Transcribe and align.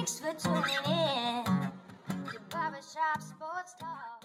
Thanks 0.00 0.18
for 0.18 0.32
tuning 0.32 0.64
in 0.86 1.44
to 1.44 2.40
Barbershop 2.48 3.20
Sports 3.20 3.74
Talk. 3.78 4.24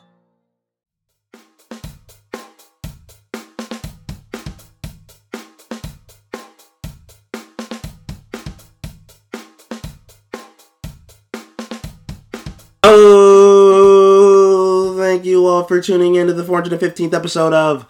Oh, 12.83 14.95
thank 14.97 15.25
you 15.25 15.45
all 15.45 15.65
for 15.65 15.81
tuning 15.81 16.15
in 16.15 16.27
to 16.27 16.33
the 16.33 16.43
415th 16.43 17.13
episode 17.13 17.51
of 17.51 17.85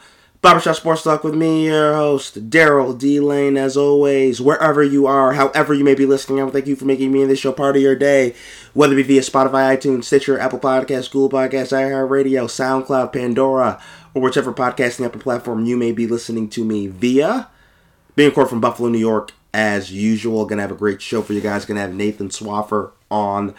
Barbershop 0.45 0.75
Sports 0.75 1.01
Talk 1.01 1.23
with 1.23 1.33
me, 1.33 1.65
your 1.65 1.95
host, 1.95 2.51
Daryl 2.51 2.95
D. 2.95 3.19
Lane, 3.19 3.57
as 3.57 3.75
always, 3.75 4.39
wherever 4.39 4.83
you 4.83 5.07
are, 5.07 5.33
however 5.33 5.73
you 5.73 5.83
may 5.83 5.95
be 5.95 6.05
listening, 6.05 6.37
I 6.37 6.43
want 6.43 6.53
to 6.53 6.59
thank 6.59 6.67
you 6.67 6.75
for 6.75 6.85
making 6.85 7.11
me 7.11 7.23
and 7.23 7.31
this 7.31 7.39
show 7.39 7.51
part 7.51 7.75
of 7.75 7.81
your 7.81 7.95
day, 7.95 8.35
whether 8.75 8.93
it 8.93 8.97
be 8.97 9.01
via 9.01 9.21
Spotify, 9.21 9.75
iTunes, 9.75 10.03
Stitcher, 10.03 10.37
Apple 10.37 10.59
Podcasts, 10.59 11.09
Google 11.09 11.39
Podcasts, 11.39 11.73
iHeartRadio, 11.73 12.45
SoundCloud, 12.45 13.11
Pandora, 13.11 13.81
or 14.13 14.21
whichever 14.21 14.53
podcasting 14.53 15.03
app 15.03 15.15
or 15.15 15.19
platform 15.19 15.65
you 15.65 15.77
may 15.77 15.91
be 15.91 16.05
listening 16.05 16.47
to 16.49 16.63
me 16.63 16.85
via. 16.85 17.47
Being 18.15 18.29
recorded 18.29 18.51
from 18.51 18.61
Buffalo, 18.61 18.89
New 18.89 18.99
York, 18.99 19.31
as 19.51 19.91
usual. 19.91 20.45
Gonna 20.45 20.61
have 20.61 20.71
a 20.71 20.75
great 20.75 21.01
show 21.01 21.23
for 21.23 21.33
you 21.33 21.41
guys. 21.41 21.65
Gonna 21.65 21.81
have 21.81 21.95
Nathan 21.95 22.29
Swaffer 22.29 22.91
on, 23.09 23.55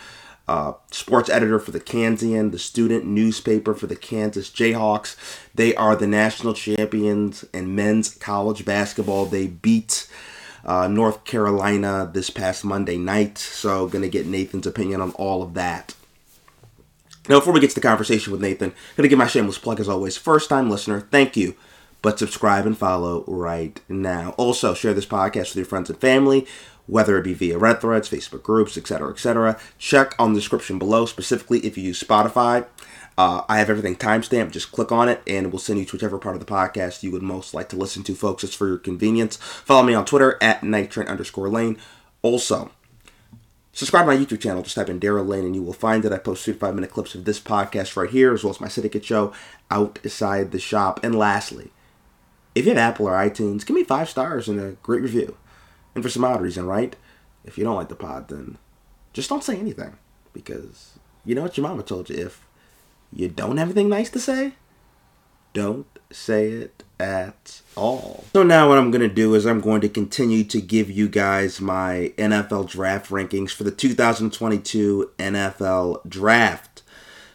uh, 0.49 0.75
sports 0.91 1.29
editor 1.29 1.59
for 1.59 1.73
the 1.73 1.81
Kansan, 1.81 2.51
the 2.51 2.59
student 2.59 3.05
newspaper 3.05 3.75
for 3.75 3.87
the 3.87 3.97
Kansas 3.97 4.51
Jayhawks. 4.51 5.17
They 5.55 5.75
are 5.75 5.97
the 5.97 6.07
national 6.07 6.55
champions 6.55 7.45
in 7.53 7.75
men's 7.75 8.15
college 8.15 8.65
basketball. 8.65 9.27
They 9.27 9.49
beat 9.49 10.09
uh, 10.65 10.89
North 10.89 11.25
Carolina 11.25 12.09
this 12.13 12.31
past 12.31 12.65
Monday 12.65 12.97
night. 12.97 13.39
So, 13.39 13.89
gonna 13.89 14.09
get 14.09 14.27
Nathan's 14.27 14.67
opinion 14.67 15.01
on 15.01 15.13
all 15.13 15.43
of 15.43 15.55
that. 15.55 15.95
Now, 17.29 17.41
before 17.41 17.53
we 17.53 17.61
get 17.61 17.71
to 17.71 17.75
the 17.75 17.81
conversation 17.81 18.33
with 18.33 18.41
Nathan, 18.41 18.73
gonna 18.97 19.09
give 19.09 19.19
my 19.19 19.27
shameless 19.27 19.59
plug 19.59 19.81
as 19.81 19.89
always. 19.89 20.17
First 20.17 20.49
time 20.49 20.71
listener, 20.71 21.01
thank 21.01 21.37
you. 21.37 21.57
But 22.03 22.21
subscribe 22.21 22.67
and 22.67 22.79
follow 22.79 23.25
right 23.27 23.81
now. 23.89 24.31
Also, 24.37 24.75
share 24.75 24.95
this 24.95 25.07
podcast 25.07 25.49
with 25.49 25.57
your 25.57 25.65
friends 25.65 25.91
and 25.91 25.99
family, 25.99 26.47
whether 26.87 27.19
it 27.19 27.25
be 27.25 27.35
via 27.35 27.59
Red 27.59 27.81
Threads, 27.81 28.09
Facebook 28.09 28.43
groups, 28.43 28.77
etc., 28.77 29.11
etc. 29.11 29.59
Check 29.79 30.15
on 30.19 30.33
the 30.33 30.41
description 30.41 30.79
below, 30.79 31.07
specifically 31.07 31.61
if 31.61 31.77
you 31.77 31.85
use 31.85 32.03
Spotify. 32.03 32.67
Uh, 33.19 33.43
I 33.49 33.59
have 33.59 33.71
everything 33.71 33.97
timestamped. 33.97 34.51
Just 34.51 34.73
click 34.73 34.93
on 34.93 35.09
it, 35.09 35.23
and 35.27 35.51
we'll 35.51 35.59
send 35.59 35.79
you 35.79 35.87
to 35.87 35.93
whichever 35.97 36.19
part 36.19 36.37
of 36.37 36.41
the 36.41 36.53
podcast 36.53 37.03
you 37.03 37.11
would 37.13 37.23
most 37.23 37.55
like 37.55 37.69
to 37.71 37.77
listen 37.77 38.03
to, 38.05 38.15
folks. 38.15 38.45
It's 38.45 38.55
for 38.55 38.69
your 38.69 38.79
convenience. 38.79 39.37
Follow 39.37 39.83
me 39.83 39.95
on 39.95 40.05
Twitter 40.05 40.39
at 40.43 40.61
nighttrain 40.61 41.09
underscore 41.09 41.49
lane. 41.49 41.79
Also, 42.23 42.71
Subscribe 43.77 44.07
to 44.07 44.13
my 44.13 44.17
YouTube 44.17 44.41
channel. 44.41 44.63
Just 44.63 44.75
type 44.75 44.89
in 44.89 44.99
Daryl 44.99 45.29
Lane 45.29 45.45
and 45.45 45.55
you 45.55 45.63
will 45.63 45.75
find 45.75 46.03
that 46.03 46.13
I 46.13 46.17
post 46.17 46.43
three 46.43 46.55
to 46.55 46.59
five 46.59 46.75
minute 46.75 46.91
clips 46.91 47.15
of 47.15 47.27
this 47.27 47.39
podcast 47.39 47.95
right 47.95 48.09
here, 48.09 48.33
as 48.33 48.43
well 48.43 48.53
as 48.53 48.59
my 48.59 48.69
syndicate 48.69 49.05
show 49.05 49.35
outside 49.71 50.51
the 50.51 50.59
shop. 50.59 50.99
And 51.05 51.15
lastly, 51.15 51.73
if 52.55 52.65
you 52.65 52.71
have 52.71 52.79
Apple 52.79 53.07
or 53.07 53.13
iTunes, 53.13 53.67
give 53.67 53.77
me 53.77 53.85
five 53.85 54.09
stars 54.09 54.49
and 54.49 54.59
a 54.59 54.73
great 54.83 55.03
review. 55.03 55.37
And 55.97 56.05
for 56.05 56.11
some 56.11 56.25
odd 56.25 56.43
reason, 56.43 56.67
right? 56.67 56.95
If 57.47 57.57
you 57.57 57.65
don't 57.65 57.77
like 57.77 57.89
the 57.89 57.95
pod, 57.95 58.29
then 58.29 58.59
just 59.15 59.31
don't 59.31 59.43
say 59.43 59.57
anything. 59.57 59.97
Because 60.35 60.99
you 61.25 61.35
know 61.35 61.43
what 61.43 61.57
your 61.57 61.67
mama 61.67 61.83
told 61.83 62.11
you. 62.11 62.17
If 62.17 62.47
you 63.11 63.29
don't 63.29 63.57
have 63.57 63.69
anything 63.69 63.89
nice 63.89 64.11
to 64.11 64.21
say, 64.21 64.53
don't 65.55 65.87
say 66.11 66.49
it 66.49 66.85
at 67.01 67.63
all. 67.77 68.25
So 68.35 68.43
now 68.43 68.69
what 68.69 68.77
I'm 68.77 68.91
going 68.91 69.09
to 69.09 69.15
do 69.15 69.35
is 69.35 69.47
I'm 69.47 69.63
going 69.63 69.81
to 69.81 69.89
continue 69.89 70.45
to 70.45 70.61
give 70.61 70.91
you 70.91 71.09
guys 71.09 71.63
my 71.63 72.13
NFL 72.19 72.69
draft 72.69 73.11
rankings 73.11 73.53
for 73.53 73.65
the 73.65 73.71
2022 73.71 75.13
NFL 75.19 76.07
draft. 76.07 76.83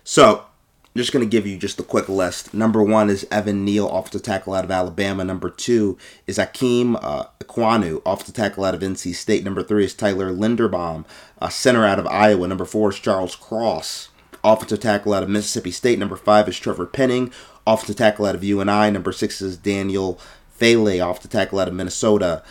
So, 0.04 0.46
I'm 0.94 1.00
just 1.00 1.14
going 1.14 1.24
to 1.26 1.30
give 1.30 1.48
you 1.48 1.58
just 1.58 1.80
a 1.80 1.84
quick 1.84 2.10
list. 2.10 2.54
Number 2.54 2.84
one 2.84 3.10
is 3.10 3.26
Evan 3.32 3.64
Neal, 3.64 3.90
offensive 3.90 4.24
tackle 4.24 4.54
out 4.54 4.66
of 4.66 4.72
Alabama. 4.72 5.24
Number 5.24 5.50
two 5.50 5.98
is 6.28 6.38
Akeem 6.38 7.00
uh, 7.02 7.28
Ekwonu, 7.40 8.02
offensive 8.06 8.36
tackle 8.36 8.66
out 8.66 8.76
of 8.76 8.82
NC 8.82 9.16
State. 9.16 9.46
Number 9.46 9.64
three 9.64 9.86
is 9.86 9.94
Tyler 9.94 10.34
Linderbaum, 10.34 11.06
a 11.38 11.50
center 11.50 11.86
out 11.86 11.98
of 11.98 12.08
Iowa. 12.08 12.46
Number 12.46 12.66
four 12.66 12.90
is 12.90 13.00
Charles 13.00 13.38
Cross, 13.38 14.10
offensive 14.44 14.82
tackle 14.82 15.14
out 15.14 15.24
of 15.24 15.30
Mississippi 15.30 15.72
State. 15.72 15.98
Number 15.98 16.18
five 16.18 16.50
is 16.50 16.60
Trevor 16.60 16.88
Penning, 16.88 17.32
offensive 17.66 17.96
tackle 17.96 18.26
out 18.26 18.36
of 18.36 18.44
UNI. 18.44 18.92
Number 18.92 19.14
six 19.14 19.42
is 19.42 19.56
Daniel 19.56 20.20
Faalele, 20.60 21.10
offensive 21.10 21.32
tackle 21.32 21.62
out 21.62 21.70
of 21.70 21.74
Minnesota. 21.74 22.44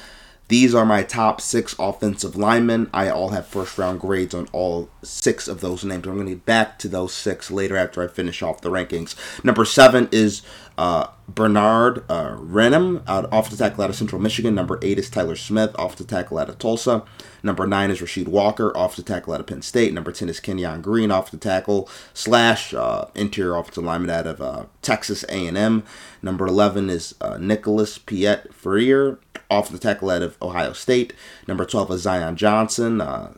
These 0.50 0.75
are 0.75 0.84
my 0.84 1.05
top 1.05 1.41
six 1.41 1.77
offensive 1.78 2.34
linemen. 2.34 2.91
I 2.93 3.09
all 3.09 3.28
have 3.28 3.47
first 3.47 3.78
round 3.78 4.00
grades 4.00 4.34
on 4.34 4.49
all 4.50 4.91
six 5.00 5.47
of 5.47 5.61
those 5.61 5.84
names. 5.84 6.09
I'm 6.09 6.15
going 6.15 6.27
to 6.27 6.34
get 6.34 6.44
back 6.44 6.77
to 6.81 6.88
those 6.88 7.15
six 7.15 7.53
later 7.53 7.77
after 7.77 8.03
I 8.03 8.09
finish 8.09 8.43
off 8.43 8.61
the 8.61 8.69
rankings. 8.69 9.15
Number 9.44 9.65
seven 9.65 10.09
is 10.11 10.43
uh, 10.77 11.06
Bernhard 11.28 12.03
uh, 12.09 12.34
Raimann, 12.37 13.03
out 13.06 13.33
off 13.33 13.49
the 13.49 13.56
tackle 13.56 13.84
out 13.84 13.91
of 13.91 13.97
Central 13.97 14.21
Michigan. 14.21 14.56
Number 14.56 14.81
eight 14.83 14.99
is 14.99 15.09
Tyler 15.09 15.37
Smith, 15.37 15.71
off 15.78 15.94
the 15.94 16.03
tackle 16.03 16.38
out 16.38 16.49
of 16.49 16.59
Tulsa. 16.59 17.05
Number 17.44 17.65
nine 17.67 17.93
is 17.93 18.00
Rasheed 18.00 18.27
Walker, 18.27 18.77
off 18.77 18.97
the 18.97 19.03
tackle 19.03 19.34
out 19.34 19.41
of 19.41 19.47
Penn 19.47 19.62
State. 19.62 19.94
Number 19.94 20.11
ten 20.11 20.28
is 20.28 20.41
Kenyon 20.41 20.81
Green, 20.82 21.12
off 21.12 21.31
the 21.31 21.37
tackle 21.37 21.88
slash 22.12 22.75
uh, 22.75 23.05
interior 23.15 23.56
offensive 23.56 23.84
lineman 23.84 24.11
out 24.11 24.27
of 24.27 24.41
uh, 24.41 24.65
Texas 24.82 25.22
A&M. 25.28 25.84
Number 26.22 26.47
eleven 26.49 26.91
is 26.91 27.15
uh, 27.21 27.37
Nicholas 27.38 27.99
Petit-Frere, 27.99 29.19
off 29.50 29.71
the 29.71 29.78
tackle 29.78 30.11
out 30.11 30.22
of 30.22 30.41
Ohio 30.41 30.72
State. 30.72 31.12
Number 31.47 31.65
twelve 31.65 31.91
is 31.91 32.03
Zion 32.03 32.37
Johnson. 32.37 33.00
Uh, 33.00 33.34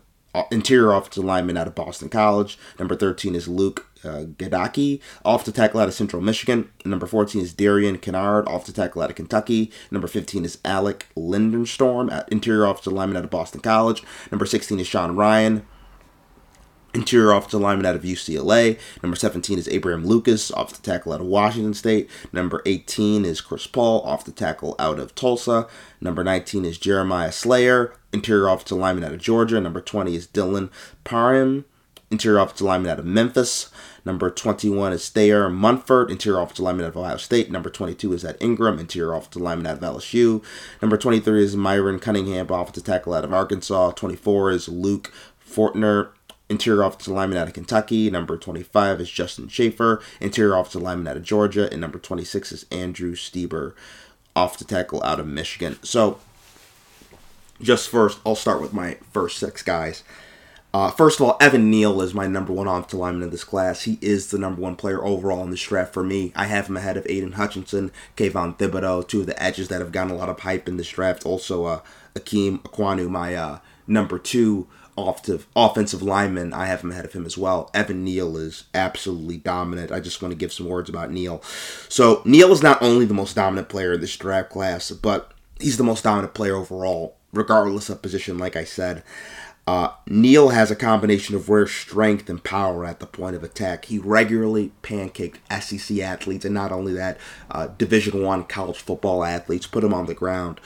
interior 0.50 0.92
offensive 0.92 1.24
lineman 1.24 1.56
out 1.56 1.66
of 1.66 1.74
Boston 1.74 2.08
College. 2.08 2.58
Number 2.78 2.96
13 2.96 3.34
is 3.34 3.48
Luke 3.48 3.86
uh, 4.04 4.24
Goedeke, 4.24 5.00
off 5.24 5.44
the 5.44 5.52
tackle 5.52 5.80
out 5.80 5.88
of 5.88 5.94
Central 5.94 6.22
Michigan. 6.22 6.70
Number 6.84 7.06
14 7.06 7.42
is 7.42 7.52
Darian 7.52 7.98
Kinnard, 7.98 8.46
off 8.48 8.66
the 8.66 8.72
tackle 8.72 9.02
out 9.02 9.10
of 9.10 9.16
Kentucky. 9.16 9.70
Number 9.90 10.08
15 10.08 10.44
is 10.44 10.58
Alec 10.64 11.06
Lindenstorm, 11.16 12.10
at 12.10 12.28
interior 12.30 12.64
offensive 12.64 12.92
lineman 12.92 13.18
out 13.18 13.24
of 13.24 13.30
Boston 13.30 13.60
College. 13.60 14.02
Number 14.30 14.46
16 14.46 14.80
is 14.80 14.86
Sean 14.86 15.14
Ryan, 15.14 15.66
Interior 16.94 17.32
offensive 17.32 17.60
lineman 17.60 17.86
out 17.86 17.94
of 17.96 18.02
UCLA. 18.02 18.78
Number 19.02 19.16
17 19.16 19.58
is 19.58 19.68
Abraham 19.68 20.04
Lucas, 20.04 20.50
off 20.50 20.74
the 20.74 20.82
tackle 20.82 21.12
out 21.12 21.20
of 21.20 21.26
Washington 21.26 21.72
State. 21.72 22.10
Number 22.32 22.62
18 22.66 23.24
is 23.24 23.40
Chris 23.40 23.66
Paul, 23.66 24.02
off 24.02 24.24
the 24.24 24.32
tackle 24.32 24.76
out 24.78 24.98
of 24.98 25.14
Tulsa. 25.14 25.66
Number 26.00 26.22
19 26.22 26.66
is 26.66 26.76
Jeremiah 26.76 27.32
Salyer, 27.32 27.94
interior 28.12 28.48
offensive 28.48 28.78
lineman 28.78 29.04
out 29.04 29.14
of 29.14 29.20
Georgia. 29.20 29.60
Number 29.60 29.80
20 29.80 30.14
is 30.14 30.26
Dylan 30.26 30.70
Parham, 31.02 31.64
interior 32.10 32.38
offensive 32.38 32.66
lineman 32.66 32.90
out 32.90 32.98
of 32.98 33.06
Memphis. 33.06 33.70
Number 34.04 34.30
21 34.30 34.92
is 34.92 35.08
Thayer 35.08 35.48
Munford, 35.48 36.10
interior 36.10 36.40
offensive 36.40 36.64
lineman 36.64 36.84
out 36.84 36.90
of 36.90 36.96
Ohio 36.98 37.16
State. 37.16 37.50
Number 37.50 37.70
22 37.70 38.12
is 38.12 38.24
Ed 38.24 38.36
Ingram, 38.38 38.78
interior 38.78 39.14
offensive 39.14 39.40
lineman 39.40 39.66
out 39.66 39.82
of 39.82 39.96
LSU. 39.96 40.42
Number 40.82 40.98
23 40.98 41.42
is 41.42 41.56
Myron 41.56 41.98
Cunningham, 41.98 42.50
offensive 42.50 42.84
tackle 42.84 43.14
out 43.14 43.24
of 43.24 43.32
Arkansas. 43.32 43.92
24 43.92 44.50
is 44.50 44.68
Luke 44.68 45.10
Fortner, 45.52 46.08
Interior 46.52 46.82
offensive 46.82 47.14
lineman 47.14 47.38
out 47.38 47.48
of 47.48 47.54
Kentucky. 47.54 48.10
Number 48.10 48.36
25 48.36 49.00
is 49.00 49.10
Justin 49.10 49.48
Shaffer. 49.48 50.02
Interior 50.20 50.54
offensive 50.54 50.82
lineman 50.82 51.08
out 51.08 51.16
of 51.16 51.22
Georgia. 51.22 51.70
And 51.72 51.80
number 51.80 51.98
26 51.98 52.52
is 52.52 52.66
Andrew 52.70 53.14
Stueber, 53.14 53.72
off 54.36 54.58
the 54.58 54.64
tackle 54.64 55.02
out 55.02 55.18
of 55.18 55.26
Michigan. 55.26 55.78
So, 55.82 56.20
just 57.62 57.88
first, 57.88 58.18
I'll 58.26 58.34
start 58.34 58.60
with 58.60 58.74
my 58.74 58.98
first 59.12 59.38
six 59.38 59.62
guys. 59.62 60.04
Uh, 60.74 60.90
first 60.90 61.20
of 61.20 61.26
all, 61.26 61.38
Evan 61.40 61.70
Neal 61.70 62.02
is 62.02 62.12
my 62.12 62.26
number 62.26 62.52
one 62.52 62.66
offensive 62.66 62.98
lineman 62.98 63.22
in 63.22 63.30
this 63.30 63.44
class. 63.44 63.82
He 63.82 63.98
is 64.02 64.30
the 64.30 64.38
number 64.38 64.60
one 64.60 64.76
player 64.76 65.02
overall 65.02 65.42
in 65.44 65.50
this 65.50 65.62
draft 65.62 65.94
for 65.94 66.04
me. 66.04 66.32
I 66.36 66.46
have 66.46 66.66
him 66.66 66.76
ahead 66.76 66.98
of 66.98 67.06
Aidan 67.08 67.32
Hutchinson, 67.32 67.92
Kayvon 68.16 68.58
Thibodeaux, 68.58 69.08
two 69.08 69.20
of 69.20 69.26
the 69.26 69.42
edges 69.42 69.68
that 69.68 69.80
have 69.80 69.92
gotten 69.92 70.12
a 70.12 70.16
lot 70.16 70.28
of 70.28 70.40
hype 70.40 70.68
in 70.68 70.76
this 70.76 70.90
draft. 70.90 71.24
Also, 71.24 71.64
uh, 71.64 71.80
Akeem 72.14 72.60
Ekwonu, 72.60 73.08
my 73.08 73.34
uh, 73.34 73.58
number 73.86 74.18
two 74.18 74.66
offensive 74.96 75.46
offensive 75.56 76.02
lineman. 76.02 76.52
I 76.52 76.66
have 76.66 76.82
him 76.82 76.92
ahead 76.92 77.04
of 77.04 77.12
him 77.12 77.24
as 77.24 77.38
well. 77.38 77.70
Evan 77.72 78.04
Neal 78.04 78.36
is 78.36 78.64
absolutely 78.74 79.38
dominant. 79.38 79.90
I 79.90 80.00
just 80.00 80.20
want 80.20 80.32
to 80.32 80.38
give 80.38 80.52
some 80.52 80.68
words 80.68 80.90
about 80.90 81.10
Neal. 81.10 81.42
So 81.88 82.22
Neal 82.24 82.52
is 82.52 82.62
not 82.62 82.82
only 82.82 83.04
the 83.04 83.14
most 83.14 83.34
dominant 83.34 83.68
player 83.68 83.94
in 83.94 84.00
this 84.00 84.16
draft 84.16 84.50
class, 84.50 84.90
but 84.90 85.32
he's 85.58 85.76
the 85.76 85.84
most 85.84 86.04
dominant 86.04 86.34
player 86.34 86.56
overall, 86.56 87.16
regardless 87.32 87.88
of 87.88 88.02
position. 88.02 88.38
Like 88.38 88.56
I 88.56 88.64
said. 88.64 89.02
Uh, 89.64 89.90
Neal 90.08 90.48
has 90.48 90.72
a 90.72 90.76
combination 90.76 91.36
of 91.36 91.48
rare 91.48 91.68
strength 91.68 92.28
and 92.28 92.42
power 92.42 92.84
at 92.84 92.98
the 92.98 93.06
point 93.06 93.36
of 93.36 93.44
attack. 93.44 93.84
He 93.84 93.96
regularly 93.96 94.72
pancaked 94.82 95.36
SEC 95.62 96.00
athletes, 96.00 96.44
and 96.44 96.52
not 96.52 96.72
only 96.72 96.92
that, 96.94 97.16
uh, 97.48 97.68
Division 97.78 98.24
One 98.24 98.42
college 98.42 98.78
football 98.78 99.22
athletes. 99.22 99.68
Put 99.68 99.84
him 99.84 99.94
on 99.94 100.06
the 100.06 100.14
ground. 100.14 100.60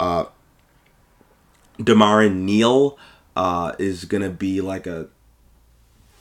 Uh, 0.00 0.24
DeMarvin 1.78 2.46
Leal 2.46 2.98
uh, 3.38 3.72
is 3.78 4.04
gonna 4.04 4.30
be 4.30 4.60
like 4.60 4.86
a 4.88 5.06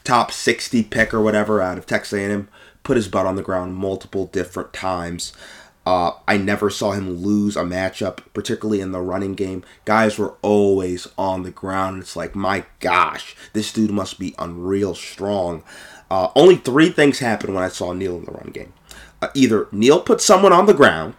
top 0.04 0.32
60 0.32 0.84
pick 0.84 1.14
or 1.14 1.22
whatever 1.22 1.62
out 1.62 1.80
of 1.80 1.88
Texas 1.88 2.14
A&M. 2.14 2.48
Put 2.84 2.96
his 2.96 3.08
butt 3.08 3.26
on 3.26 3.36
the 3.36 3.42
ground 3.42 3.76
multiple 3.76 4.28
different 4.28 4.72
times. 4.72 5.34
Uh, 5.84 6.12
I 6.28 6.38
never 6.38 6.70
saw 6.70 6.92
him 6.92 7.10
lose 7.10 7.58
a 7.58 7.64
matchup, 7.64 8.20
particularly 8.34 8.82
in 8.82 8.92
the 8.92 9.02
running 9.02 9.34
game. 9.34 9.64
Guys 9.84 10.20
were 10.20 10.36
always 10.42 11.08
on 11.18 11.42
the 11.42 11.50
ground. 11.50 12.02
It's 12.02 12.16
like, 12.16 12.36
my 12.36 12.66
gosh, 12.80 13.36
this 13.54 13.74
dude 13.74 13.92
must 13.92 14.20
be 14.20 14.36
unreal 14.38 14.94
strong. 14.94 15.64
Uh, 16.12 16.30
only 16.36 16.58
three 16.58 16.90
things 16.90 17.20
happened 17.20 17.56
when 17.56 17.64
I 17.64 17.70
saw 17.70 17.94
Neal 17.94 18.18
in 18.18 18.26
the 18.26 18.32
run 18.32 18.52
game. 18.54 18.74
Uh, 19.22 19.30
either 19.34 19.68
Neal 19.72 20.02
put 20.02 20.22
someone 20.22 20.54
on 20.54 20.68
the 20.68 20.74
ground, 20.74 21.16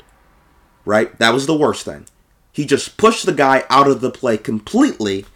right? 0.85 1.19
That 1.19 1.35
was 1.35 1.47
the 1.47 1.57
worst 1.57 1.85
thing. 1.85 2.07
He 2.53 2.65
just 2.65 2.97
pushed 2.97 3.27
the 3.27 3.33
guy 3.33 3.65
out 3.69 3.89
of 3.89 4.01
the 4.01 4.11
play 4.11 4.37
completely, 4.39 5.27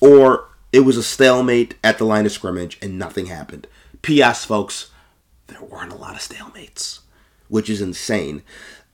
or 0.00 0.48
it 0.72 0.80
was 0.80 0.96
a 0.96 1.02
stalemate 1.02 1.74
at 1.82 1.98
the 1.98 2.04
line 2.04 2.26
of 2.26 2.32
scrimmage 2.32 2.78
and 2.82 2.98
nothing 2.98 3.26
happened. 3.26 3.66
P.S. 4.02 4.44
folks, 4.44 4.90
there 5.48 5.62
weren't 5.62 5.92
a 5.92 5.96
lot 5.96 6.14
of 6.14 6.20
stalemates, 6.20 7.00
which 7.48 7.70
is 7.70 7.80
insane. 7.80 8.42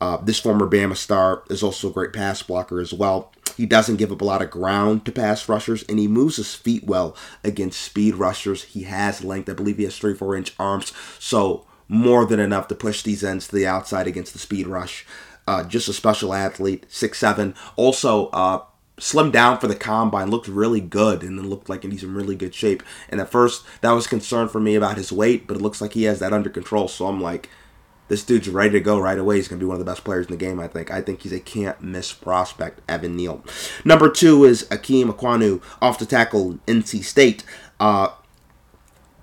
Uh, 0.01 0.17
this 0.19 0.41
former 0.41 0.67
Bama 0.67 0.97
star 0.97 1.43
is 1.51 1.62
also 1.62 1.89
a 1.89 1.93
great 1.93 2.12
pass 2.12 2.43
blocker 2.43 2.81
as 2.81 2.93
well. 2.93 3.33
He 3.56 3.67
doesn't 3.67 3.97
give 3.97 4.11
up 4.11 4.21
a 4.21 4.25
lot 4.25 4.43
of 4.43 4.51
ground 4.51 5.05
to 5.05 5.12
pass 5.12 5.49
rushers, 5.49 5.85
and 5.85 5.99
he 5.99 6.09
moves 6.09 6.37
his 6.37 6.55
feet 6.55 6.85
well 6.85 7.17
against 7.45 7.81
speed 7.81 8.17
rushers. 8.17 8.65
He 8.65 8.83
has 8.83 9.25
length. 9.25 9.49
I 9.49 9.53
believe 9.53 9.79
he 9.79 9.85
has 9.85 9.97
three, 9.97 10.15
four 10.15 10.37
inch 10.37 10.55
arms, 10.59 10.93
so 11.19 11.67
more 11.89 12.25
than 12.25 12.41
enough 12.41 12.69
to 12.69 12.75
push 12.75 13.03
these 13.03 13.23
ends 13.23 13.47
to 13.49 13.55
the 13.55 13.67
outside 13.67 14.06
against 14.06 14.33
the 14.33 14.39
speed 14.39 14.67
rush. 14.67 15.06
Uh, 15.47 15.62
just 15.62 15.89
a 15.89 15.93
special 15.93 16.35
athlete, 16.35 16.87
six 16.89 17.19
seven. 17.19 17.55
Also, 17.77 18.29
uh, 18.29 18.62
slimmed 18.99 19.32
down 19.32 19.58
for 19.58 19.67
the 19.67 19.75
combine, 19.75 20.31
looked 20.31 20.49
really 20.49 20.81
good, 20.81 21.23
and 21.23 21.38
then 21.38 21.50
looked 21.50 21.69
like 21.69 21.82
he's 21.82 22.05
in 22.05 22.14
really 22.14 22.37
good 22.37 22.55
shape. 22.55 22.82
And 23.08 23.20
at 23.20 23.31
first, 23.31 23.64
that 23.81 23.93
was 23.93 24.06
concern 24.06 24.49
for 24.49 24.61
me 24.61 24.75
about 24.75 24.96
his 24.96 25.12
weight, 25.12 25.46
but 25.46 25.56
it 25.56 25.62
looks 25.62 25.81
like 25.81 25.93
he 25.94 26.05
has 26.05 26.20
that 26.20 26.32
under 26.32 26.50
control. 26.50 26.88
So 26.88 27.06
I'm 27.06 27.20
like, 27.20 27.49
this 28.08 28.23
dude's 28.23 28.49
ready 28.49 28.73
to 28.73 28.81
go 28.81 28.99
right 28.99 29.19
away. 29.19 29.37
He's 29.37 29.49
going 29.49 29.58
to 29.58 29.64
be 29.64 29.69
one 29.69 29.81
of 29.81 29.85
the 29.85 29.91
best 29.91 30.05
players 30.05 30.26
in 30.26 30.32
the 30.32 30.38
game, 30.38 30.61
I 30.61 30.69
think. 30.69 30.91
I 30.91 31.00
think 31.00 31.23
he's 31.23 31.32
a 31.32 31.41
can't 31.41 31.81
miss 31.82 32.12
prospect, 32.12 32.81
Evan 32.88 33.17
Neal. 33.17 33.43
Number 33.85 34.11
two 34.11 34.44
is 34.44 34.64
Ikem 34.64 35.11
Ekwonu, 35.12 35.62
off 35.81 35.99
the 35.99 36.06
tackle, 36.06 36.58
NC 36.67 37.02
State. 37.02 37.44
Uh, 37.81 38.08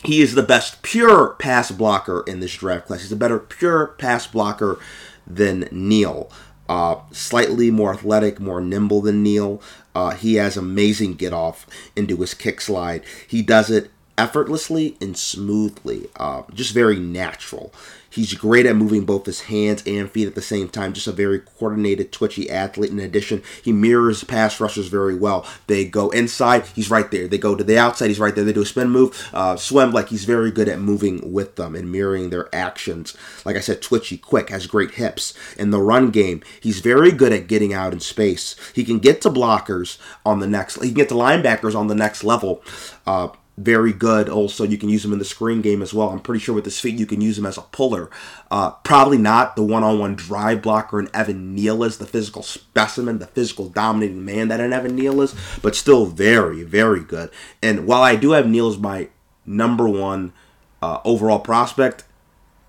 he 0.04 0.22
is 0.22 0.34
the 0.34 0.44
best 0.44 0.82
pure 0.82 1.36
pass 1.36 1.72
blocker 1.72 2.24
in 2.26 2.40
this 2.40 2.56
draft 2.56 2.88
class. 2.88 3.02
He's 3.02 3.12
a 3.12 3.18
better 3.18 3.40
pure 3.40 3.88
pass 3.88 4.26
blocker 4.26 4.80
than 5.28 5.70
Neal. 5.72 6.32
Uh, 6.72 7.02
slightly 7.12 7.70
more 7.70 7.92
athletic, 7.92 8.40
more 8.40 8.62
nimble 8.62 9.02
than 9.02 9.22
Neal. 9.22 9.62
Uh, 9.94 10.12
he 10.12 10.36
has 10.36 10.56
amazing 10.56 11.16
get 11.16 11.34
off 11.34 11.68
into 11.98 12.16
his 12.16 12.34
kick 12.34 12.62
slide. 12.62 13.04
He 13.28 13.42
does 13.42 13.70
it 13.70 13.92
effortlessly 14.22 14.96
and 15.02 15.18
smoothly, 15.18 16.08
uh, 16.18 16.44
just 16.54 16.74
very 16.74 17.00
natural. 17.00 17.74
He's 18.12 18.34
great 18.34 18.66
at 18.66 18.76
moving 18.76 19.06
both 19.06 19.26
his 19.26 19.44
hands 19.44 19.82
and 19.88 20.12
feet 20.12 20.28
at 20.28 20.36
the 20.36 20.42
same 20.42 20.68
time. 20.68 20.92
Just 20.92 21.08
a 21.08 21.14
very 21.14 21.40
coordinated, 21.40 22.12
twitchy 22.12 22.50
athlete. 22.50 22.92
In 22.92 23.00
addition, 23.00 23.42
he 23.64 23.72
mirrors 23.72 24.26
pass 24.26 24.60
rushers 24.60 24.90
very 24.90 25.16
well. 25.16 25.48
They 25.68 25.86
go 25.86 26.10
inside, 26.10 26.66
he's 26.76 26.92
right 26.92 27.10
there. 27.10 27.30
They 27.30 27.38
go 27.38 27.56
to 27.56 27.64
the 27.64 27.80
outside, 27.80 28.08
he's 28.08 28.20
right 28.20 28.36
there. 28.36 28.44
They 28.44 28.52
do 28.52 28.64
a 28.64 28.66
spin 28.66 28.90
move, 28.90 29.30
uh, 29.34 29.56
swim. 29.56 29.92
Like 29.92 30.10
he's 30.10 30.26
very 30.26 30.52
good 30.52 30.68
at 30.68 30.80
moving 30.80 31.32
with 31.32 31.56
them 31.56 31.74
and 31.74 31.90
mirroring 31.90 32.32
their 32.32 32.54
actions. 32.54 33.16
Like 33.46 33.56
I 33.56 33.62
said, 33.62 33.82
twitchy, 33.82 34.18
quick, 34.18 34.50
has 34.50 34.68
great 34.68 34.92
hips. 34.92 35.34
In 35.58 35.72
the 35.72 35.80
run 35.80 36.10
game, 36.10 36.44
he's 36.60 36.82
very 36.82 37.14
good 37.14 37.32
at 37.32 37.48
getting 37.48 37.74
out 37.74 37.94
in 37.94 38.02
space. 38.02 38.58
He 38.76 38.84
can 38.84 39.00
get 39.00 39.22
to 39.22 39.30
blockers 39.30 39.98
on 40.26 40.42
the 40.42 40.48
next. 40.48 40.76
He 40.82 40.90
can 40.90 40.96
get 40.96 41.10
to 41.10 41.16
linebackers 41.16 41.76
on 41.76 41.88
the 41.88 41.96
next 41.96 42.26
level. 42.26 42.62
Uh, 43.08 43.30
very 43.64 43.94
good. 43.94 44.30
Also, 44.30 44.64
you 44.64 44.78
can 44.78 44.90
use 44.90 45.06
him 45.06 45.14
in 45.14 45.20
the 45.20 45.26
screen 45.26 45.62
game 45.62 45.82
as 45.82 45.94
well. 45.94 46.10
I'm 46.10 46.20
pretty 46.20 46.40
sure 46.40 46.56
with 46.56 46.66
his 46.66 46.80
feet, 46.80 47.00
you 47.00 47.06
can 47.06 47.22
use 47.22 47.38
him 47.38 47.46
as 47.46 47.58
a 47.58 47.62
puller. 47.62 48.10
Uh, 48.50 48.72
probably 48.72 49.18
not 49.18 49.56
the 49.56 49.64
one 49.64 49.84
on 49.84 50.00
one 50.00 50.16
drive 50.16 50.62
blocker 50.62 51.00
and 51.00 51.10
Evan 51.14 51.56
Neal 51.56 51.84
is, 51.84 51.98
the 51.98 52.06
physical 52.06 52.44
specimen, 52.44 53.20
the 53.20 53.28
physical 53.28 53.70
dominating 53.70 54.26
man 54.26 54.48
that 54.50 54.60
an 54.60 54.74
Evan 54.74 54.96
Neal 54.96 55.22
is, 55.22 55.36
but 55.62 55.76
still 55.76 56.06
very, 56.06 56.64
very 56.64 57.02
good. 57.02 57.30
And 57.62 57.86
while 57.88 58.02
I 58.02 58.16
do 58.16 58.32
have 58.32 58.48
Neal 58.48 58.68
as 58.68 58.78
my 58.78 59.10
number 59.46 59.88
one 59.88 60.34
uh, 60.82 61.00
overall 61.04 61.40
prospect, 61.40 62.04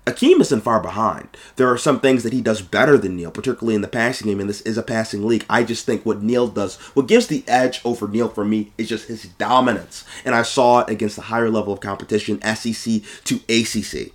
Ikem 0.05 0.41
isn't 0.41 0.61
far 0.61 0.81
behind. 0.81 1.29
There 1.55 1.71
are 1.71 1.77
some 1.77 2.01
things 2.01 2.23
that 2.23 2.33
he 2.33 2.41
does 2.41 2.61
better 2.61 2.97
than 2.97 3.15
Neal, 3.15 3.31
particularly 3.31 3.75
in 3.75 3.81
the 3.81 3.87
passing 3.87 4.27
game, 4.27 4.41
and 4.41 4.49
this 4.49 4.59
is 4.61 4.77
a 4.77 4.83
passing 4.83 5.25
league. 5.25 5.45
I 5.49 5.63
just 5.63 5.85
think 5.85 6.05
what 6.05 6.21
Neal 6.21 6.47
does, 6.47 6.75
what 6.93 7.07
gives 7.07 7.27
the 7.27 7.43
edge 7.47 7.79
over 7.85 8.07
Neal 8.09 8.27
for 8.27 8.43
me, 8.43 8.73
is 8.77 8.89
just 8.89 9.07
his 9.07 9.23
dominance. 9.23 10.03
And 10.25 10.35
I 10.35 10.41
saw 10.41 10.79
it 10.79 10.89
against 10.89 11.15
the 11.15 11.23
higher 11.23 11.49
level 11.49 11.71
of 11.71 11.79
competition, 11.79 12.41
SEC 12.41 13.01
to 13.23 13.35
ACC. 13.47 14.11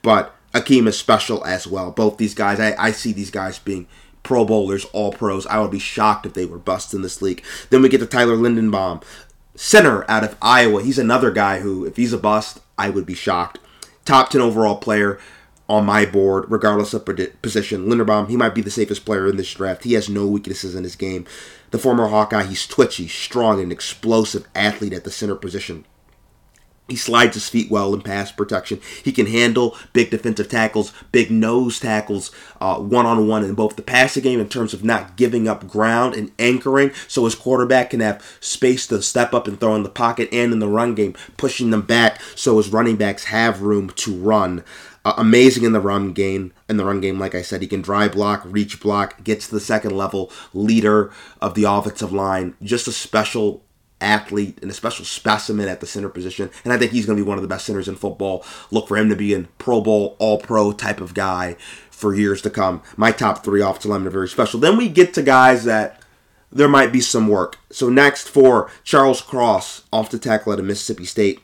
But 0.00 0.32
Ikem 0.54 0.86
is 0.86 0.96
special 0.96 1.44
as 1.44 1.66
well. 1.66 1.90
Both 1.90 2.18
these 2.18 2.34
guys, 2.34 2.60
I, 2.60 2.76
I 2.78 2.92
see 2.92 3.12
these 3.12 3.30
guys 3.30 3.58
being 3.58 3.88
Pro 4.22 4.44
Bowlers, 4.44 4.84
All 4.86 5.12
Pros. 5.12 5.44
I 5.48 5.58
would 5.58 5.72
be 5.72 5.80
shocked 5.80 6.24
if 6.24 6.34
they 6.34 6.46
were 6.46 6.58
bust 6.58 6.94
in 6.94 7.02
this 7.02 7.20
league. 7.20 7.42
Then 7.70 7.82
we 7.82 7.88
get 7.88 7.98
to 7.98 8.06
Tyler 8.06 8.36
Linderbaum, 8.36 9.02
center 9.56 10.08
out 10.08 10.22
of 10.22 10.36
Iowa. 10.40 10.84
He's 10.84 11.00
another 11.00 11.32
guy 11.32 11.58
who, 11.58 11.84
if 11.84 11.96
he's 11.96 12.12
a 12.12 12.18
bust, 12.18 12.60
I 12.78 12.90
would 12.90 13.06
be 13.06 13.14
shocked 13.14 13.58
top 14.04 14.30
10 14.30 14.40
overall 14.40 14.76
player 14.76 15.18
on 15.68 15.86
my 15.86 16.04
board, 16.04 16.44
regardless 16.48 16.92
of 16.92 17.04
position. 17.04 17.86
Linderbaum, 17.86 18.28
he 18.28 18.36
might 18.36 18.54
be 18.54 18.60
the 18.60 18.70
safest 18.70 19.04
player 19.04 19.28
in 19.28 19.36
this 19.36 19.54
draft. 19.54 19.84
He 19.84 19.94
has 19.94 20.08
no 20.08 20.26
weaknesses 20.26 20.74
in 20.74 20.84
his 20.84 20.96
game. 20.96 21.24
The 21.70 21.78
former 21.78 22.08
Hawkeye, 22.08 22.44
he's 22.44 22.66
twitchy, 22.66 23.08
strong, 23.08 23.60
and 23.60 23.72
explosive 23.72 24.46
athlete 24.54 24.92
at 24.92 25.04
the 25.04 25.10
center 25.10 25.36
position. 25.36 25.86
He 26.88 26.96
slides 26.96 27.34
his 27.34 27.48
feet 27.48 27.70
well 27.70 27.94
in 27.94 28.02
pass 28.02 28.32
protection. 28.32 28.80
He 29.02 29.12
can 29.12 29.26
handle 29.26 29.76
big 29.94 30.10
defensive 30.10 30.48
tackles, 30.48 30.92
big 31.10 31.30
nose 31.30 31.78
tackles, 31.80 32.34
one 32.60 33.06
on 33.06 33.28
one 33.28 33.44
in 33.44 33.54
both 33.54 33.76
the 33.76 33.82
passing 33.82 34.24
game 34.24 34.40
in 34.40 34.48
terms 34.48 34.74
of 34.74 34.84
not 34.84 35.16
giving 35.16 35.48
up 35.48 35.68
ground 35.68 36.14
and 36.14 36.32
anchoring, 36.38 36.90
so 37.06 37.24
his 37.24 37.36
quarterback 37.36 37.90
can 37.90 38.00
have 38.00 38.22
space 38.40 38.86
to 38.88 39.00
step 39.00 39.32
up 39.32 39.46
and 39.46 39.58
throw 39.58 39.76
in 39.76 39.84
the 39.84 39.88
pocket, 39.88 40.28
and 40.32 40.52
in 40.52 40.58
the 40.58 40.68
run 40.68 40.94
game, 40.94 41.14
pushing 41.38 41.70
them 41.70 41.82
back 41.82 42.20
so 42.34 42.58
his 42.58 42.68
running 42.68 42.96
backs 42.96 43.24
have 43.26 43.62
room 43.62 43.88
to 43.90 44.14
run. 44.14 44.62
Uh, 45.04 45.14
amazing 45.16 45.64
in 45.64 45.72
the 45.72 45.80
run 45.80 46.12
game. 46.12 46.52
In 46.68 46.76
the 46.76 46.84
run 46.84 47.00
game, 47.00 47.18
like 47.18 47.34
I 47.34 47.42
said, 47.42 47.60
he 47.60 47.68
can 47.68 47.82
drive 47.82 48.12
block, 48.12 48.42
reach 48.44 48.80
block, 48.80 49.24
gets 49.24 49.48
to 49.48 49.54
the 49.54 49.60
second 49.60 49.96
level, 49.96 50.30
leader 50.54 51.12
of 51.40 51.54
the 51.54 51.64
offensive 51.64 52.12
line. 52.12 52.54
Just 52.62 52.86
a 52.86 52.92
special 52.92 53.64
athlete 54.00 54.58
and 54.60 54.70
a 54.70 54.74
special 54.74 55.04
specimen 55.04 55.68
at 55.68 55.80
the 55.80 55.86
center 55.86 56.08
position. 56.08 56.50
And 56.64 56.72
I 56.72 56.78
think 56.78 56.92
he's 56.92 57.06
going 57.06 57.16
to 57.16 57.24
be 57.24 57.28
one 57.28 57.38
of 57.38 57.42
the 57.42 57.48
best 57.48 57.66
centers 57.66 57.88
in 57.88 57.96
football. 57.96 58.44
Look 58.70 58.88
for 58.88 58.96
him 58.96 59.08
to 59.08 59.16
be 59.16 59.34
a 59.34 59.42
Pro 59.58 59.80
Bowl, 59.80 60.16
All 60.18 60.38
Pro 60.38 60.72
type 60.72 61.00
of 61.00 61.14
guy 61.14 61.56
for 61.90 62.14
years 62.14 62.42
to 62.42 62.50
come. 62.50 62.82
My 62.96 63.12
top 63.12 63.44
three 63.44 63.62
offensive 63.62 63.90
linemen 63.90 64.08
are 64.08 64.10
very 64.10 64.28
special. 64.28 64.60
Then 64.60 64.76
we 64.76 64.88
get 64.88 65.14
to 65.14 65.22
guys 65.22 65.64
that 65.64 66.00
there 66.50 66.68
might 66.68 66.92
be 66.92 67.00
some 67.00 67.28
work. 67.28 67.58
So 67.70 67.88
next 67.88 68.28
for 68.28 68.70
Charles 68.84 69.20
Cross, 69.20 69.84
off 69.92 70.10
the 70.10 70.18
tackle 70.18 70.52
at 70.52 70.62
Mississippi 70.62 71.06
State. 71.06 71.40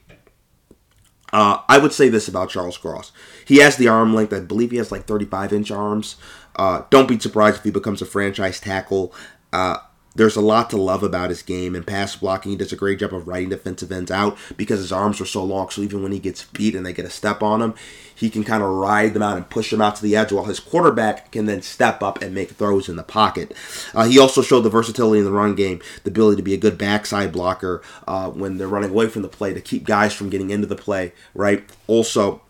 Uh, 1.32 1.61
I 1.68 1.78
would 1.78 1.92
say 1.92 2.08
this 2.08 2.28
about 2.28 2.50
Charles 2.50 2.78
Cross. 2.78 3.12
He 3.44 3.58
has 3.58 3.76
the 3.76 3.88
arm 3.88 4.14
length. 4.14 4.32
I 4.32 4.40
believe 4.40 4.70
he 4.70 4.78
has 4.78 4.90
like 4.90 5.06
35 5.06 5.52
inch 5.52 5.70
arms. 5.70 6.16
Uh, 6.56 6.82
don't 6.90 7.08
be 7.08 7.18
surprised 7.18 7.58
if 7.58 7.64
he 7.64 7.70
becomes 7.70 8.02
a 8.02 8.06
franchise 8.06 8.61
tackle. 8.61 9.14
Uh, 9.52 9.78
there's 10.19 10.37
a 10.37 10.41
lot 10.41 10.69
to 10.69 10.77
love 10.77 11.05
about 11.05 11.31
his 11.31 11.43
game 11.43 11.77
and 11.77 11.87
pass 11.87 12.17
blocking. 12.17 12.51
He 12.51 12.59
does 12.59 12.73
a 12.73 12.77
great 12.77 12.99
job 12.99 13.15
of 13.15 13.29
riding 13.29 13.51
defensive 13.51 13.93
ends 13.93 14.11
out 14.11 14.37
because 14.57 14.81
his 14.81 14.91
arms 14.91 15.21
are 15.21 15.27
so 15.27 15.45
long. 15.45 15.71
So 15.71 15.81
even 15.81 16.03
when 16.03 16.11
he 16.11 16.19
gets 16.19 16.45
beat 16.45 16.75
and 16.75 16.85
they 16.85 16.93
get 16.93 17.05
a 17.05 17.11
step 17.11 17.41
on 17.41 17.63
him, 17.63 17.75
he 18.17 18.29
can 18.29 18.43
kind 18.43 18.61
of 18.61 18.69
ride 18.69 19.15
them 19.15 19.23
out 19.23 19.37
and 19.37 19.49
push 19.49 19.71
them 19.71 19.81
out 19.81 19.95
to 19.95 20.03
the 20.03 20.17
edge 20.17 20.33
while 20.33 20.47
his 20.47 20.59
quarterback 20.59 21.31
can 21.31 21.47
then 21.47 21.63
step 21.63 22.03
up 22.03 22.21
and 22.21 22.35
make 22.35 22.51
throws 22.51 22.89
in 22.89 22.97
the 22.97 23.05
pocket. 23.05 23.55
Uh, 23.95 24.07
he 24.07 24.19
also 24.19 24.43
showed 24.43 24.63
the 24.63 24.71
versatility 24.71 25.21
in 25.21 25.25
the 25.25 25.31
run 25.31 25.55
game, 25.55 25.81
the 26.03 26.11
ability 26.11 26.37
to 26.37 26.43
be 26.43 26.55
a 26.55 26.59
good 26.59 26.77
backside 26.77 27.31
blocker 27.31 27.81
uh, 28.09 28.29
when 28.29 28.59
they're 28.59 28.67
running 28.67 28.91
away 28.91 29.07
from 29.07 29.23
the 29.23 29.29
play 29.29 29.55
to 29.55 29.61
keep 29.61 29.87
guys 29.87 30.13
from 30.13 30.31
getting 30.31 30.51
into 30.51 30.67
the 30.67 30.75
play, 30.75 31.13
right? 31.33 31.65
Also, 31.87 32.43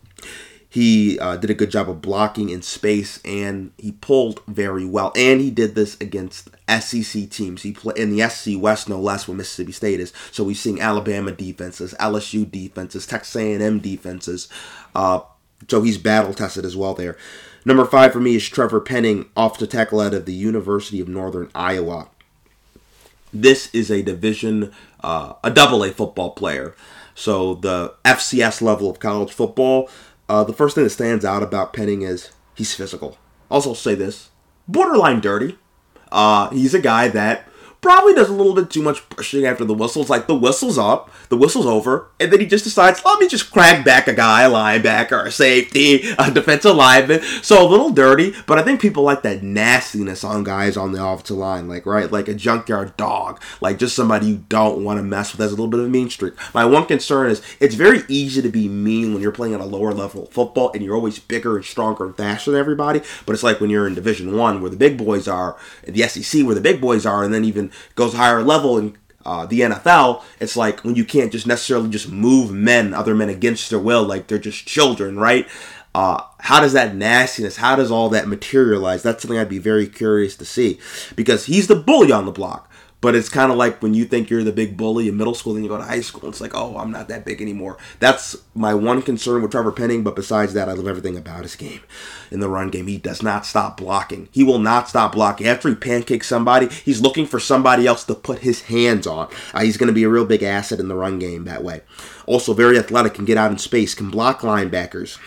he 0.70 1.18
uh, 1.18 1.36
did 1.36 1.48
a 1.48 1.54
good 1.54 1.70
job 1.70 1.88
of 1.88 2.02
blocking 2.02 2.50
in 2.50 2.60
space, 2.60 3.20
and 3.24 3.72
he 3.78 3.92
pulled 3.92 4.42
very 4.46 4.84
well. 4.84 5.12
And 5.16 5.40
he 5.40 5.50
did 5.50 5.74
this 5.74 5.96
against 5.98 6.50
SEC 6.68 7.30
teams. 7.30 7.62
He 7.62 7.72
played 7.72 7.96
in 7.96 8.14
the 8.14 8.28
SEC 8.28 8.60
West, 8.60 8.88
no 8.88 9.00
less, 9.00 9.26
where 9.26 9.36
Mississippi 9.36 9.72
State 9.72 9.98
is. 9.98 10.12
So 10.30 10.44
we've 10.44 10.58
seen 10.58 10.78
Alabama 10.78 11.32
defenses, 11.32 11.94
LSU 11.98 12.50
defenses, 12.50 13.06
Texas 13.06 13.36
A&M 13.36 13.78
defenses. 13.78 14.48
Uh, 14.94 15.20
so 15.68 15.80
he's 15.80 15.96
battle 15.96 16.34
tested 16.34 16.66
as 16.66 16.76
well 16.76 16.94
there. 16.94 17.16
Number 17.64 17.86
five 17.86 18.12
for 18.12 18.20
me 18.20 18.36
is 18.36 18.46
Trevor 18.46 18.80
Penning, 18.80 19.30
off 19.36 19.58
the 19.58 19.66
tackle 19.66 20.00
out 20.00 20.14
of 20.14 20.26
the 20.26 20.34
University 20.34 21.00
of 21.00 21.08
Northern 21.08 21.50
Iowa. 21.54 22.08
This 23.32 23.74
is 23.74 23.90
a 23.90 24.02
division, 24.02 24.72
uh, 25.02 25.34
a 25.42 25.50
double 25.50 25.82
A 25.82 25.90
football 25.90 26.30
player. 26.30 26.74
So 27.14 27.54
the 27.54 27.94
FCS 28.04 28.62
level 28.62 28.88
of 28.88 29.00
college 29.00 29.32
football 29.32 29.90
uh, 30.28 30.44
the 30.44 30.52
first 30.52 30.74
thing 30.74 30.84
that 30.84 30.90
stands 30.90 31.24
out 31.24 31.42
about 31.42 31.72
Penning 31.72 32.02
is 32.02 32.30
he's 32.54 32.74
physical. 32.74 33.18
Also, 33.50 33.74
say 33.74 33.94
this 33.94 34.30
borderline 34.66 35.20
dirty. 35.20 35.58
Uh, 36.12 36.50
he's 36.50 36.74
a 36.74 36.80
guy 36.80 37.08
that 37.08 37.47
probably 37.80 38.14
does 38.14 38.28
a 38.28 38.34
little 38.34 38.54
bit 38.54 38.70
too 38.70 38.82
much 38.82 39.08
pushing 39.10 39.46
after 39.46 39.64
the 39.64 39.74
whistle. 39.74 40.02
It's 40.02 40.10
like 40.10 40.26
the 40.26 40.34
whistle's 40.34 40.78
up, 40.78 41.10
the 41.28 41.36
whistle's 41.36 41.66
over, 41.66 42.08
and 42.18 42.32
then 42.32 42.40
he 42.40 42.46
just 42.46 42.64
decides, 42.64 43.04
let 43.04 43.20
me 43.20 43.28
just 43.28 43.52
crack 43.52 43.84
back 43.84 44.08
a 44.08 44.12
guy, 44.12 44.42
a 44.42 44.50
linebacker, 44.50 45.26
a 45.26 45.30
safety, 45.30 46.02
a 46.18 46.30
defensive 46.30 46.76
lineman. 46.76 47.22
So 47.42 47.66
a 47.66 47.68
little 47.68 47.90
dirty, 47.90 48.34
but 48.46 48.58
I 48.58 48.62
think 48.62 48.80
people 48.80 49.02
like 49.02 49.22
that 49.22 49.42
nastiness 49.42 50.24
on 50.24 50.44
guys 50.44 50.76
on 50.76 50.92
the 50.92 51.04
offensive 51.04 51.36
line, 51.36 51.68
like 51.68 51.86
right, 51.86 52.10
like 52.10 52.28
a 52.28 52.34
junkyard 52.34 52.96
dog, 52.96 53.40
like 53.60 53.78
just 53.78 53.94
somebody 53.94 54.26
you 54.26 54.44
don't 54.48 54.84
want 54.84 54.98
to 54.98 55.02
mess 55.02 55.32
with. 55.32 55.40
Has 55.40 55.52
a 55.52 55.54
little 55.54 55.68
bit 55.68 55.80
of 55.80 55.86
a 55.86 55.90
mean 55.90 56.10
streak. 56.10 56.34
My 56.52 56.64
one 56.64 56.86
concern 56.86 57.30
is 57.30 57.42
it's 57.60 57.74
very 57.74 58.02
easy 58.08 58.42
to 58.42 58.48
be 58.48 58.68
mean 58.68 59.12
when 59.12 59.22
you're 59.22 59.32
playing 59.32 59.54
at 59.54 59.60
a 59.60 59.64
lower 59.64 59.92
level 59.92 60.24
of 60.24 60.30
football 60.30 60.72
and 60.72 60.82
you're 60.82 60.96
always 60.96 61.18
bigger 61.18 61.56
and 61.56 61.64
stronger 61.64 62.06
and 62.06 62.16
faster 62.16 62.50
than 62.50 62.60
everybody. 62.60 63.00
But 63.24 63.34
it's 63.34 63.42
like 63.42 63.60
when 63.60 63.70
you're 63.70 63.86
in 63.86 63.94
Division 63.94 64.36
One, 64.36 64.60
where 64.60 64.70
the 64.70 64.76
big 64.76 64.98
boys 64.98 65.28
are, 65.28 65.56
the 65.84 66.02
SEC, 66.02 66.44
where 66.44 66.54
the 66.54 66.60
big 66.60 66.80
boys 66.80 67.06
are, 67.06 67.22
and 67.22 67.32
then 67.32 67.44
even 67.44 67.67
goes 67.94 68.14
higher 68.14 68.42
level 68.42 68.78
in 68.78 68.96
uh, 69.24 69.44
the 69.46 69.60
NFL, 69.60 70.22
it's 70.40 70.56
like 70.56 70.84
when 70.84 70.94
you 70.94 71.04
can't 71.04 71.30
just 71.30 71.46
necessarily 71.46 71.90
just 71.90 72.10
move 72.10 72.50
men, 72.50 72.94
other 72.94 73.14
men 73.14 73.28
against 73.28 73.68
their 73.68 73.78
will, 73.78 74.02
like 74.02 74.26
they're 74.26 74.38
just 74.38 74.66
children, 74.66 75.18
right? 75.18 75.46
Uh, 75.94 76.22
how 76.38 76.60
does 76.60 76.72
that 76.72 76.94
nastiness, 76.94 77.56
how 77.56 77.76
does 77.76 77.90
all 77.90 78.08
that 78.08 78.28
materialize? 78.28 79.02
That's 79.02 79.22
something 79.22 79.38
I'd 79.38 79.48
be 79.48 79.58
very 79.58 79.86
curious 79.86 80.36
to 80.36 80.44
see 80.44 80.78
because 81.16 81.46
he's 81.46 81.66
the 81.66 81.76
bully 81.76 82.12
on 82.12 82.24
the 82.24 82.32
block. 82.32 82.67
But 83.00 83.14
it's 83.14 83.28
kind 83.28 83.52
of 83.52 83.58
like 83.58 83.80
when 83.80 83.94
you 83.94 84.04
think 84.04 84.28
you're 84.28 84.42
the 84.42 84.50
big 84.50 84.76
bully 84.76 85.06
in 85.06 85.16
middle 85.16 85.34
school, 85.34 85.54
then 85.54 85.62
you 85.62 85.68
go 85.68 85.78
to 85.78 85.84
high 85.84 86.00
school. 86.00 86.22
And 86.24 86.32
It's 86.32 86.40
like, 86.40 86.54
oh, 86.54 86.76
I'm 86.76 86.90
not 86.90 87.06
that 87.08 87.24
big 87.24 87.40
anymore. 87.40 87.78
That's 88.00 88.36
my 88.54 88.74
one 88.74 89.02
concern 89.02 89.40
with 89.40 89.52
Trevor 89.52 89.70
Penning. 89.70 90.02
But 90.02 90.16
besides 90.16 90.52
that, 90.54 90.68
I 90.68 90.72
love 90.72 90.88
everything 90.88 91.16
about 91.16 91.44
his 91.44 91.54
game. 91.54 91.80
In 92.32 92.40
the 92.40 92.48
run 92.48 92.70
game, 92.70 92.88
he 92.88 92.98
does 92.98 93.22
not 93.22 93.46
stop 93.46 93.76
blocking. 93.76 94.28
He 94.32 94.42
will 94.42 94.58
not 94.58 94.88
stop 94.88 95.12
blocking. 95.12 95.46
After 95.46 95.68
he 95.68 95.76
pancakes 95.76 96.26
somebody, 96.26 96.66
he's 96.68 97.00
looking 97.00 97.26
for 97.26 97.38
somebody 97.38 97.86
else 97.86 98.02
to 98.04 98.14
put 98.14 98.40
his 98.40 98.62
hands 98.62 99.06
on. 99.06 99.30
Uh, 99.54 99.60
he's 99.60 99.76
going 99.76 99.86
to 99.86 99.92
be 99.92 100.02
a 100.02 100.08
real 100.08 100.26
big 100.26 100.42
asset 100.42 100.80
in 100.80 100.88
the 100.88 100.96
run 100.96 101.20
game 101.20 101.44
that 101.44 101.62
way. 101.62 101.82
Also, 102.26 102.52
very 102.52 102.78
athletic, 102.78 103.14
can 103.14 103.24
get 103.24 103.38
out 103.38 103.50
in 103.50 103.58
space, 103.58 103.94
can 103.94 104.10
block 104.10 104.40
linebackers. 104.40 105.18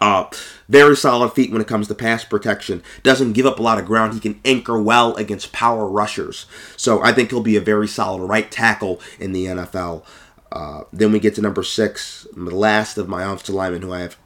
Uh, 0.00 0.28
very 0.68 0.94
solid 0.94 1.32
feet 1.32 1.50
when 1.50 1.62
it 1.62 1.66
comes 1.66 1.88
to 1.88 1.94
pass 1.94 2.24
protection. 2.24 2.82
Doesn't 3.02 3.32
give 3.32 3.46
up 3.46 3.58
a 3.58 3.62
lot 3.62 3.78
of 3.78 3.86
ground. 3.86 4.12
He 4.12 4.20
can 4.20 4.40
anchor 4.44 4.80
well 4.80 5.14
against 5.16 5.52
power 5.52 5.86
rushers. 5.88 6.46
So 6.76 7.02
I 7.02 7.12
think 7.12 7.30
he'll 7.30 7.40
be 7.40 7.56
a 7.56 7.62
very 7.62 7.88
solid 7.88 8.26
right 8.26 8.50
tackle 8.50 9.00
in 9.18 9.32
the 9.32 9.46
NFL. 9.46 10.04
Uh, 10.52 10.82
then 10.92 11.12
we 11.12 11.18
get 11.18 11.34
to 11.34 11.42
number 11.42 11.62
six, 11.62 12.26
the 12.34 12.54
last 12.54 12.98
of 12.98 13.08
my 13.08 13.22
offensive 13.22 13.54
linemen 13.54 13.82
who 13.82 13.92
I 13.92 14.00
have 14.00 14.16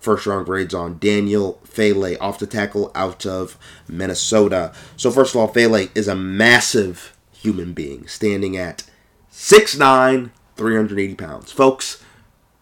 first 0.00 0.26
round 0.26 0.46
grades 0.46 0.74
on 0.74 0.98
Daniel 0.98 1.60
Faalele 1.66 2.16
off 2.20 2.38
the 2.38 2.46
tackle 2.46 2.90
out 2.94 3.26
of 3.26 3.58
Minnesota. 3.88 4.72
So 4.96 5.10
first 5.10 5.34
of 5.34 5.40
all, 5.40 5.52
Faalele 5.52 5.90
is 5.94 6.08
a 6.08 6.14
massive 6.14 7.16
human 7.32 7.72
being 7.72 8.06
standing 8.06 8.56
at 8.56 8.84
6'9", 9.32 10.30
380 10.56 11.14
pounds. 11.14 11.52
Folks, 11.52 12.02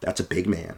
that's 0.01 0.21
a 0.21 0.25
big 0.25 0.47
man. 0.47 0.77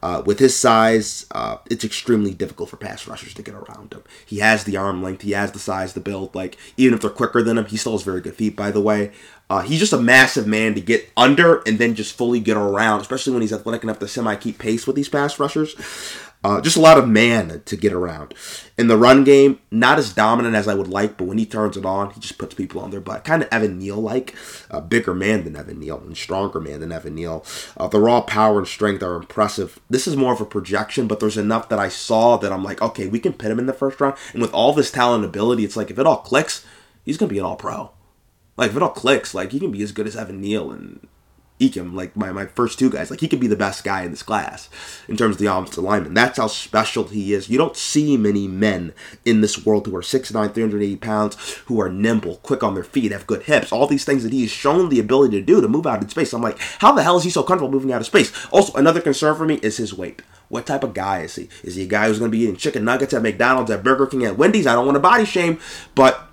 Uh, 0.00 0.22
with 0.24 0.38
his 0.38 0.56
size, 0.56 1.26
uh, 1.32 1.56
it's 1.68 1.84
extremely 1.84 2.32
difficult 2.32 2.68
for 2.68 2.76
pass 2.76 3.08
rushers 3.08 3.34
to 3.34 3.42
get 3.42 3.54
around 3.54 3.92
him. 3.92 4.02
He 4.24 4.38
has 4.38 4.64
the 4.64 4.76
arm 4.76 5.02
length, 5.02 5.22
he 5.22 5.32
has 5.32 5.50
the 5.50 5.58
size, 5.58 5.94
the 5.94 6.00
build. 6.00 6.34
Like 6.34 6.56
even 6.76 6.94
if 6.94 7.00
they're 7.00 7.10
quicker 7.10 7.42
than 7.42 7.58
him, 7.58 7.64
he 7.66 7.76
still 7.76 7.92
has 7.92 8.02
very 8.02 8.20
good 8.20 8.34
feet. 8.36 8.54
By 8.54 8.70
the 8.70 8.80
way, 8.80 9.10
uh, 9.50 9.62
he's 9.62 9.80
just 9.80 9.92
a 9.92 10.00
massive 10.00 10.46
man 10.46 10.74
to 10.74 10.80
get 10.80 11.10
under 11.16 11.62
and 11.66 11.78
then 11.78 11.94
just 11.94 12.16
fully 12.16 12.38
get 12.38 12.56
around, 12.56 13.00
especially 13.00 13.32
when 13.32 13.42
he's 13.42 13.52
athletic 13.52 13.82
enough 13.82 13.98
to 13.98 14.08
semi 14.08 14.36
keep 14.36 14.58
pace 14.58 14.86
with 14.86 14.94
these 14.94 15.08
pass 15.08 15.40
rushers. 15.40 15.74
Uh, 16.44 16.60
just 16.60 16.76
a 16.76 16.80
lot 16.80 16.98
of 16.98 17.08
man 17.08 17.62
to 17.64 17.76
get 17.76 17.92
around. 17.92 18.32
In 18.76 18.86
the 18.86 18.96
run 18.96 19.24
game, 19.24 19.58
not 19.72 19.98
as 19.98 20.12
dominant 20.12 20.54
as 20.54 20.68
I 20.68 20.74
would 20.74 20.86
like, 20.86 21.16
but 21.16 21.24
when 21.24 21.38
he 21.38 21.44
turns 21.44 21.76
it 21.76 21.84
on, 21.84 22.10
he 22.10 22.20
just 22.20 22.38
puts 22.38 22.54
people 22.54 22.80
on 22.80 22.90
their 22.90 23.00
butt. 23.00 23.24
Kind 23.24 23.42
of 23.42 23.48
Evan 23.50 23.78
Neal 23.78 23.96
like. 23.96 24.36
A 24.70 24.80
bigger 24.80 25.14
man 25.14 25.42
than 25.42 25.56
Evan 25.56 25.80
Neal 25.80 25.98
and 25.98 26.16
stronger 26.16 26.60
man 26.60 26.78
than 26.78 26.92
Evan 26.92 27.16
Neal. 27.16 27.44
Uh, 27.76 27.88
the 27.88 27.98
raw 27.98 28.20
power 28.20 28.58
and 28.58 28.68
strength 28.68 29.02
are 29.02 29.16
impressive. 29.16 29.80
This 29.90 30.06
is 30.06 30.16
more 30.16 30.32
of 30.32 30.40
a 30.40 30.46
projection, 30.46 31.08
but 31.08 31.18
there's 31.18 31.36
enough 31.36 31.68
that 31.70 31.80
I 31.80 31.88
saw 31.88 32.36
that 32.36 32.52
I'm 32.52 32.62
like, 32.62 32.80
okay, 32.80 33.08
we 33.08 33.18
can 33.18 33.32
pit 33.32 33.50
him 33.50 33.58
in 33.58 33.66
the 33.66 33.72
first 33.72 34.00
round. 34.00 34.16
And 34.32 34.40
with 34.40 34.54
all 34.54 34.72
this 34.72 34.92
talent 34.92 35.24
and 35.24 35.34
ability, 35.34 35.64
it's 35.64 35.76
like 35.76 35.90
if 35.90 35.98
it 35.98 36.06
all 36.06 36.18
clicks, 36.18 36.64
he's 37.04 37.18
to 37.18 37.26
be 37.26 37.38
an 37.38 37.44
all 37.44 37.56
pro. 37.56 37.90
Like 38.56 38.70
if 38.70 38.76
it 38.76 38.82
all 38.82 38.90
clicks, 38.90 39.34
like 39.34 39.50
he 39.50 39.58
can 39.58 39.72
be 39.72 39.82
as 39.82 39.92
good 39.92 40.06
as 40.06 40.16
Evan 40.16 40.40
Neal 40.40 40.70
and 40.70 41.06
Ikem, 41.60 41.94
like 41.94 42.16
my, 42.16 42.32
my 42.32 42.46
first 42.46 42.78
two 42.78 42.90
guys. 42.90 43.10
Like 43.10 43.20
he 43.20 43.28
could 43.28 43.40
be 43.40 43.46
the 43.46 43.56
best 43.56 43.84
guy 43.84 44.02
in 44.02 44.10
this 44.10 44.22
class 44.22 44.68
in 45.08 45.16
terms 45.16 45.36
of 45.36 45.40
the 45.40 45.46
offensive 45.46 45.82
lineman. 45.82 46.14
That's 46.14 46.38
how 46.38 46.46
special 46.46 47.04
he 47.04 47.34
is. 47.34 47.48
You 47.48 47.58
don't 47.58 47.76
see 47.76 48.16
many 48.16 48.46
men 48.46 48.92
in 49.24 49.40
this 49.40 49.64
world 49.64 49.86
who 49.86 49.96
are 49.96 50.02
6'9", 50.02 50.30
380 50.30 50.96
pounds, 50.96 51.54
who 51.66 51.80
are 51.80 51.88
nimble, 51.88 52.36
quick 52.36 52.62
on 52.62 52.74
their 52.74 52.84
feet, 52.84 53.12
have 53.12 53.26
good 53.26 53.42
hips. 53.42 53.72
All 53.72 53.86
these 53.86 54.04
things 54.04 54.22
that 54.22 54.32
he 54.32 54.42
has 54.42 54.50
shown 54.50 54.88
the 54.88 55.00
ability 55.00 55.38
to 55.38 55.44
do 55.44 55.60
to 55.60 55.68
move 55.68 55.86
out 55.86 56.02
in 56.02 56.08
space. 56.08 56.32
I'm 56.32 56.42
like, 56.42 56.58
how 56.78 56.92
the 56.92 57.02
hell 57.02 57.16
is 57.16 57.24
he 57.24 57.30
so 57.30 57.42
comfortable 57.42 57.72
moving 57.72 57.92
out 57.92 58.00
of 58.00 58.06
space? 58.06 58.32
Also, 58.50 58.78
another 58.78 59.00
concern 59.00 59.36
for 59.36 59.44
me 59.44 59.56
is 59.56 59.76
his 59.76 59.94
weight. 59.94 60.22
What 60.48 60.66
type 60.66 60.82
of 60.82 60.94
guy 60.94 61.22
is 61.22 61.34
he? 61.36 61.48
Is 61.62 61.74
he 61.74 61.82
a 61.82 61.86
guy 61.86 62.08
who's 62.08 62.18
going 62.18 62.30
to 62.30 62.36
be 62.36 62.44
eating 62.44 62.56
chicken 62.56 62.84
nuggets 62.84 63.12
at 63.12 63.22
McDonald's, 63.22 63.70
at 63.70 63.84
Burger 63.84 64.06
King, 64.06 64.24
at 64.24 64.38
Wendy's? 64.38 64.66
I 64.66 64.74
don't 64.74 64.86
want 64.86 64.96
to 64.96 65.00
body 65.00 65.26
shame, 65.26 65.60
but 65.94 66.27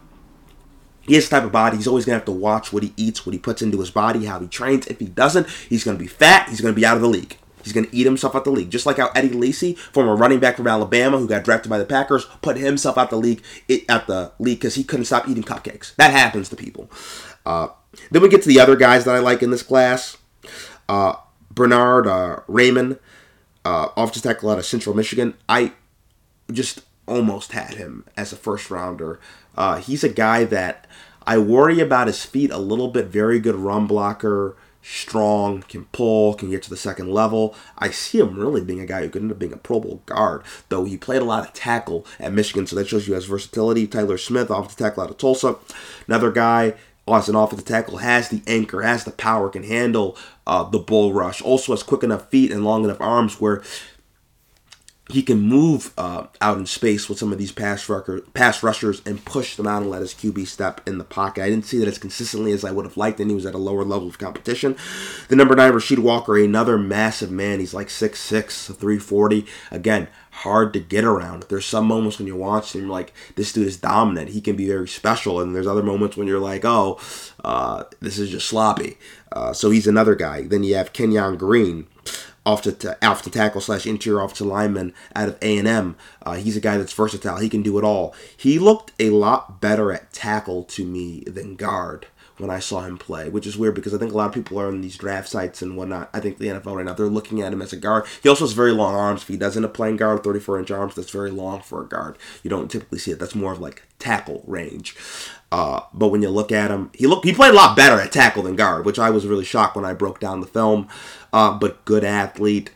he 1.08 1.16
has 1.16 1.30
the 1.30 1.36
type 1.36 1.46
of 1.46 1.52
body. 1.52 1.78
He's 1.78 1.88
always 1.88 2.06
gonna 2.06 2.18
have 2.18 2.26
to 2.26 2.32
watch 2.32 2.74
what 2.74 2.84
he 2.84 2.94
eats, 2.98 3.26
what 3.26 3.34
he 3.34 3.40
puts 3.40 3.62
into 3.62 3.80
his 3.80 3.92
body, 3.92 4.26
how 4.26 4.40
he 4.40 4.48
trains. 4.48 4.88
If 4.88 5.00
he 5.00 5.06
doesn't, 5.06 5.48
he's 5.70 5.84
gonna 5.84 5.98
be 5.98 6.08
fat. 6.08 6.50
He's 6.50 6.62
gonna 6.62 6.74
be 6.74 6.86
out 6.86 6.96
of 6.96 7.02
the 7.02 7.10
league. 7.10 7.38
He's 7.64 7.74
gonna 7.74 7.88
eat 7.92 8.06
himself 8.06 8.36
out 8.36 8.44
the 8.44 8.52
league, 8.52 8.70
just 8.70 8.86
like 8.86 8.98
how 8.98 9.10
Eddie 9.16 9.30
Lacy, 9.30 9.74
former 9.74 10.16
running 10.16 10.40
back 10.40 10.58
from 10.58 10.68
Alabama, 10.68 11.18
who 11.18 11.28
got 11.28 11.44
drafted 11.44 11.70
by 11.70 11.80
the 11.80 11.86
Packers, 11.86 12.26
put 12.42 12.58
himself 12.58 12.98
out 12.98 13.06
of 13.06 13.10
the 13.10 13.18
league 13.18 13.44
at 13.90 14.06
the 14.06 14.32
league 14.38 14.60
because 14.60 14.76
he 14.76 14.84
couldn't 14.84 15.06
stop 15.06 15.28
eating 15.28 15.44
cupcakes. 15.44 15.96
That 15.96 16.12
happens 16.12 16.50
to 16.50 16.56
people. 16.56 16.92
Uh, 17.46 17.70
then 18.12 18.22
we 18.22 18.30
get 18.30 18.44
to 18.44 18.48
the 18.48 18.60
other 18.60 18.76
guys 18.76 19.06
that 19.06 19.16
I 19.16 19.20
like 19.20 19.42
in 19.42 19.50
this 19.50 19.64
class. 19.64 20.18
Uh, 20.88 21.16
Bernhard 21.50 22.06
uh, 22.06 22.42
Raimann, 22.48 23.00
uh, 23.64 23.90
offensive 23.98 24.24
tackle 24.24 24.52
out 24.52 24.60
of 24.60 24.66
Central 24.66 24.96
Michigan. 24.96 25.34
I 25.50 25.74
just 26.52 26.82
almost 27.08 27.52
had 27.52 27.76
him 27.76 28.06
as 28.16 28.32
a 28.32 28.36
first 28.36 28.70
rounder. 28.70 29.20
Uh, 29.58 29.78
he's 29.78 30.04
a 30.04 30.10
guy 30.10 30.44
that 30.46 30.88
I 31.26 31.38
worry 31.38 31.80
about 31.80 32.08
his 32.08 32.24
feet 32.24 32.52
a 32.52 32.58
little 32.58 32.88
bit. 32.88 33.08
Very 33.08 33.40
good 33.40 33.56
run 33.56 33.88
blocker, 33.88 34.56
strong, 34.82 35.64
can 35.64 35.86
pull, 35.86 36.36
can 36.36 36.52
get 36.52 36.62
to 36.64 36.70
the 36.70 36.78
second 36.78 37.12
level. 37.12 37.56
I 37.78 37.90
see 37.90 38.20
him 38.20 38.38
really 38.38 38.62
being 38.62 38.80
a 38.80 38.86
guy 38.86 39.02
who 39.02 39.10
could 39.10 39.24
end 39.24 39.32
up 39.32 39.40
being 39.40 39.54
a 39.54 39.58
Pro 39.58 39.80
Bowl 39.80 40.02
guard, 40.06 40.44
though 40.70 40.86
he 40.86 40.98
played 40.98 41.22
a 41.22 41.26
lot 41.26 41.48
of 41.48 41.54
tackle 41.54 42.06
at 42.20 42.34
Michigan, 42.34 42.68
so 42.68 42.76
that 42.76 42.88
shows 42.88 43.08
you 43.08 43.16
his 43.16 43.26
versatility. 43.26 43.88
Tyler 43.88 44.18
Smith, 44.18 44.50
offensive 44.50 44.78
tackle 44.78 45.04
out 45.04 45.10
of 45.10 45.18
Tulsa, 45.18 45.56
another 46.08 46.32
guy 46.32 46.76
as 47.08 47.30
an 47.30 47.36
offensive 47.36 47.68
tackle 47.68 47.98
has 47.98 48.30
the 48.30 48.42
anchor, 48.48 48.82
has 48.82 49.04
the 49.04 49.12
power, 49.12 49.50
can 49.50 49.64
handle 49.64 50.18
uh, 50.48 50.64
the 50.64 50.80
bull 50.80 51.14
rush. 51.14 51.42
Also 51.42 51.72
has 51.72 51.84
quick 51.84 52.04
enough 52.04 52.30
feet 52.30 52.52
and 52.52 52.66
long 52.66 52.84
enough 52.84 53.02
arms 53.02 53.40
where 53.40 53.62
he 55.10 55.22
can 55.22 55.40
move 55.40 55.94
uh, 55.98 56.26
out 56.42 56.58
in 56.58 56.66
space 56.66 57.08
with 57.08 57.20
some 57.20 57.32
of 57.32 57.38
these 57.38 57.52
pass, 57.52 57.88
rucker, 57.88 58.22
pass 58.34 58.64
rushers 58.64 59.04
and 59.06 59.24
push 59.24 59.56
them 59.56 59.68
out 59.68 59.84
and 59.84 59.92
let 59.92 60.02
his 60.02 60.16
QB 60.16 60.48
step 60.48 60.82
in 60.88 60.98
the 60.98 61.04
pocket. 61.04 61.44
I 61.44 61.50
didn't 61.50 61.66
see 61.66 61.78
that 61.78 61.88
as 61.88 62.00
consistently 62.00 62.52
as 62.52 62.64
I 62.64 62.72
would 62.72 62.86
have 62.86 62.98
liked, 62.98 63.20
and 63.20 63.30
he 63.30 63.36
was 63.36 63.46
at 63.46 63.54
a 63.54 63.60
lower 63.60 63.84
level 63.84 64.08
of 64.08 64.18
competition. 64.18 64.76
The 65.28 65.36
number 65.36 65.56
nine, 65.56 65.74
Rasheed 65.74 66.00
Walker, 66.00 66.38
another 66.38 66.80
massive 66.80 67.30
man. 67.30 67.60
He's 67.60 67.74
like 67.74 67.90
6'6", 67.90 68.76
340. 68.76 69.46
Again, 69.70 70.08
hard 70.32 70.74
to 70.74 70.80
get 70.80 71.04
around. 71.04 71.44
There's 71.50 71.68
some 71.68 71.86
moments 71.86 72.18
when 72.18 72.28
you 72.28 72.36
watch 72.36 72.76
him, 72.76 72.90
like, 72.90 73.14
this 73.36 73.54
dude 73.54 73.68
is 73.68 73.78
dominant. 73.78 74.30
He 74.30 74.42
can 74.42 74.56
be 74.56 74.68
very 74.68 74.88
special. 74.88 75.40
And 75.40 75.56
there's 75.56 75.68
other 75.68 75.84
moments 75.84 76.18
when 76.18 76.28
you're 76.28 76.40
like, 76.40 76.66
oh, 76.66 77.00
uh, 77.44 77.84
this 78.00 78.18
is 78.18 78.32
just 78.32 78.48
sloppy. 78.48 78.98
Uh, 79.32 79.54
so 79.54 79.70
he's 79.70 79.86
another 79.86 80.16
guy. 80.16 80.48
Then 80.48 80.64
you 80.64 80.76
have 80.76 80.94
Kenyon 80.94 81.38
Green 81.38 81.86
off 82.46 82.62
to, 82.64 82.98
off 83.06 83.24
the 83.24 83.30
tackle 83.30 83.62
slash 83.62 83.86
interior 83.86 84.22
offensive 84.22 84.48
lineman 84.48 84.94
out 85.16 85.30
of 85.30 85.38
A&M. 85.42 85.96
Uh, 86.24 86.36
he's 86.36 86.58
a 86.58 86.62
guy 86.62 86.78
that's 86.78 86.94
versatile. 86.94 87.38
He 87.38 87.50
can 87.50 87.62
do 87.62 87.78
it 87.78 87.84
all. 87.84 88.14
He 88.36 88.60
looked 88.60 88.92
a 89.00 89.10
lot 89.10 89.60
better 89.60 89.92
at 89.92 90.14
tackle 90.14 90.64
to 90.66 90.86
me 90.86 91.22
than 91.22 91.56
guard 91.56 92.08
when 92.38 92.50
I 92.50 92.60
saw 92.60 92.82
him 92.82 92.98
play, 92.98 93.30
which 93.30 93.48
is 93.48 93.58
weird 93.58 93.76
because 93.76 93.94
I 93.94 93.98
think 93.98 94.12
a 94.12 94.18
lot 94.18 94.28
of 94.28 94.34
people 94.34 94.60
are 94.60 94.68
on 94.68 94.82
these 94.82 94.98
draft 94.98 95.30
sites 95.30 95.62
and 95.62 95.78
whatnot. 95.78 96.10
I 96.14 96.20
think 96.20 96.38
the 96.38 96.48
NFL 96.48 96.76
right 96.76 96.86
now, 96.86 96.94
they're 96.94 97.08
looking 97.08 97.42
at 97.42 97.54
him 97.54 97.62
as 97.62 97.72
a 97.72 97.78
guard. 97.78 98.06
He 98.22 98.30
also 98.30 98.44
has 98.44 98.54
very 98.54 98.72
long 98.72 98.94
arms. 98.96 99.22
If 99.22 99.30
he 99.30 99.38
does 99.38 99.56
end 99.56 99.66
up 99.66 99.74
playing 99.74 99.98
guard, 99.98 100.24
34 100.24 100.60
inch 100.60 100.72
arms, 100.72 100.96
that's 100.96 101.12
very 101.12 101.32
long 101.32 101.62
for 101.62 101.82
a 101.82 101.88
guard. 101.88 102.18
You 102.44 102.50
don't 102.50 102.70
typically 102.70 103.00
see 103.00 103.12
it. 103.12 103.20
That's 103.20 103.36
more 103.36 103.54
of 103.54 103.60
like 103.60 103.84
tackle 104.00 104.44
range. 104.46 104.96
Uh, 105.52 105.82
but 105.94 106.10
when 106.10 106.22
you 106.22 106.30
look 106.30 106.52
at 106.52 106.72
him, 106.72 106.92
he 106.94 107.08
looked 107.08 107.26
he 107.26 107.34
played 107.34 107.52
a 107.52 107.56
lot 107.56 107.78
better 107.78 108.00
at 108.00 108.12
tackle 108.12 108.44
than 108.44 108.56
guard, 108.56 108.86
which 108.86 109.00
I 109.00 109.10
was 109.10 109.26
really 109.26 109.46
shocked 109.46 109.76
when 109.76 109.86
I 109.86 109.94
broke 109.94 110.20
down 110.20 110.42
the 110.42 110.48
film. 110.48 110.90
Uh, 111.32 111.58
but 111.58 111.86
good 111.86 112.04
athlete. 112.04 112.72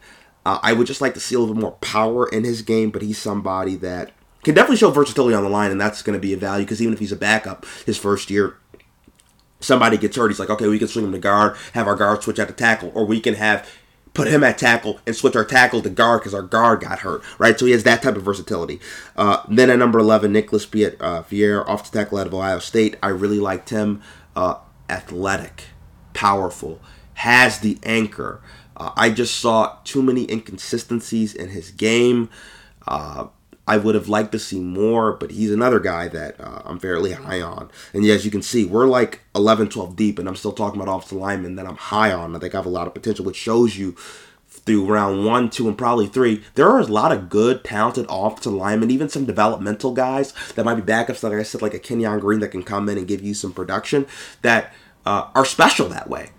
Uh, 0.46 0.60
I 0.64 0.72
would 0.74 0.88
just 0.88 1.02
like 1.02 1.14
to 1.16 1.20
see 1.20 1.36
a 1.36 1.40
little 1.40 1.54
bit 1.54 1.62
more 1.62 1.74
power 1.74 2.28
in 2.30 2.46
his 2.46 2.62
game, 2.62 2.92
but 2.92 3.02
he's 3.02 3.18
somebody 3.18 3.76
that 3.76 4.12
can 4.44 4.56
definitely 4.56 4.78
show 4.78 4.90
versatility 4.90 5.36
on 5.36 5.44
the 5.44 5.50
line, 5.50 5.72
and 5.72 5.82
that's 5.82 6.02
going 6.02 6.18
to 6.18 6.22
be 6.22 6.34
a 6.34 6.38
value 6.38 6.66
because 6.66 6.82
even 6.82 6.94
if 6.94 7.00
he's 7.00 7.12
a 7.12 7.18
backup 7.18 7.66
his 7.86 7.98
first 7.98 8.30
year, 8.30 8.56
somebody 9.60 9.98
gets 9.98 10.16
hurt, 10.16 10.30
he's 10.30 10.40
like, 10.40 10.50
okay, 10.50 10.68
we 10.68 10.80
can 10.80 10.88
swing 10.88 11.06
him 11.06 11.12
to 11.12 11.20
guard, 11.20 11.56
have 11.74 11.88
our 11.88 11.96
guard 11.96 12.24
switch 12.24 12.40
out 12.40 12.48
to 12.48 12.54
tackle, 12.54 12.92
or 12.96 13.06
we 13.06 13.20
can 13.20 13.36
have 13.36 13.70
put 14.14 14.28
him 14.28 14.44
at 14.44 14.58
tackle 14.58 15.00
and 15.06 15.16
switch 15.16 15.36
our 15.36 15.46
tackle 15.46 15.82
to 15.82 15.90
guard 15.90 16.22
because 16.22 16.34
our 16.34 16.42
guard 16.42 16.82
got 16.82 17.00
hurt, 17.00 17.22
right? 17.38 17.60
So 17.60 17.66
he 17.66 17.72
has 17.74 17.84
that 17.84 18.02
type 18.02 18.16
of 18.16 18.24
versatility. 18.24 18.80
Uh, 19.16 19.44
then 19.48 19.70
at 19.70 19.80
number 19.80 20.00
11, 20.00 20.32
Nicholas 20.32 20.66
Piet, 20.66 21.00
uh, 21.00 21.24
Vieira, 21.24 21.68
off 21.68 21.90
the 21.90 21.98
tackle 21.98 22.18
out 22.18 22.28
of 22.28 22.34
Ohio 22.34 22.60
State. 22.60 22.98
I 23.04 23.10
really 23.10 23.40
liked 23.40 23.70
him. 23.70 24.02
Uh, 24.36 24.56
athletic, 24.90 25.66
powerful, 26.14 26.82
has 27.16 27.60
the 27.60 27.78
anchor. 27.84 28.42
Uh, 28.76 28.92
I 28.96 29.10
just 29.10 29.38
saw 29.38 29.78
too 29.84 30.02
many 30.02 30.30
inconsistencies 30.30 31.34
in 31.34 31.50
his 31.50 31.72
game. 31.72 32.30
Uh, 32.88 33.28
I 33.70 33.78
would 33.78 33.94
have 33.94 34.10
liked 34.10 34.32
to 34.32 34.40
see 34.40 34.60
more, 34.60 35.14
but 35.14 35.30
he's 35.30 35.52
another 35.52 35.80
guy 35.80 36.08
that 36.08 36.42
uh, 36.42 36.64
I'm 36.66 36.80
fairly 36.80 37.12
high 37.12 37.40
on. 37.40 37.70
And 37.94 38.04
yeah, 38.04 38.16
as 38.16 38.26
you 38.26 38.32
can 38.32 38.42
see, 38.42 38.66
we're 38.66 38.88
like 38.88 39.22
11, 39.36 39.70
12 39.70 39.96
deep, 39.96 40.18
and 40.18 40.28
I'm 40.28 40.36
still 40.36 40.54
talking 40.54 40.82
about 40.82 40.92
offensive 40.92 41.20
linemen 41.20 41.56
that 41.56 41.68
I'm 41.68 41.78
high 41.78 42.12
on. 42.12 42.36
I 42.36 42.40
think 42.40 42.56
I 42.56 42.58
have 42.58 42.66
a 42.66 42.70
lot 42.70 42.88
of 42.88 42.96
potential, 42.96 43.26
which 43.26 43.36
shows 43.36 43.78
you 43.78 43.96
through 44.48 44.88
round 44.88 45.24
one, 45.24 45.52
two, 45.52 45.68
and 45.68 45.78
probably 45.78 46.08
three, 46.08 46.44
there 46.56 46.68
are 46.68 46.80
a 46.80 46.86
lot 46.86 47.12
of 47.12 47.30
good, 47.30 47.64
talented 47.64 48.08
offensive 48.10 48.54
linemen, 48.54 48.90
even 48.90 49.08
some 49.08 49.26
developmental 49.26 49.94
guys 49.94 50.34
that 50.56 50.66
might 50.66 50.74
be 50.74 50.82
backups, 50.82 51.22
like 51.22 51.34
I 51.34 51.44
said, 51.44 51.62
like 51.62 51.76
a 51.76 51.80
Kenyon 51.80 52.20
Green 52.20 52.40
that 52.40 52.48
can 52.48 52.64
come 52.64 52.90
in 52.90 52.98
and 52.98 53.08
give 53.08 53.22
you 53.22 53.36
some 53.36 53.54
production 53.54 54.08
that 54.42 54.74
uh, 55.06 55.28
are 55.36 55.46
special 55.46 55.90
that 55.90 56.10
way. 56.10 56.32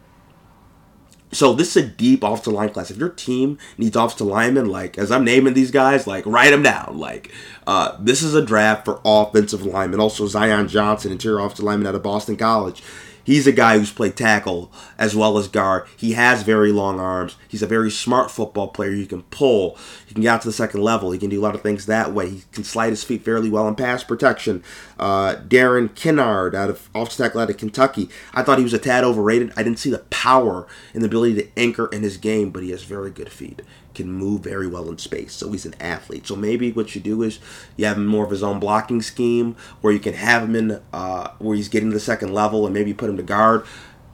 So 1.33 1.53
this 1.53 1.77
is 1.77 1.85
a 1.85 1.87
deep 1.87 2.23
offensive 2.23 2.53
line 2.53 2.71
class. 2.71 2.91
If 2.91 2.97
your 2.97 3.09
team 3.09 3.59
needs 3.79 3.97
offensive 3.97 4.27
linemen, 4.27 4.67
like 4.67 4.99
as 4.99 5.13
I'm 5.13 5.25
naming 5.25 5.55
these 5.55 5.71
guys, 5.71 6.07
like 6.07 6.27
write 6.27 6.51
them 6.51 6.63
down. 6.63 6.99
Like 6.99 7.33
uh, 7.67 7.97
this 8.01 8.23
is 8.23 8.35
a 8.35 8.45
draft 8.45 8.85
for 8.85 9.01
offensive 9.05 9.65
linemen. 9.65 10.01
Also 10.01 10.27
Zion 10.27 10.69
Johnson, 10.69 11.13
interior 11.13 11.39
offensive 11.39 11.65
lineman 11.65 11.87
out 11.87 11.95
of 11.95 12.03
Boston 12.03 12.37
College. 12.37 12.83
He's 13.31 13.47
a 13.47 13.53
guy 13.53 13.79
who's 13.79 13.93
played 13.93 14.17
tackle 14.17 14.73
as 14.99 15.15
well 15.15 15.39
as 15.39 15.47
guard. 15.47 15.87
He 15.97 16.15
has 16.15 16.43
very 16.43 16.73
long 16.73 16.99
arms. 16.99 17.37
He's 17.47 17.63
a 17.63 17.67
very 17.69 17.89
smart 17.89 18.29
football 18.29 18.67
player. 18.67 18.91
He 18.91 19.07
can 19.07 19.23
pull. 19.23 19.79
He 20.05 20.15
can 20.15 20.25
get 20.25 20.31
out 20.31 20.43
to 20.43 20.49
the 20.49 20.53
second 20.53 20.83
level. 20.83 21.13
He 21.13 21.19
can 21.21 21.31
do 21.31 21.41
a 21.41 21.45
lot 21.45 21.55
of 21.55 21.63
things 21.63 21.87
that 21.87 22.13
way. 22.13 22.29
He 22.29 22.43
can 22.51 22.65
slide 22.65 22.91
his 22.91 23.05
feet 23.05 23.25
fairly 23.25 23.49
well 23.49 23.69
in 23.69 23.77
pass 23.77 24.03
protection. 24.03 24.65
Uh, 24.99 25.37
Darren 25.47 25.91
Kinnard 25.91 26.57
out 26.57 26.71
of 26.71 26.89
offensive 26.93 27.27
tackle 27.27 27.41
out 27.41 27.51
of 27.51 27.57
Kentucky. 27.57 28.09
I 28.35 28.43
thought 28.43 28.59
he 28.59 28.65
was 28.65 28.75
a 28.75 28.81
tad 28.81 29.05
overrated. 29.05 29.53
I 29.57 29.63
didn't 29.63 29.79
see 29.79 29.91
the 29.91 29.99
power 30.11 30.67
and 30.93 31.01
the 31.01 31.07
ability 31.07 31.35
to 31.37 31.49
anchor 31.57 31.87
in 31.87 32.03
his 32.03 32.17
game, 32.17 32.51
but 32.51 32.65
he 32.65 32.73
has 32.73 32.83
very 32.83 33.13
good 33.13 33.31
feet 33.31 33.63
can 34.03 34.13
move 34.13 34.43
very 34.43 34.67
well 34.67 34.89
in 34.89 34.99
space. 34.99 35.33
So 35.33 35.51
he's 35.53 35.67
an 35.67 35.75
athlete. 35.81 36.27
So 36.27 36.37
maybe 36.37 36.73
what 36.73 36.95
you 36.95 37.01
do 37.01 37.23
is 37.23 37.39
you 37.77 37.87
have 37.87 37.97
him 37.97 38.07
more 38.07 38.25
of 38.25 38.31
his 38.31 38.43
own 38.43 38.59
blocking 38.61 39.03
scheme, 39.03 39.57
where 39.81 39.93
you 39.93 39.99
can 39.99 40.15
have 40.15 40.43
him 40.43 40.57
in 40.57 40.81
uh, 40.93 41.31
where 41.39 41.57
he's 41.57 41.69
getting 41.69 41.91
to 41.91 41.95
the 41.95 42.01
second 42.01 42.33
level, 42.33 42.65
and 42.67 42.75
maybe 42.75 42.95
put 42.95 43.11
him 43.11 43.17
to 43.17 43.23
guard 43.23 43.65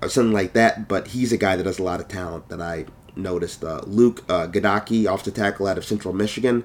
or 0.03 0.09
something 0.09 0.33
like 0.33 0.53
that. 0.55 0.89
But 0.89 1.09
he's 1.09 1.33
a 1.33 1.37
guy 1.37 1.57
that 1.57 1.67
has 1.67 1.79
a 1.79 1.83
lot 1.83 2.01
of 2.01 2.09
talent 2.09 2.49
that 2.49 2.61
I 2.61 2.87
noticed. 3.15 3.65
Uh, 3.65 3.83
Luke 3.87 4.25
uh, 4.29 4.47
Goedeke, 4.47 5.11
off 5.11 5.25
the 5.25 5.31
tackle 5.31 5.67
out 5.67 5.79
of 5.79 5.85
Central 5.85 6.15
Michigan, 6.15 6.65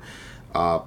uh, 0.53 0.81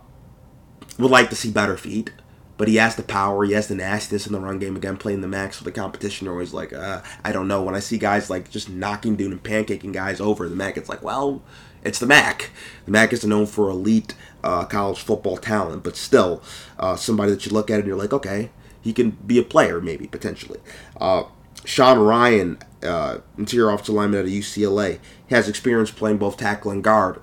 would 0.98 1.10
like 1.10 1.30
to 1.30 1.36
see 1.36 1.50
better 1.50 1.76
feet. 1.76 2.10
But 2.56 2.68
he 2.68 2.76
has 2.76 2.94
the 2.94 3.02
power, 3.02 3.44
he 3.44 3.52
has 3.54 3.66
the 3.66 3.74
nastiness 3.74 4.28
in 4.28 4.32
the 4.32 4.38
run 4.38 4.60
game. 4.60 4.76
Again, 4.76 4.96
playing 4.96 5.22
the 5.22 5.26
MAC 5.26 5.54
for 5.54 5.64
the 5.64 5.72
competition, 5.72 6.28
always 6.28 6.52
like, 6.52 6.72
uh, 6.72 7.02
I 7.24 7.32
don't 7.32 7.48
know. 7.48 7.62
When 7.62 7.74
I 7.74 7.80
see 7.80 7.98
guys 7.98 8.30
like 8.30 8.48
just 8.48 8.68
knocking 8.68 9.16
dude 9.16 9.32
and 9.32 9.42
pancaking 9.42 9.92
guys 9.92 10.20
over 10.20 10.48
the 10.48 10.54
MAC, 10.54 10.76
it's 10.76 10.88
like, 10.88 11.02
well, 11.02 11.42
it's 11.84 11.98
the 11.98 12.06
MAC. 12.06 12.50
The 12.86 12.90
MAC 12.90 13.12
is 13.12 13.24
known 13.24 13.46
for 13.46 13.68
elite 13.68 14.14
uh, 14.42 14.64
college 14.64 14.98
football 14.98 15.36
talent, 15.36 15.84
but 15.84 15.96
still, 15.96 16.42
uh, 16.78 16.96
somebody 16.96 17.32
that 17.32 17.46
you 17.46 17.52
look 17.52 17.70
at 17.70 17.78
and 17.78 17.86
you're 17.86 17.96
like, 17.96 18.12
okay, 18.12 18.50
he 18.80 18.92
can 18.92 19.10
be 19.10 19.38
a 19.38 19.42
player, 19.42 19.80
maybe, 19.80 20.06
potentially. 20.06 20.60
Uh, 21.00 21.24
Sean 21.64 21.98
Ryan, 21.98 22.58
uh, 22.82 23.18
interior 23.38 23.70
offensive 23.70 23.94
lineman 23.94 24.26
at 24.26 24.30
UCLA, 24.30 24.98
has 25.30 25.48
experience 25.48 25.90
playing 25.90 26.18
both 26.18 26.36
tackle 26.36 26.70
and 26.70 26.84
guard. 26.84 27.20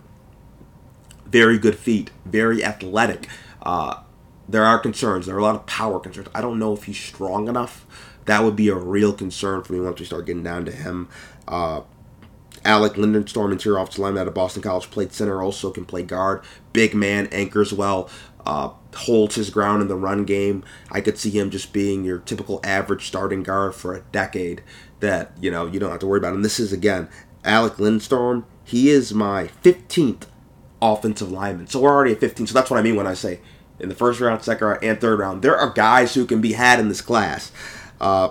Very 1.28 1.58
good 1.58 1.78
feet, 1.78 2.10
very 2.26 2.64
athletic. 2.64 3.28
Uh, 3.62 4.02
there 4.50 4.66
are 4.66 4.80
concerns. 4.80 5.28
There 5.28 5.36
are 5.36 5.40
a 5.40 5.44
lot 5.44 5.56
of 5.56 5.66
power 5.66 6.00
concerns. 6.00 6.28
I 6.34 6.42
don't 6.42 6.60
know 6.60 6.74
if 6.74 6.84
he's 6.84 7.00
strong 7.00 7.48
enough. 7.48 7.86
That 8.26 8.44
would 8.44 8.56
be 8.56 8.70
a 8.70 8.76
real 8.76 9.14
concern 9.14 9.64
for 9.64 9.74
me 9.74 9.80
once 9.80 10.00
we 10.00 10.06
start 10.06 10.26
getting 10.26 10.44
down 10.44 10.66
to 10.66 10.72
him. 10.72 11.08
Alec 12.64 12.94
Lindenstorm, 12.94 13.52
interior 13.52 13.80
offensive 13.80 14.00
lineman 14.00 14.22
out 14.22 14.28
of 14.28 14.34
Boston 14.34 14.62
College, 14.62 14.92
played 14.92 15.14
center, 15.14 15.42
also 15.42 15.72
can 15.72 15.86
play 15.86 16.04
guard. 16.04 16.44
Big 16.74 16.94
man, 16.94 17.28
anchors 17.32 17.74
well, 17.74 18.10
uh, 18.46 18.72
holds 18.96 19.36
his 19.36 19.50
ground 19.50 19.82
in 19.82 19.88
the 19.88 19.96
run 19.96 20.26
game. 20.26 20.64
I 20.92 21.02
could 21.02 21.18
see 21.18 21.32
him 21.32 21.50
just 21.50 21.74
being 21.74 22.04
your 22.04 22.20
typical 22.20 22.60
average 22.64 23.08
starting 23.08 23.44
guard 23.44 23.76
for 23.76 23.96
a 23.96 24.02
decade 24.12 24.62
that, 25.00 25.32
you 25.40 25.50
know, 25.50 25.66
you 25.66 25.80
don't 25.80 25.92
have 25.92 26.00
to 26.02 26.08
worry 26.08 26.20
about. 26.20 26.34
And 26.34 26.46
this 26.46 26.60
is, 26.60 26.72
again, 26.72 27.10
Alec 27.44 27.74
Lindenstorm. 27.74 28.46
He 28.64 28.90
is 28.90 29.14
my 29.14 29.50
15th 29.64 30.24
offensive 30.82 31.32
lineman. 31.32 31.68
So 31.68 31.82
we're 31.82 31.92
already 31.92 32.14
at 32.14 32.20
15. 32.20 32.48
So 32.48 32.54
that's 32.54 32.70
what 32.70 32.80
I 32.80 32.84
mean 32.84 32.96
when 32.96 33.08
I 33.08 33.14
say 33.14 33.40
in 33.80 33.90
the 33.90 33.96
first 33.96 34.20
round, 34.20 34.44
second 34.44 34.68
round, 34.68 34.84
and 34.84 35.02
third 35.02 35.20
round. 35.20 35.42
There 35.42 35.58
are 35.58 35.72
guys 35.72 36.14
who 36.14 36.26
can 36.26 36.42
be 36.42 36.54
had 36.54 36.80
in 36.80 36.90
this 36.90 37.02
class. 37.02 37.52
Uh, 38.00 38.30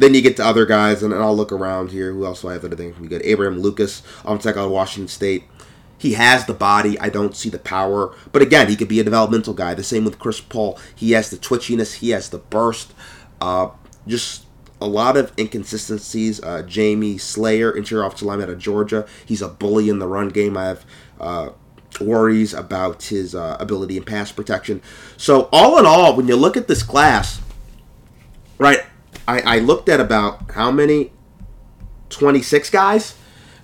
then 0.00 0.14
you 0.14 0.22
get 0.22 0.36
to 0.36 0.44
other 0.44 0.64
guys, 0.64 1.02
and, 1.02 1.12
and 1.12 1.22
I'll 1.22 1.36
look 1.36 1.52
around 1.52 1.90
here. 1.90 2.12
Who 2.12 2.24
else 2.24 2.40
do 2.40 2.48
I 2.48 2.54
have 2.54 2.62
that 2.62 2.72
I 2.72 2.76
think 2.76 2.94
can 2.94 3.02
be 3.02 3.08
good? 3.08 3.22
Abraham 3.22 3.60
Lucas, 3.60 4.02
on 4.24 4.38
check 4.38 4.56
out 4.56 4.64
of 4.64 4.70
Washington 4.70 5.08
State. 5.08 5.44
He 5.98 6.14
has 6.14 6.46
the 6.46 6.54
body. 6.54 6.98
I 6.98 7.10
don't 7.10 7.36
see 7.36 7.50
the 7.50 7.58
power. 7.58 8.14
But 8.32 8.40
again, 8.40 8.68
he 8.68 8.76
could 8.76 8.88
be 8.88 9.00
a 9.00 9.04
developmental 9.04 9.52
guy. 9.52 9.74
The 9.74 9.84
same 9.84 10.06
with 10.06 10.18
Chris 10.18 10.40
Paul. 10.40 10.78
He 10.94 11.12
has 11.12 11.28
the 11.28 11.36
twitchiness. 11.36 11.96
He 11.96 12.10
has 12.10 12.30
the 12.30 12.38
burst. 12.38 12.94
Uh, 13.38 13.68
just 14.06 14.46
a 14.80 14.86
lot 14.86 15.18
of 15.18 15.38
inconsistencies. 15.38 16.42
Uh, 16.42 16.62
Jamie 16.62 17.18
Salyer, 17.18 17.70
interior 17.70 18.06
offensive 18.06 18.26
lineman 18.26 18.48
out 18.48 18.54
of 18.54 18.58
Georgia. 18.58 19.06
He's 19.26 19.42
a 19.42 19.48
bully 19.48 19.90
in 19.90 19.98
the 19.98 20.08
run 20.08 20.30
game. 20.30 20.56
I 20.56 20.64
have 20.64 20.86
uh, 21.20 21.50
worries 22.00 22.54
about 22.54 23.02
his 23.02 23.34
uh, 23.34 23.58
ability 23.60 23.98
in 23.98 24.04
pass 24.04 24.32
protection. 24.32 24.80
So 25.18 25.50
all 25.52 25.78
in 25.78 25.84
all, 25.84 26.16
when 26.16 26.26
you 26.26 26.36
look 26.36 26.56
at 26.56 26.68
this 26.68 26.82
class, 26.82 27.42
right, 28.56 28.80
I, 29.30 29.56
I 29.56 29.58
looked 29.60 29.88
at 29.88 30.00
about 30.00 30.50
how 30.50 30.72
many 30.72 31.12
26 32.08 32.68
guys. 32.70 33.16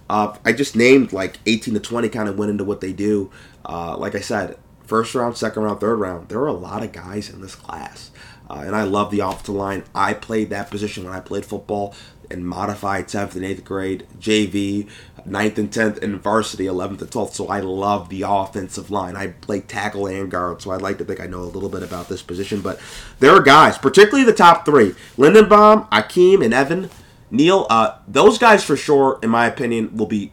Uh, 0.08 0.36
I 0.44 0.52
just 0.52 0.76
named 0.76 1.12
like 1.12 1.40
18 1.44 1.74
to 1.74 1.80
20, 1.80 2.08
kind 2.08 2.28
of 2.28 2.38
went 2.38 2.50
into 2.50 2.62
what 2.62 2.80
they 2.80 2.92
do. 2.92 3.32
Uh, 3.68 3.96
like 3.96 4.14
I 4.14 4.20
said, 4.20 4.56
first 4.84 5.12
round, 5.16 5.36
second 5.36 5.64
round, 5.64 5.80
third 5.80 5.96
round, 5.96 6.28
there 6.28 6.38
are 6.38 6.46
a 6.46 6.52
lot 6.52 6.84
of 6.84 6.92
guys 6.92 7.28
in 7.28 7.40
this 7.40 7.56
class. 7.56 8.12
Uh, 8.48 8.62
and 8.64 8.76
I 8.76 8.84
love 8.84 9.10
the 9.10 9.18
offensive 9.18 9.56
line. 9.56 9.82
I 9.92 10.14
played 10.14 10.50
that 10.50 10.70
position 10.70 11.02
when 11.02 11.12
I 11.12 11.18
played 11.18 11.44
football 11.44 11.96
in 12.30 12.44
modified 12.44 13.08
7th 13.08 13.34
and 13.36 13.44
8th 13.44 13.64
grade, 13.64 14.06
JV, 14.18 14.88
9th 15.26 15.58
and 15.58 15.70
10th, 15.70 16.02
and 16.02 16.20
varsity 16.20 16.64
11th 16.64 17.00
and 17.02 17.10
12th. 17.10 17.32
So 17.32 17.48
I 17.48 17.60
love 17.60 18.08
the 18.08 18.22
offensive 18.22 18.90
line. 18.90 19.16
I 19.16 19.28
play 19.28 19.60
tackle 19.60 20.06
and 20.06 20.30
guard, 20.30 20.62
so 20.62 20.70
I'd 20.70 20.82
like 20.82 20.98
to 20.98 21.04
think 21.04 21.20
I 21.20 21.26
know 21.26 21.40
a 21.40 21.44
little 21.44 21.68
bit 21.68 21.82
about 21.82 22.08
this 22.08 22.22
position. 22.22 22.60
But 22.60 22.80
there 23.18 23.32
are 23.32 23.42
guys, 23.42 23.78
particularly 23.78 24.24
the 24.24 24.32
top 24.32 24.64
three 24.64 24.94
Linderbaum, 25.16 25.88
Akeem, 25.90 26.44
and 26.44 26.54
Evan 26.54 26.90
Neal. 27.30 27.66
Uh, 27.68 27.98
those 28.06 28.38
guys, 28.38 28.62
for 28.64 28.76
sure, 28.76 29.18
in 29.22 29.30
my 29.30 29.46
opinion, 29.46 29.96
will 29.96 30.06
be 30.06 30.32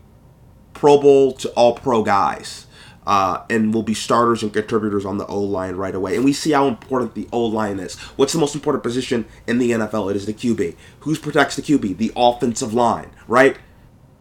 Pro 0.74 1.00
Bowl 1.00 1.34
to 1.34 1.50
all 1.52 1.76
pro 1.76 2.04
guys 2.04 2.63
uh, 3.06 3.44
and 3.50 3.74
will 3.74 3.84
be 3.84 3.94
starters 3.94 4.44
and 4.44 4.54
contributors 4.54 5.06
on 5.06 5.18
the 5.18 5.26
O 5.28 5.40
line 5.40 5.76
right 5.76 5.96
away. 5.96 6.16
And 6.16 6.24
we 6.24 6.34
see 6.34 6.52
how 6.52 6.68
important 6.68 7.16
the 7.16 7.28
O 7.32 7.44
line 7.46 7.80
is. 7.80 7.96
What's 8.18 8.34
the 8.34 8.40
most 8.40 8.56
important 8.56 8.84
position 8.84 9.26
in 9.48 9.58
the 9.58 9.72
NFL? 9.72 10.12
It 10.12 10.16
is 10.16 10.26
the 10.26 10.34
QB. 10.34 10.76
Who 11.02 11.16
protects 11.18 11.56
the 11.56 11.62
QB? 11.62 11.98
The 11.98 12.12
offensive 12.16 12.74
line, 12.74 13.12
right? 13.28 13.58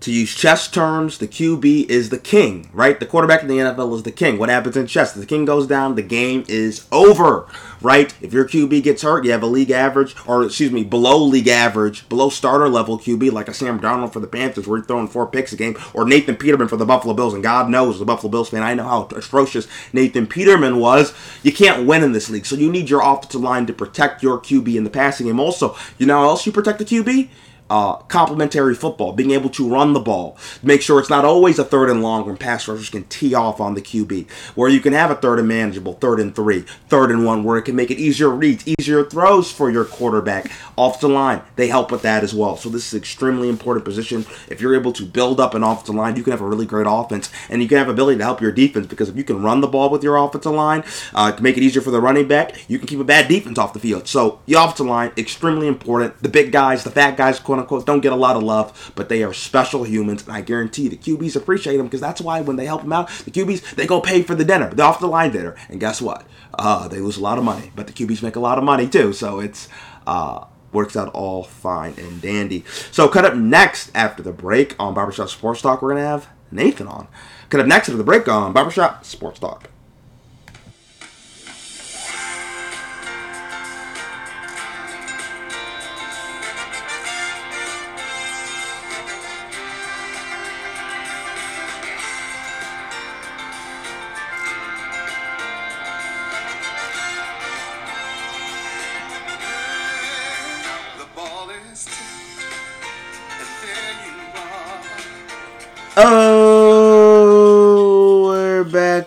To 0.02 0.12
use 0.12 0.34
chess 0.34 0.66
terms, 0.66 1.18
the 1.18 1.28
QB 1.28 1.88
is 1.88 2.08
the 2.08 2.18
king, 2.18 2.68
right? 2.72 2.98
The 2.98 3.06
quarterback 3.06 3.42
in 3.42 3.46
the 3.46 3.58
NFL 3.58 3.94
is 3.94 4.02
the 4.02 4.10
king. 4.10 4.36
What 4.36 4.48
happens 4.48 4.76
in 4.76 4.88
chess? 4.88 5.12
The 5.12 5.24
king 5.24 5.44
goes 5.44 5.68
down, 5.68 5.94
the 5.94 6.02
game 6.02 6.44
is 6.48 6.88
over, 6.90 7.46
right? 7.80 8.12
If 8.20 8.32
your 8.32 8.44
QB 8.44 8.82
gets 8.82 9.02
hurt, 9.02 9.24
you 9.24 9.30
have 9.30 9.44
a 9.44 9.46
league 9.46 9.70
average, 9.70 10.16
or 10.26 10.42
excuse 10.42 10.72
me, 10.72 10.82
below 10.82 11.22
league 11.22 11.46
average, 11.46 12.08
below 12.08 12.30
starter 12.30 12.68
level 12.68 12.98
QB, 12.98 13.30
like 13.30 13.46
a 13.46 13.54
Sam 13.54 13.78
Darnold 13.78 14.12
for 14.12 14.18
the 14.18 14.26
Panthers, 14.26 14.66
where 14.66 14.78
he's 14.78 14.88
throwing 14.88 15.06
four 15.06 15.28
picks 15.28 15.52
a 15.52 15.56
game, 15.56 15.76
or 15.94 16.04
Nathan 16.04 16.34
Peterman 16.34 16.66
for 16.66 16.76
the 16.76 16.84
Buffalo 16.84 17.14
Bills. 17.14 17.32
And 17.32 17.42
God 17.44 17.70
knows, 17.70 18.00
the 18.00 18.04
Buffalo 18.04 18.28
Bills 18.32 18.50
fan, 18.50 18.64
I 18.64 18.74
know 18.74 18.88
how 18.88 19.08
atrocious 19.16 19.68
Nathan 19.92 20.26
Peterman 20.26 20.80
was. 20.80 21.14
You 21.44 21.52
can't 21.52 21.86
win 21.86 22.02
in 22.02 22.10
this 22.10 22.28
league, 22.28 22.46
so 22.46 22.56
you 22.56 22.72
need 22.72 22.90
your 22.90 23.08
offensive 23.08 23.40
line 23.40 23.66
to 23.66 23.72
protect 23.72 24.20
your 24.20 24.40
QB 24.40 24.74
in 24.74 24.82
the 24.82 24.90
passing 24.90 25.28
game. 25.28 25.38
Also, 25.38 25.76
you 25.96 26.06
know 26.06 26.22
how 26.22 26.30
else 26.30 26.44
you 26.44 26.50
protect 26.50 26.80
the 26.80 26.84
QB? 26.84 27.28
Uh, 27.70 27.96
complementary 27.96 28.74
football, 28.74 29.12
being 29.12 29.30
able 29.30 29.48
to 29.48 29.68
run 29.68 29.92
the 29.92 30.00
ball, 30.00 30.36
make 30.62 30.82
sure 30.82 31.00
it's 31.00 31.08
not 31.08 31.24
always 31.24 31.58
a 31.58 31.64
third 31.64 31.88
and 31.88 32.02
long 32.02 32.26
when 32.26 32.36
pass 32.36 32.68
rushers 32.68 32.90
can 32.90 33.04
tee 33.04 33.34
off 33.34 33.60
on 33.60 33.74
the 33.74 33.80
QB, 33.80 34.30
where 34.54 34.68
you 34.68 34.80
can 34.80 34.92
have 34.92 35.10
a 35.10 35.14
third 35.14 35.38
and 35.38 35.48
manageable, 35.48 35.94
third 35.94 36.20
and 36.20 36.36
three, 36.36 36.60
third 36.88 37.10
and 37.10 37.24
one, 37.24 37.44
where 37.44 37.56
it 37.56 37.62
can 37.62 37.74
make 37.74 37.90
it 37.90 37.98
easier 37.98 38.28
reads, 38.28 38.66
easier 38.66 39.04
throws 39.04 39.50
for 39.50 39.70
your 39.70 39.86
quarterback 39.86 40.50
off 40.76 41.00
the 41.00 41.08
line. 41.08 41.40
They 41.56 41.68
help 41.68 41.90
with 41.90 42.02
that 42.02 42.22
as 42.22 42.34
well. 42.34 42.56
So 42.58 42.68
this 42.68 42.88
is 42.88 42.94
extremely 42.98 43.48
important 43.48 43.86
position. 43.86 44.26
If 44.48 44.60
you're 44.60 44.74
able 44.74 44.92
to 44.92 45.06
build 45.06 45.40
up 45.40 45.54
an 45.54 45.62
offensive 45.62 45.94
line, 45.94 46.16
you 46.16 46.22
can 46.22 46.32
have 46.32 46.42
a 46.42 46.46
really 46.46 46.66
great 46.66 46.86
offense, 46.86 47.30
and 47.48 47.62
you 47.62 47.68
can 47.68 47.78
have 47.78 47.88
ability 47.88 48.18
to 48.18 48.24
help 48.24 48.42
your 48.42 48.52
defense 48.52 48.86
because 48.86 49.08
if 49.08 49.16
you 49.16 49.24
can 49.24 49.42
run 49.42 49.62
the 49.62 49.66
ball 49.66 49.88
with 49.88 50.02
your 50.02 50.16
offensive 50.16 50.52
line, 50.52 50.84
uh, 51.14 51.36
make 51.40 51.56
it 51.56 51.62
easier 51.62 51.80
for 51.80 51.90
the 51.90 52.00
running 52.00 52.28
back, 52.28 52.68
you 52.68 52.78
can 52.78 52.86
keep 52.86 53.00
a 53.00 53.04
bad 53.04 53.28
defense 53.28 53.56
off 53.58 53.72
the 53.72 53.80
field. 53.80 54.06
So 54.08 54.40
the 54.44 54.54
offensive 54.54 54.86
line 54.86 55.12
extremely 55.16 55.68
important. 55.68 56.22
The 56.22 56.28
big 56.28 56.52
guys, 56.52 56.84
the 56.84 56.90
fat 56.90 57.16
guys, 57.16 57.38
quote 57.38 57.61
don't 57.68 58.00
get 58.00 58.12
a 58.12 58.16
lot 58.16 58.36
of 58.36 58.42
love, 58.42 58.92
but 58.94 59.08
they 59.08 59.22
are 59.22 59.32
special 59.32 59.84
humans, 59.84 60.24
and 60.24 60.32
I 60.32 60.40
guarantee 60.40 60.88
the 60.88 60.96
QBs 60.96 61.36
appreciate 61.36 61.76
them 61.76 61.86
because 61.86 62.00
that's 62.00 62.20
why 62.20 62.40
when 62.40 62.56
they 62.56 62.66
help 62.66 62.82
them 62.82 62.92
out, 62.92 63.08
the 63.24 63.30
QBs 63.30 63.74
they 63.76 63.86
go 63.86 64.00
pay 64.00 64.22
for 64.22 64.34
the 64.34 64.44
dinner, 64.44 64.72
the 64.72 64.82
off 64.82 65.00
the 65.00 65.06
line 65.06 65.32
dinner, 65.32 65.56
and 65.68 65.80
guess 65.80 66.00
what? 66.00 66.26
Uh, 66.54 66.88
they 66.88 67.00
lose 67.00 67.16
a 67.16 67.22
lot 67.22 67.38
of 67.38 67.44
money, 67.44 67.72
but 67.74 67.86
the 67.86 67.92
QBs 67.92 68.22
make 68.22 68.36
a 68.36 68.40
lot 68.40 68.58
of 68.58 68.64
money 68.64 68.88
too, 68.88 69.12
so 69.12 69.40
it's 69.40 69.68
uh, 70.06 70.44
works 70.72 70.96
out 70.96 71.08
all 71.14 71.44
fine 71.44 71.94
and 71.98 72.20
dandy. 72.20 72.64
So 72.90 73.08
cut 73.08 73.24
up 73.24 73.34
next 73.34 73.90
after 73.94 74.22
the 74.22 74.32
break 74.32 74.74
on 74.78 74.94
Barbershop 74.94 75.28
Sports 75.28 75.62
Talk, 75.62 75.82
we're 75.82 75.90
gonna 75.90 76.06
have 76.06 76.28
Nathan 76.50 76.88
on. 76.88 77.08
Cut 77.48 77.60
up 77.60 77.66
next 77.66 77.88
after 77.88 77.98
the 77.98 78.04
break 78.04 78.28
on 78.28 78.52
Barbershop 78.52 79.04
Sports 79.04 79.38
Talk. 79.38 79.71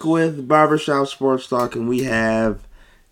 With 0.06 0.48
Barbershop 0.48 1.08
Sports 1.08 1.48
Talk, 1.48 1.74
and 1.74 1.89
we 1.89 2.04
have 2.04 2.68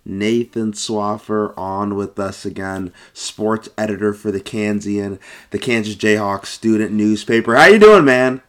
Nathan 0.06 0.74
Swaffer 0.74 1.58
on 1.58 1.96
with 1.96 2.20
us 2.20 2.46
again, 2.46 2.94
sports 3.14 3.68
editor 3.80 4.14
for 4.14 4.30
the 4.32 4.40
Kansan, 4.40 5.20
the 5.50 5.58
Kansas 5.58 5.96
Jayhawks 5.96 6.46
student 6.46 6.92
newspaper. 6.92 7.56
How 7.56 7.66
you 7.66 7.80
doing, 7.80 8.06
man? 8.06 8.44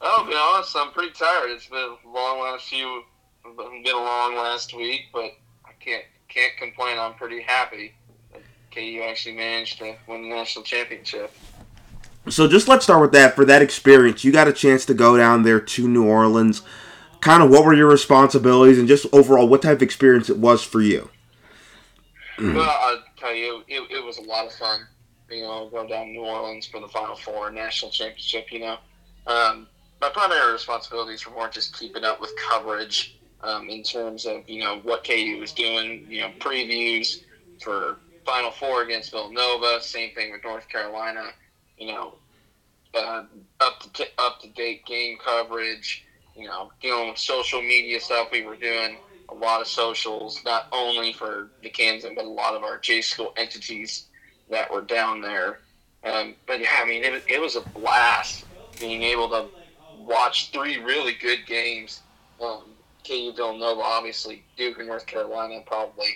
I'll 0.00 0.24
be 0.24 0.32
honest, 0.32 0.76
I'm 0.76 0.92
pretty 0.92 1.12
tired. 1.12 1.50
It's 1.50 1.66
been 1.66 1.78
a 1.78 2.08
long 2.08 2.40
last 2.40 2.68
few, 2.68 3.02
been 3.44 3.84
a 3.84 3.96
long 3.96 4.36
last 4.36 4.72
week, 4.72 5.06
but 5.12 5.32
I 5.64 5.72
can't 5.80 6.04
can't 6.28 6.56
complain. 6.56 7.00
I'm 7.00 7.14
pretty 7.14 7.42
happy 7.42 7.94
that 8.32 8.42
KU 8.72 9.02
actually 9.02 9.34
managed 9.34 9.78
to 9.78 9.96
win 10.06 10.22
the 10.22 10.28
national 10.28 10.64
championship. 10.64 11.32
So 12.28 12.46
just 12.46 12.68
let's 12.68 12.84
start 12.84 13.00
with 13.00 13.12
that. 13.12 13.34
For 13.34 13.44
that 13.44 13.60
experience, 13.60 14.22
you 14.22 14.30
got 14.30 14.46
a 14.46 14.52
chance 14.52 14.86
to 14.86 14.94
go 14.94 15.16
down 15.16 15.42
there 15.42 15.58
to 15.58 15.88
New 15.88 16.06
Orleans. 16.06 16.62
Kind 17.22 17.40
of 17.40 17.50
what 17.50 17.64
were 17.64 17.72
your 17.72 17.88
responsibilities, 17.88 18.80
and 18.80 18.88
just 18.88 19.06
overall, 19.12 19.46
what 19.46 19.62
type 19.62 19.76
of 19.76 19.82
experience 19.82 20.28
it 20.28 20.38
was 20.38 20.64
for 20.64 20.80
you? 20.80 21.08
Well, 22.36 22.68
I'll 22.68 23.04
tell 23.16 23.32
you, 23.32 23.62
it, 23.68 23.80
it 23.92 24.04
was 24.04 24.18
a 24.18 24.22
lot 24.22 24.44
of 24.44 24.52
fun. 24.54 24.80
You 25.30 25.42
know, 25.42 25.68
go 25.70 25.86
down 25.86 26.06
to 26.06 26.12
New 26.12 26.22
Orleans 26.22 26.66
for 26.66 26.80
the 26.80 26.88
Final 26.88 27.14
Four 27.14 27.52
national 27.52 27.92
championship. 27.92 28.50
You 28.50 28.58
know, 28.58 28.76
um, 29.28 29.68
my 30.00 30.08
primary 30.08 30.52
responsibilities 30.52 31.24
were 31.24 31.32
more 31.32 31.48
just 31.48 31.78
keeping 31.78 32.02
up 32.02 32.20
with 32.20 32.32
coverage 32.50 33.20
um, 33.42 33.70
in 33.70 33.84
terms 33.84 34.26
of 34.26 34.48
you 34.48 34.60
know 34.64 34.80
what 34.82 35.04
KU 35.04 35.36
was 35.38 35.52
doing. 35.52 36.04
You 36.08 36.22
know, 36.22 36.32
previews 36.40 37.22
for 37.62 37.98
Final 38.26 38.50
Four 38.50 38.82
against 38.82 39.12
Villanova. 39.12 39.80
Same 39.80 40.12
thing 40.16 40.32
with 40.32 40.42
North 40.42 40.68
Carolina. 40.68 41.26
You 41.78 41.86
know, 41.86 42.14
uh, 42.94 43.26
up 43.60 43.92
to 43.92 44.06
up 44.18 44.40
to 44.40 44.48
date 44.48 44.84
game 44.86 45.18
coverage. 45.24 46.04
You 46.34 46.48
know, 46.48 46.72
doing 46.80 47.14
social 47.16 47.60
media 47.62 48.00
stuff. 48.00 48.28
We 48.32 48.42
were 48.44 48.56
doing 48.56 48.98
a 49.30 49.34
lot 49.34 49.60
of 49.60 49.66
socials, 49.68 50.40
not 50.44 50.66
only 50.72 51.12
for 51.12 51.50
the 51.62 51.70
Kansan, 51.70 52.14
but 52.14 52.24
a 52.24 52.28
lot 52.28 52.54
of 52.54 52.62
our 52.62 52.78
J 52.78 53.00
school 53.02 53.32
entities 53.36 54.06
that 54.50 54.72
were 54.72 54.82
down 54.82 55.20
there. 55.20 55.60
Um, 56.04 56.34
but 56.46 56.60
yeah, 56.60 56.68
I 56.80 56.84
mean, 56.86 57.04
it, 57.04 57.12
was- 57.12 57.22
it 57.28 57.40
was 57.40 57.56
a 57.56 57.60
blast 57.78 58.44
being 58.80 59.02
able 59.02 59.28
to 59.30 59.48
watch 59.94 60.50
three 60.52 60.78
really 60.78 61.14
good 61.20 61.46
games. 61.46 62.02
Um, 62.42 62.76
KU 63.06 63.32
Villanova, 63.36 63.80
obviously, 63.80 64.44
Duke 64.56 64.78
and 64.78 64.88
North 64.88 65.06
Carolina, 65.06 65.60
probably 65.66 66.08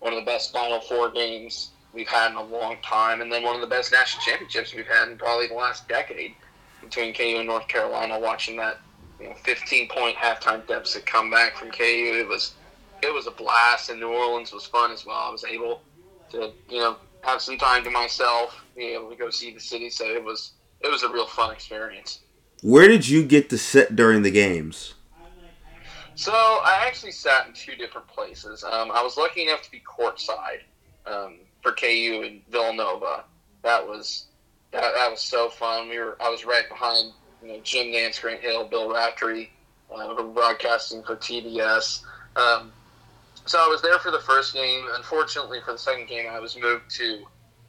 one 0.00 0.12
of 0.12 0.18
the 0.18 0.24
best 0.30 0.52
Final 0.52 0.80
Four 0.80 1.10
games 1.10 1.70
we've 1.92 2.08
had 2.08 2.30
in 2.32 2.36
a 2.36 2.42
long 2.42 2.76
time, 2.82 3.20
and 3.20 3.30
then 3.30 3.42
one 3.42 3.54
of 3.54 3.60
the 3.60 3.66
best 3.66 3.92
national 3.92 4.22
championships 4.22 4.74
we've 4.74 4.86
had 4.86 5.08
in 5.08 5.16
probably 5.18 5.46
the 5.46 5.54
last 5.54 5.86
decade 5.88 6.34
between 6.82 7.14
KU 7.14 7.36
and 7.38 7.46
North 7.46 7.68
Carolina. 7.68 8.18
Watching 8.18 8.56
that, 8.56 8.80
you 9.22 9.28
know, 9.28 9.34
15 9.44 9.88
point 9.88 10.16
halftime 10.16 10.66
deficit 10.66 11.06
come 11.06 11.30
back 11.30 11.56
from 11.56 11.70
KU, 11.70 12.18
it 12.18 12.26
was 12.26 12.54
it 13.02 13.12
was 13.12 13.26
a 13.26 13.30
blast, 13.30 13.90
and 13.90 14.00
New 14.00 14.08
Orleans 14.12 14.52
was 14.52 14.64
fun 14.66 14.92
as 14.92 15.04
well. 15.04 15.16
I 15.16 15.30
was 15.30 15.44
able 15.44 15.82
to, 16.30 16.52
you 16.68 16.78
know, 16.78 16.96
have 17.22 17.42
some 17.42 17.58
time 17.58 17.82
to 17.84 17.90
myself, 17.90 18.64
be 18.76 18.86
able 18.86 19.10
to 19.10 19.16
go 19.16 19.28
see 19.30 19.52
the 19.52 19.60
city, 19.60 19.90
so 19.90 20.06
it 20.06 20.22
was 20.22 20.52
it 20.80 20.90
was 20.90 21.02
a 21.02 21.08
real 21.08 21.26
fun 21.26 21.52
experience. 21.52 22.20
Where 22.62 22.88
did 22.88 23.08
you 23.08 23.24
get 23.24 23.50
to 23.50 23.58
sit 23.58 23.96
during 23.96 24.22
the 24.22 24.30
games? 24.30 24.94
So 26.14 26.32
I 26.32 26.84
actually 26.86 27.12
sat 27.12 27.46
in 27.46 27.54
two 27.54 27.74
different 27.74 28.06
places. 28.06 28.62
Um, 28.64 28.90
I 28.92 29.02
was 29.02 29.16
lucky 29.16 29.42
enough 29.42 29.62
to 29.62 29.70
be 29.70 29.80
courtside 29.80 30.60
um, 31.06 31.38
for 31.62 31.72
KU 31.72 32.22
and 32.24 32.42
Villanova. 32.50 33.24
That 33.62 33.86
was 33.86 34.26
that, 34.72 34.92
that 34.94 35.10
was 35.10 35.20
so 35.20 35.48
fun. 35.48 35.88
We 35.88 35.98
were 35.98 36.16
I 36.20 36.28
was 36.28 36.44
right 36.44 36.68
behind 36.68 37.12
you 37.42 37.48
know 37.48 37.60
Jim 37.62 37.88
Nantz, 37.88 38.20
Grant 38.20 38.40
Hill, 38.40 38.64
Bill 38.68 38.92
Raftery, 38.92 39.50
uh, 39.94 40.22
broadcasting 40.22 41.02
for 41.02 41.16
TBS. 41.16 42.02
Um, 42.36 42.72
so 43.44 43.58
I 43.58 43.68
was 43.68 43.82
there 43.82 43.98
for 43.98 44.10
the 44.10 44.20
first 44.20 44.54
game. 44.54 44.84
Unfortunately, 44.94 45.60
for 45.64 45.72
the 45.72 45.78
second 45.78 46.08
game, 46.08 46.26
I 46.30 46.38
was 46.38 46.56
moved 46.56 46.90
to 46.96 47.24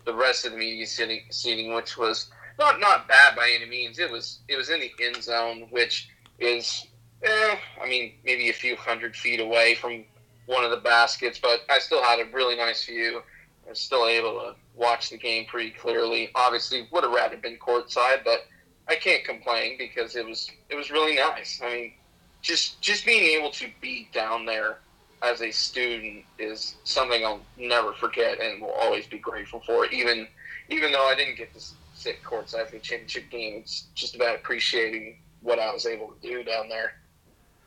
the 0.05 0.13
rest 0.13 0.45
of 0.45 0.51
the 0.51 0.57
media 0.57 0.86
seating, 0.86 1.21
seating 1.29 1.73
which 1.73 1.97
was 1.97 2.29
not 2.59 2.79
not 2.79 3.07
bad 3.07 3.36
by 3.36 3.49
any 3.55 3.69
means. 3.69 3.99
It 3.99 4.12
was 4.12 4.39
it 4.47 4.55
was 4.55 4.69
in 4.69 4.79
the 4.79 4.91
end 5.03 5.23
zone, 5.23 5.67
which 5.71 6.09
is 6.39 6.86
eh, 7.23 7.55
I 7.81 7.88
mean 7.88 8.13
maybe 8.23 8.49
a 8.49 8.53
few 8.53 8.75
hundred 8.75 9.15
feet 9.15 9.39
away 9.39 9.75
from 9.75 10.05
one 10.45 10.63
of 10.63 10.71
the 10.71 10.77
baskets, 10.77 11.39
but 11.39 11.62
I 11.69 11.79
still 11.79 12.03
had 12.03 12.19
a 12.19 12.25
really 12.33 12.55
nice 12.55 12.86
view. 12.86 13.21
I 13.65 13.69
was 13.69 13.79
still 13.79 14.07
able 14.07 14.33
to 14.41 14.55
watch 14.75 15.09
the 15.09 15.17
game 15.17 15.45
pretty 15.45 15.71
clearly. 15.71 16.29
Obviously, 16.36 16.88
would 16.91 17.03
have 17.03 17.13
rather 17.13 17.38
been 17.38 17.57
courtside, 17.57 18.25
but 18.25 18.45
I 18.88 18.96
can't 18.96 19.24
complain 19.24 19.78
because 19.78 20.15
it 20.15 20.26
was 20.26 20.52
it 20.69 20.76
was 20.76 20.91
really 20.91 21.15
nice. 21.15 21.62
I 21.63 21.74
mean, 21.74 21.93
just 22.41 22.82
just 22.82 23.06
being 23.06 23.38
able 23.38 23.52
to 23.52 23.67
be 23.82 24.10
down 24.13 24.46
there 24.46 24.80
as 25.22 25.41
a 25.41 25.52
student 25.52 26.26
is 26.38 26.76
something 26.84 27.26
I'll 27.26 27.41
never 27.58 27.93
forget 27.93 28.41
and 28.41 28.62
will 28.62 28.72
always 28.72 29.08
be 29.08 29.17
grateful 29.17 29.62
for. 29.65 29.86
Even 29.88 30.28
even 30.69 30.91
though 30.91 31.08
I 31.08 31.15
didn't 31.15 31.38
get 31.38 31.54
to 31.54 31.62
sit 31.93 32.22
courtside 32.24 32.67
for 32.67 32.74
the 32.74 32.80
championship 32.80 33.30
game, 33.30 33.62
it's 33.62 33.88
just 33.96 34.15
about 34.15 34.36
appreciating 34.36 35.17
what 35.41 35.60
I 35.60 35.72
was 35.72 35.86
able 35.86 36.10
to 36.10 36.28
do 36.28 36.43
down 36.43 36.69
there. 36.69 36.93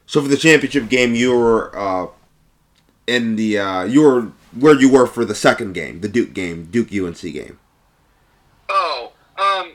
So 0.07 0.23
for 0.23 0.29
the 0.29 0.37
championship 0.37 0.89
game, 0.89 1.15
you 1.15 1.37
were 1.37 1.77
uh, 1.77 2.07
in 3.07 3.37
the 3.37 3.59
uh, 3.59 3.85
you 3.85 4.03
were 4.03 4.33
where 4.59 4.79
you 4.79 4.91
were 4.91 5.07
for 5.07 5.25
the 5.25 5.35
second 5.35 5.73
game, 5.73 6.01
the 6.01 6.09
Duke 6.09 6.33
game, 6.33 6.67
Duke 6.67 6.93
UNC 6.93 7.21
game. 7.21 7.59
Oh, 8.69 9.13
um, 9.39 9.73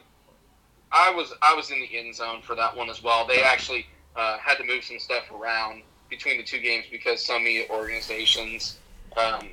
I 1.12 1.14
was 1.14 1.34
I 1.42 1.54
was 1.54 1.72
in 1.72 1.82
the 1.82 1.98
end 1.98 2.16
zone 2.16 2.42
for 2.42 2.56
that 2.56 2.76
one 2.76 2.90
as 2.90 3.04
well. 3.04 3.28
They 3.28 3.42
actually 3.42 3.86
uh, 4.16 4.38
had 4.38 4.56
to 4.56 4.64
move 4.64 4.84
some 4.84 4.98
stuff 4.98 5.30
around 5.32 5.84
between 6.10 6.38
the 6.38 6.44
two 6.44 6.60
games 6.60 6.86
because 6.90 7.26
some 7.26 7.44
media 7.44 7.66
organizations, 7.70 8.78
um, 9.18 9.50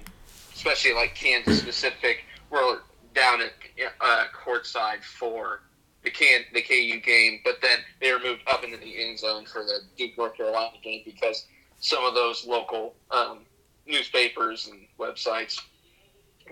especially 0.54 0.92
like 0.94 1.16
Kansas 1.16 1.58
specific, 1.58 2.24
were 2.50 2.82
down 3.14 3.40
at 3.40 3.52
uh, 4.00 4.24
courtside 4.32 5.02
for 5.02 5.62
the 6.04 6.10
can 6.10 6.42
the 6.54 6.62
KU 6.62 7.00
game, 7.00 7.40
but 7.44 7.56
then 7.60 7.78
they 8.00 8.12
were 8.12 8.20
moved 8.20 8.42
up 8.46 8.62
into 8.62 8.76
the 8.76 9.08
end 9.08 9.18
zone 9.18 9.44
for 9.44 9.64
the 9.64 9.80
Duke 9.96 10.16
North 10.16 10.36
Carolina 10.36 10.76
game 10.80 11.02
because 11.04 11.46
some 11.80 12.04
of 12.04 12.14
those 12.14 12.46
local 12.46 12.94
um, 13.10 13.40
newspapers 13.84 14.68
and 14.68 14.86
websites 14.96 15.60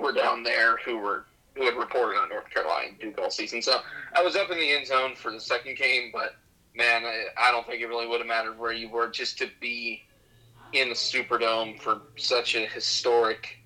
were 0.00 0.12
down 0.12 0.42
there 0.42 0.78
who 0.78 0.98
were 0.98 1.26
who 1.56 1.64
had 1.64 1.74
reported 1.74 2.18
on 2.18 2.28
North 2.28 2.50
Carolina 2.50 2.90
Duke 3.00 3.18
all 3.18 3.30
season. 3.30 3.62
So 3.62 3.80
I 4.14 4.22
was 4.22 4.36
up 4.36 4.50
in 4.50 4.58
the 4.58 4.72
end 4.72 4.86
zone 4.86 5.14
for 5.14 5.32
the 5.32 5.40
second 5.40 5.76
game, 5.76 6.10
but 6.12 6.36
man, 6.74 7.04
I, 7.04 7.26
I 7.38 7.50
don't 7.50 7.66
think 7.66 7.80
it 7.80 7.86
really 7.86 8.06
would 8.06 8.20
have 8.20 8.28
mattered 8.28 8.58
where 8.58 8.72
you 8.72 8.88
were 8.88 9.08
just 9.08 9.38
to 9.38 9.48
be 9.60 10.02
in 10.72 10.90
the 10.90 10.94
Superdome 10.94 11.80
for 11.80 12.02
such 12.16 12.54
a 12.54 12.66
historic 12.66 13.58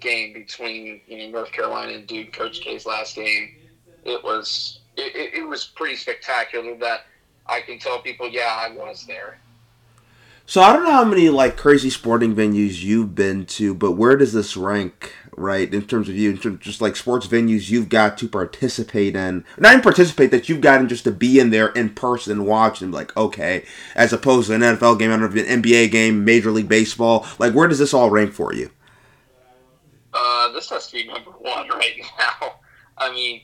game 0.00 0.32
between 0.32 1.00
you 1.06 1.18
know 1.18 1.30
North 1.30 1.52
Carolina 1.52 1.92
and 1.92 2.06
Duke, 2.06 2.32
Coach 2.32 2.60
K's 2.60 2.84
last 2.84 3.14
game. 3.14 3.56
It 4.04 4.22
was 4.22 4.80
it, 4.96 5.34
it 5.34 5.46
was 5.46 5.64
pretty 5.64 5.96
spectacular 5.96 6.76
that 6.78 7.02
I 7.46 7.60
can 7.60 7.78
tell 7.78 8.00
people, 8.00 8.28
yeah, 8.28 8.58
I 8.58 8.70
was 8.70 9.06
there. 9.06 9.38
So 10.46 10.62
I 10.62 10.72
don't 10.72 10.84
know 10.84 10.92
how 10.92 11.04
many 11.04 11.28
like 11.28 11.56
crazy 11.56 11.90
sporting 11.90 12.34
venues 12.34 12.82
you've 12.82 13.14
been 13.14 13.46
to, 13.46 13.74
but 13.74 13.92
where 13.92 14.16
does 14.16 14.32
this 14.32 14.56
rank, 14.56 15.12
right, 15.36 15.72
in 15.72 15.82
terms 15.86 16.08
of 16.08 16.16
you, 16.16 16.30
in 16.30 16.38
terms 16.38 16.60
just 16.60 16.80
like 16.80 16.96
sports 16.96 17.26
venues 17.26 17.70
you've 17.70 17.88
got 17.88 18.18
to 18.18 18.28
participate 18.28 19.14
in, 19.14 19.44
not 19.58 19.72
even 19.72 19.82
participate, 19.82 20.30
that 20.30 20.48
you've 20.48 20.60
gotten 20.60 20.88
just 20.88 21.04
to 21.04 21.12
be 21.12 21.38
in 21.38 21.50
there 21.50 21.68
in 21.68 21.90
person 21.90 22.32
and 22.32 22.46
watch 22.46 22.80
and 22.80 22.90
be 22.90 22.96
like, 22.96 23.16
okay, 23.16 23.64
as 23.94 24.12
opposed 24.12 24.48
to 24.48 24.54
an 24.54 24.62
NFL 24.62 24.98
game, 24.98 25.10
I 25.12 25.16
don't 25.16 25.34
know, 25.34 25.42
an 25.42 25.62
NBA 25.62 25.90
game, 25.90 26.24
Major 26.24 26.50
League 26.50 26.68
Baseball, 26.68 27.26
like 27.38 27.52
where 27.52 27.68
does 27.68 27.78
this 27.78 27.94
all 27.94 28.10
rank 28.10 28.32
for 28.32 28.54
you? 28.54 28.70
Uh, 30.12 30.50
this 30.52 30.70
has 30.70 30.86
to 30.88 30.94
be 30.94 31.06
number 31.06 31.30
one 31.30 31.68
right 31.68 32.00
now. 32.18 32.54
I 32.96 33.12
mean, 33.12 33.42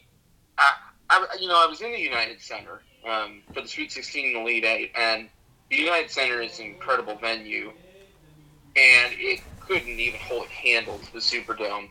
I, 0.57 0.73
I 1.11 1.27
you 1.39 1.49
know 1.49 1.63
I 1.63 1.67
was 1.67 1.83
in 1.83 1.93
the 1.93 2.01
United 2.01 2.41
Center 2.41 2.81
um, 3.09 3.43
for 3.53 3.61
the 3.61 3.69
Sweet 3.69 3.93
16 3.93 4.37
and 4.37 4.43
Elite 4.43 4.65
Eight, 4.65 4.93
and 4.97 5.29
the 5.71 5.77
United 5.77 6.11
Center 6.11 6.41
is 6.41 6.59
an 6.59 6.67
incredible 6.67 7.17
venue, 7.17 7.73
and 8.77 9.13
it 9.19 9.43
couldn't 9.67 9.89
even 9.89 10.21
hold 10.21 10.47
a 10.47 10.49
candle 10.49 10.99
to 10.99 11.13
the 11.13 11.19
Superdome. 11.19 11.89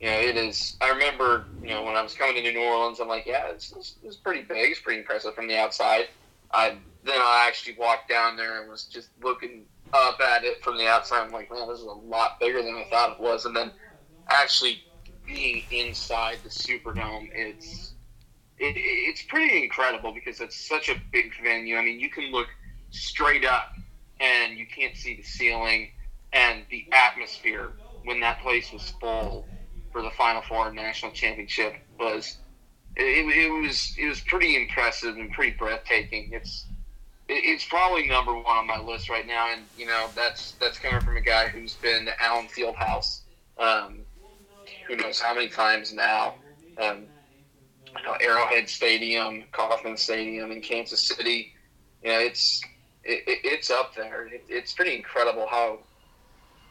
You 0.00 0.06
know, 0.06 0.18
it 0.18 0.36
is. 0.36 0.76
I 0.80 0.90
remember, 0.90 1.46
you 1.62 1.68
know, 1.68 1.82
when 1.82 1.96
I 1.96 2.02
was 2.02 2.14
coming 2.14 2.42
to 2.42 2.52
New 2.52 2.60
Orleans, 2.60 3.00
I'm 3.00 3.08
like, 3.08 3.26
yeah, 3.26 3.46
it's, 3.48 3.72
it's, 3.72 3.94
it's 4.02 4.16
pretty 4.16 4.42
big. 4.42 4.70
It's 4.70 4.80
pretty 4.80 5.00
impressive 5.00 5.34
from 5.34 5.48
the 5.48 5.56
outside. 5.56 6.08
I 6.52 6.76
then 7.04 7.20
I 7.20 7.44
actually 7.46 7.76
walked 7.78 8.08
down 8.08 8.36
there 8.36 8.60
and 8.60 8.70
was 8.70 8.84
just 8.84 9.08
looking 9.22 9.66
up 9.92 10.20
at 10.20 10.44
it 10.44 10.62
from 10.62 10.78
the 10.78 10.86
outside. 10.86 11.24
I'm 11.24 11.32
like, 11.32 11.50
man, 11.50 11.68
this 11.68 11.78
is 11.78 11.84
a 11.84 11.90
lot 11.90 12.40
bigger 12.40 12.62
than 12.62 12.74
I 12.74 12.86
thought 12.90 13.12
it 13.12 13.20
was. 13.20 13.44
And 13.44 13.54
then 13.54 13.70
actually 14.28 14.82
being 15.26 15.62
inside 15.70 16.38
the 16.42 16.48
Superdome, 16.48 17.28
it's 17.32 17.94
it, 18.58 18.74
it's 18.76 19.22
pretty 19.22 19.62
incredible 19.62 20.12
because 20.12 20.40
it's 20.40 20.56
such 20.56 20.88
a 20.88 20.96
big 21.12 21.32
venue. 21.42 21.76
I 21.76 21.84
mean, 21.84 22.00
you 22.00 22.08
can 22.08 22.30
look 22.30 22.48
straight 22.90 23.44
up 23.44 23.74
and 24.20 24.56
you 24.56 24.66
can't 24.66 24.96
see 24.96 25.16
the 25.16 25.22
ceiling, 25.22 25.90
and 26.34 26.64
the 26.70 26.84
atmosphere 26.92 27.70
when 28.04 28.20
that 28.20 28.40
place 28.40 28.70
was 28.72 28.92
full 29.00 29.46
for 29.92 30.02
the 30.02 30.10
Final 30.10 30.42
Four 30.42 30.72
national 30.72 31.12
championship 31.12 31.74
was 31.98 32.38
it, 32.96 33.02
it 33.02 33.50
was 33.50 33.94
it 33.98 34.06
was 34.06 34.20
pretty 34.20 34.56
impressive 34.56 35.16
and 35.16 35.32
pretty 35.32 35.56
breathtaking. 35.56 36.30
It's 36.32 36.66
it's 37.28 37.64
probably 37.64 38.06
number 38.06 38.34
one 38.34 38.44
on 38.44 38.66
my 38.66 38.78
list 38.78 39.08
right 39.08 39.26
now, 39.26 39.48
and 39.52 39.62
you 39.78 39.86
know 39.86 40.10
that's 40.14 40.52
that's 40.60 40.78
coming 40.78 41.00
from 41.00 41.16
a 41.16 41.20
guy 41.20 41.48
who's 41.48 41.74
been 41.74 42.04
to 42.04 42.22
Allen 42.22 42.48
Fieldhouse, 42.48 43.20
um, 43.58 44.00
who 44.86 44.96
knows 44.96 45.20
how 45.20 45.34
many 45.34 45.48
times 45.48 45.94
now. 45.94 46.34
Um, 46.78 47.06
Arrowhead 48.20 48.68
Stadium, 48.68 49.44
Kauffman 49.52 49.96
Stadium 49.96 50.50
in 50.50 50.60
Kansas 50.60 51.00
City. 51.00 51.54
You 52.02 52.10
know, 52.10 52.18
it's 52.18 52.60
it, 53.04 53.22
it, 53.26 53.38
it's 53.44 53.70
up 53.70 53.94
there. 53.94 54.26
It, 54.26 54.44
it's 54.48 54.72
pretty 54.72 54.96
incredible 54.96 55.46
how 55.48 55.78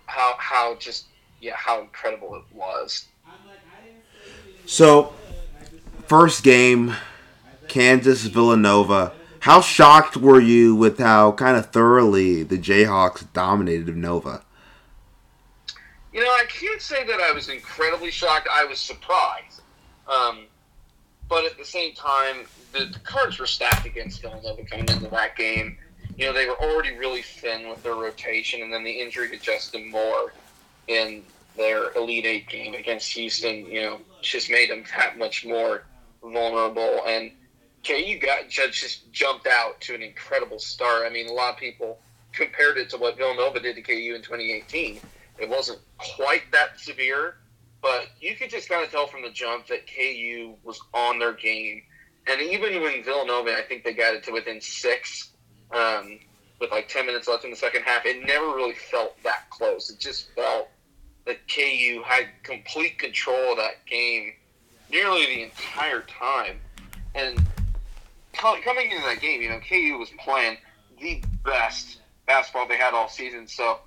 how 0.05 0.35
how 0.37 0.75
just 0.75 1.05
yeah 1.41 1.55
how 1.55 1.81
incredible 1.81 2.35
it 2.35 2.43
was. 2.55 3.05
So, 4.65 5.13
first 6.07 6.43
game, 6.43 6.95
Kansas 7.67 8.23
Villanova. 8.23 9.13
How 9.39 9.59
shocked 9.59 10.15
were 10.15 10.39
you 10.39 10.73
with 10.73 10.99
how 10.99 11.33
kind 11.33 11.57
of 11.57 11.69
thoroughly 11.69 12.43
the 12.43 12.57
Jayhawks 12.57 13.25
dominated 13.33 13.97
Nova? 13.97 14.41
You 16.13 16.23
know, 16.23 16.29
I 16.29 16.45
can't 16.47 16.81
say 16.81 17.05
that 17.05 17.19
I 17.19 17.31
was 17.33 17.49
incredibly 17.49 18.09
shocked. 18.09 18.47
I 18.49 18.63
was 18.63 18.79
surprised. 18.79 19.61
Um, 20.07 20.45
but 21.27 21.43
at 21.43 21.57
the 21.57 21.65
same 21.65 21.93
time, 21.93 22.45
the, 22.71 22.85
the 22.85 22.99
cards 22.99 23.39
were 23.39 23.47
stacked 23.47 23.85
against 23.85 24.21
Villanova 24.21 24.63
coming 24.63 24.87
into 24.87 25.09
that 25.09 25.35
game. 25.35 25.77
You 26.17 26.27
know, 26.27 26.33
they 26.33 26.45
were 26.47 26.59
already 26.61 26.95
really 26.95 27.21
thin 27.21 27.69
with 27.69 27.81
their 27.83 27.95
rotation, 27.95 28.61
and 28.61 28.71
then 28.71 28.83
the 28.83 28.91
injury 28.91 29.29
to 29.29 29.37
Justin 29.37 29.89
Moore 29.89 30.33
in 30.87 31.23
their 31.57 31.91
Elite 31.93 32.25
Eight 32.25 32.49
game 32.49 32.73
against 32.73 33.11
Houston, 33.13 33.65
you 33.65 33.81
know, 33.81 33.99
just 34.21 34.49
made 34.49 34.69
them 34.69 34.83
that 34.95 35.17
much 35.17 35.45
more 35.45 35.83
vulnerable. 36.21 37.01
And 37.07 37.31
KU 37.85 38.17
got 38.19 38.49
just 38.49 39.11
jumped 39.11 39.47
out 39.47 39.79
to 39.81 39.95
an 39.95 40.01
incredible 40.01 40.59
start. 40.59 41.03
I 41.05 41.09
mean, 41.09 41.27
a 41.27 41.33
lot 41.33 41.53
of 41.53 41.59
people 41.59 41.99
compared 42.31 42.77
it 42.77 42.89
to 42.91 42.97
what 42.97 43.17
Villanova 43.17 43.59
did 43.59 43.75
to 43.75 43.81
KU 43.81 44.13
in 44.15 44.21
2018. 44.21 44.99
It 45.39 45.49
wasn't 45.49 45.79
quite 45.97 46.43
that 46.51 46.79
severe, 46.79 47.35
but 47.81 48.07
you 48.19 48.35
could 48.35 48.49
just 48.49 48.69
kind 48.69 48.83
of 48.83 48.91
tell 48.91 49.07
from 49.07 49.23
the 49.23 49.29
jump 49.29 49.67
that 49.67 49.87
KU 49.87 50.55
was 50.63 50.79
on 50.93 51.19
their 51.19 51.33
game. 51.33 51.83
And 52.27 52.41
even 52.41 52.81
when 52.81 53.03
Villanova, 53.03 53.57
I 53.57 53.63
think 53.63 53.83
they 53.83 53.93
got 53.93 54.15
it 54.15 54.23
to 54.23 54.31
within 54.31 54.61
six 54.61 55.32
um, 55.73 56.19
with 56.59 56.71
like 56.71 56.87
10 56.87 57.05
minutes 57.05 57.27
left 57.27 57.43
in 57.43 57.51
the 57.51 57.55
second 57.55 57.83
half, 57.83 58.05
it 58.05 58.25
never 58.25 58.47
really 58.47 58.75
felt 58.75 59.21
that 59.23 59.49
close. 59.49 59.89
It 59.89 59.99
just 59.99 60.29
felt 60.35 60.69
that 61.25 61.37
KU 61.47 62.01
had 62.05 62.27
complete 62.43 62.99
control 62.99 63.51
of 63.51 63.57
that 63.57 63.85
game 63.85 64.33
nearly 64.89 65.25
the 65.25 65.43
entire 65.43 66.01
time. 66.01 66.59
And 67.15 67.41
coming 68.33 68.91
into 68.91 69.03
that 69.03 69.19
game, 69.21 69.41
you 69.41 69.49
know, 69.49 69.59
KU 69.59 69.97
was 69.97 70.09
playing 70.19 70.57
the 71.01 71.23
best 71.43 71.99
basketball 72.25 72.67
they 72.67 72.77
had 72.77 72.93
all 72.93 73.09
season. 73.09 73.47
So 73.47 73.79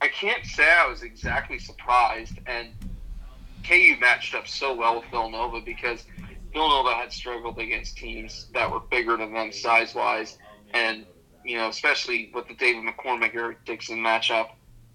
I 0.00 0.08
can't 0.08 0.44
say 0.44 0.68
I 0.70 0.86
was 0.88 1.02
exactly 1.02 1.58
surprised. 1.58 2.38
And 2.46 2.68
KU 3.66 3.96
matched 4.00 4.34
up 4.34 4.46
so 4.46 4.74
well 4.74 5.00
with 5.00 5.10
Villanova 5.10 5.60
because 5.60 6.04
Villanova 6.52 6.94
had 6.94 7.12
struggled 7.12 7.58
against 7.58 7.96
teams 7.96 8.46
that 8.54 8.70
were 8.70 8.80
bigger 8.80 9.16
than 9.16 9.32
them 9.32 9.52
size 9.52 9.94
wise. 9.94 10.38
And, 10.72 11.06
you 11.44 11.58
know, 11.58 11.68
especially 11.68 12.30
with 12.34 12.48
the 12.48 12.54
David 12.54 12.84
McCormack 12.84 13.34
Eric 13.34 13.64
Dixon 13.64 13.98
matchup, 13.98 14.48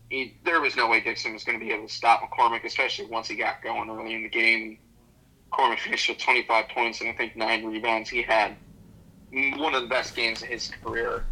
he, 0.10 0.36
there 0.44 0.60
was 0.60 0.76
no 0.76 0.88
way 0.88 1.00
Dixon 1.00 1.34
was 1.34 1.44
going 1.44 1.60
to 1.60 1.64
be 1.64 1.72
able 1.72 1.88
to 1.88 1.94
stop 1.94 2.22
McCormack, 2.22 2.64
especially 2.66 3.06
once 3.06 3.28
he 3.28 3.36
got 3.36 3.62
going 3.62 3.90
early 3.90 4.16
in 4.16 4.24
the 4.24 4.30
game. 4.30 4.80
McCormack 5.52 5.80
finished 5.80 6.10
with 6.10 6.18
25 6.18 6.70
points 6.70 7.02
and 7.02 7.10
I 7.10 7.14
think 7.14 7.36
nine 7.36 7.64
rebounds. 7.64 8.10
He 8.10 8.24
had 8.24 8.56
one 9.32 9.76
of 9.76 9.84
the 9.84 9.88
best 9.88 10.16
games 10.16 10.42
of 10.42 10.48
his 10.48 10.72
career 10.84 11.24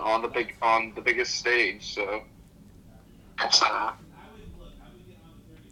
on 0.00 0.22
the 0.22 0.28
big 0.28 0.56
on 0.62 0.92
the 0.94 1.00
biggest 1.00 1.34
stage. 1.36 1.94
So 1.94 2.22
it's, 3.42 3.62
uh, 3.62 3.92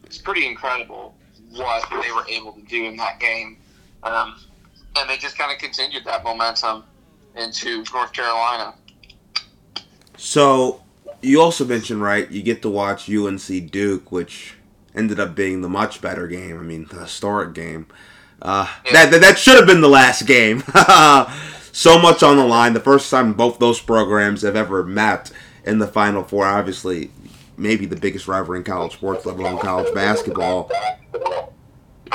it's 0.04 0.18
pretty 0.18 0.46
incredible 0.46 1.16
what 1.50 1.88
they 1.90 2.12
were 2.12 2.26
able 2.28 2.52
to 2.52 2.62
do 2.62 2.84
in 2.84 2.96
that 2.96 3.20
game, 3.20 3.58
um, 4.02 4.36
and 4.96 5.08
they 5.08 5.16
just 5.16 5.38
kind 5.38 5.52
of 5.52 5.58
continued 5.58 6.04
that 6.04 6.24
momentum 6.24 6.84
into 7.36 7.84
North 7.92 8.12
Carolina. 8.12 8.74
So 10.16 10.82
you 11.22 11.40
also 11.40 11.64
mentioned 11.64 12.02
right, 12.02 12.30
you 12.30 12.42
get 12.42 12.62
to 12.62 12.70
watch 12.70 13.10
UNC 13.10 13.70
Duke, 13.70 14.12
which 14.12 14.54
ended 14.94 15.18
up 15.18 15.34
being 15.34 15.60
the 15.62 15.68
much 15.68 16.00
better 16.00 16.28
game. 16.28 16.58
I 16.58 16.62
mean, 16.62 16.86
the 16.86 17.00
historic 17.00 17.54
game. 17.54 17.86
Uh, 18.40 18.68
Yeah. 18.84 18.92
that, 18.92 19.10
that 19.12 19.20
that 19.22 19.38
should 19.38 19.56
have 19.56 19.66
been 19.66 19.80
the 19.80 19.88
last 19.88 20.26
game. 20.26 20.60
so 21.72 21.98
much 21.98 22.22
on 22.22 22.36
the 22.36 22.44
line. 22.46 22.74
The 22.74 22.80
first 22.80 23.10
time 23.10 23.32
both 23.32 23.58
those 23.58 23.80
programs 23.80 24.42
have 24.42 24.56
ever 24.56 24.82
met 24.84 25.30
in 25.64 25.78
the 25.78 25.86
Final 25.86 26.22
Four. 26.22 26.44
Obviously, 26.46 27.10
maybe 27.56 27.86
the 27.86 27.96
biggest 27.96 28.28
rivalry 28.28 28.58
in 28.58 28.64
college 28.64 28.92
sports, 28.92 29.24
let 29.26 29.36
alone 29.36 29.58
college 29.58 29.92
basketball. 29.94 30.70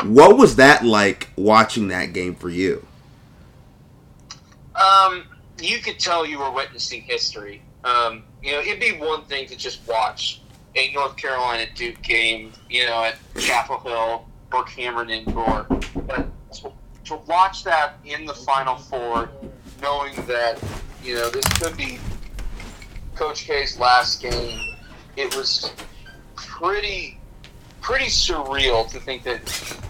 What 0.04 0.38
was 0.38 0.56
that 0.58 0.86
like 0.86 1.30
watching 1.36 1.90
that 1.90 2.14
game 2.14 2.36
for 2.36 2.50
you? 2.50 2.86
Um, 4.80 5.26
you 5.62 5.80
could 5.80 6.00
tell 6.00 6.26
you 6.26 6.40
were 6.40 6.52
witnessing 6.52 7.02
history. 7.02 7.62
Um, 7.84 8.24
you 8.42 8.52
know, 8.54 8.60
it'd 8.60 8.80
be 8.80 8.98
one 8.98 9.26
thing 9.26 9.48
to 9.48 9.56
just 9.56 9.88
watch 9.88 10.42
a 10.76 10.92
North 10.94 11.18
Carolina 11.18 11.66
Duke 11.76 12.02
game, 12.02 12.54
you 12.70 12.86
know, 12.86 13.04
at 13.04 13.16
Chapel 13.38 13.80
Hill 13.80 14.28
or 14.54 14.64
Cameron 14.64 15.10
Indoor, 15.10 15.66
but 16.08 16.28
to, 16.54 16.72
to 17.06 17.16
watch 17.28 17.64
that 17.64 17.96
in 18.06 18.26
the 18.26 18.34
Final 18.34 18.76
Four, 18.76 19.30
knowing 19.82 20.16
that 20.28 20.62
you 21.04 21.16
know 21.16 21.30
this 21.30 21.46
could 21.60 21.76
be 21.78 22.00
Coach 23.16 23.46
K's 23.46 23.80
last 23.80 24.22
game, 24.22 24.76
it 25.16 25.36
was 25.36 25.72
pretty 26.36 27.20
pretty 27.82 28.06
surreal 28.06 28.90
to 28.92 29.00
think 29.00 29.24
that 29.24 29.42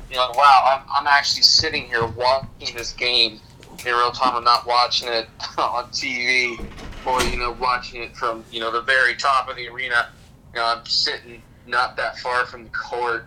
you 0.10 0.16
know, 0.16 0.32
wow, 0.36 0.82
I'm, 0.88 1.02
I'm 1.02 1.08
actually 1.08 1.44
sitting 1.44 1.86
here 1.86 2.06
watching 2.06 2.76
this 2.76 2.94
game 2.94 3.40
in 3.86 3.94
real 3.94 4.12
time. 4.12 4.36
I'm 4.36 4.44
not 4.44 4.66
watching 4.66 5.10
it 5.10 5.28
on 5.58 5.90
TV 5.92 6.60
or 7.06 7.22
you 7.24 7.38
know 7.38 7.56
watching 7.60 8.04
it 8.04 8.16
from 8.16 8.44
you 8.52 8.60
know 8.60 8.72
the 8.72 8.82
very 8.82 9.16
top 9.16 9.50
of 9.50 9.56
the 9.56 9.68
arena. 9.68 10.10
You 10.54 10.60
know, 10.60 10.66
I'm 10.66 10.86
sitting 10.86 11.42
not 11.68 11.96
that 11.98 12.18
far 12.20 12.46
from 12.46 12.64
the 12.64 12.70
court 12.70 13.26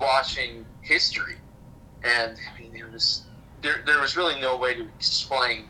watching 0.00 0.64
history, 0.80 1.36
and 2.02 2.36
I 2.36 2.60
mean 2.60 2.72
there 2.72 2.88
was 2.90 3.22
there, 3.62 3.82
there 3.86 4.00
was 4.00 4.16
really 4.16 4.40
no 4.40 4.56
way 4.56 4.74
to 4.74 4.82
explain 4.96 5.64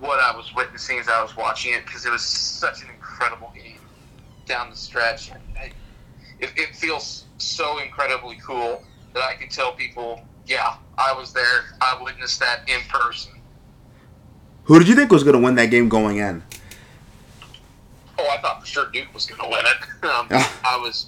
what 0.00 0.20
I 0.20 0.36
was 0.36 0.54
witnessing 0.54 0.98
as 0.98 1.08
I 1.08 1.22
was 1.22 1.36
watching 1.36 1.72
it 1.72 1.84
because 1.84 2.06
it 2.06 2.10
was 2.10 2.22
such 2.22 2.82
an 2.82 2.88
incredible 2.90 3.52
game 3.54 3.80
down 4.46 4.70
the 4.70 4.76
stretch. 4.76 5.30
I, 5.56 5.72
it, 6.40 6.52
it 6.56 6.76
feels 6.76 7.24
so 7.38 7.78
incredibly 7.78 8.36
cool 8.36 8.82
that 9.14 9.22
I 9.22 9.34
can 9.34 9.48
tell 9.48 9.72
people, 9.72 10.22
yeah, 10.48 10.76
I 10.96 11.12
was 11.12 11.32
there. 11.32 11.76
I 11.80 11.98
witnessed 12.02 12.40
that 12.40 12.68
in 12.68 12.80
person. 12.88 13.32
Who 14.64 14.78
did 14.78 14.88
you 14.88 14.94
think 14.94 15.12
was 15.12 15.22
going 15.22 15.36
to 15.36 15.42
win 15.42 15.54
that 15.56 15.66
game 15.66 15.88
going 15.88 16.18
in? 16.18 16.42
Oh, 18.18 18.28
I 18.28 18.38
thought 18.40 18.60
for 18.60 18.66
sure 18.66 18.90
Duke 18.92 19.12
was 19.14 19.26
going 19.26 19.40
to 19.40 19.48
win 19.48 19.64
it. 19.64 19.88
Um, 20.08 20.28
I 20.30 20.78
was, 20.80 21.06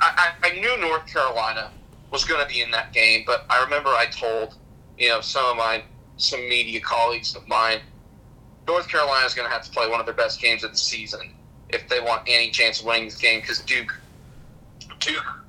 I, 0.00 0.34
I, 0.42 0.48
I 0.48 0.60
knew 0.60 0.80
North 0.80 1.06
Carolina 1.06 1.70
was 2.10 2.24
going 2.24 2.42
to 2.42 2.52
be 2.52 2.60
in 2.60 2.72
that 2.72 2.92
game, 2.92 3.22
but 3.24 3.46
I 3.48 3.62
remember 3.62 3.90
I 3.90 4.06
told, 4.06 4.56
you 4.98 5.08
know, 5.08 5.20
some 5.20 5.44
of 5.46 5.56
my 5.56 5.84
some 6.16 6.40
media 6.48 6.80
colleagues 6.80 7.36
of 7.36 7.46
mine, 7.46 7.78
North 8.66 8.88
Carolina 8.88 9.24
is 9.24 9.32
going 9.32 9.48
to 9.48 9.52
have 9.52 9.62
to 9.62 9.70
play 9.70 9.88
one 9.88 10.00
of 10.00 10.06
their 10.06 10.14
best 10.14 10.40
games 10.40 10.64
of 10.64 10.72
the 10.72 10.76
season 10.76 11.32
if 11.70 11.88
they 11.88 12.00
want 12.00 12.22
any 12.26 12.50
chance 12.50 12.80
of 12.80 12.86
winning 12.86 13.04
this 13.04 13.16
game 13.16 13.40
because 13.40 13.60
Duke, 13.60 13.96
Duke, 14.98 15.41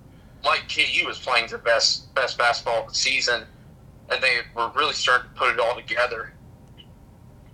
like 0.43 0.69
KU, 0.69 1.05
was 1.07 1.19
playing 1.19 1.47
their 1.47 1.57
best 1.57 2.13
best 2.15 2.37
basketball 2.37 2.89
season, 2.89 3.43
and 4.09 4.21
they 4.21 4.39
were 4.55 4.71
really 4.75 4.93
starting 4.93 5.29
to 5.29 5.35
put 5.35 5.53
it 5.53 5.59
all 5.59 5.75
together. 5.75 6.33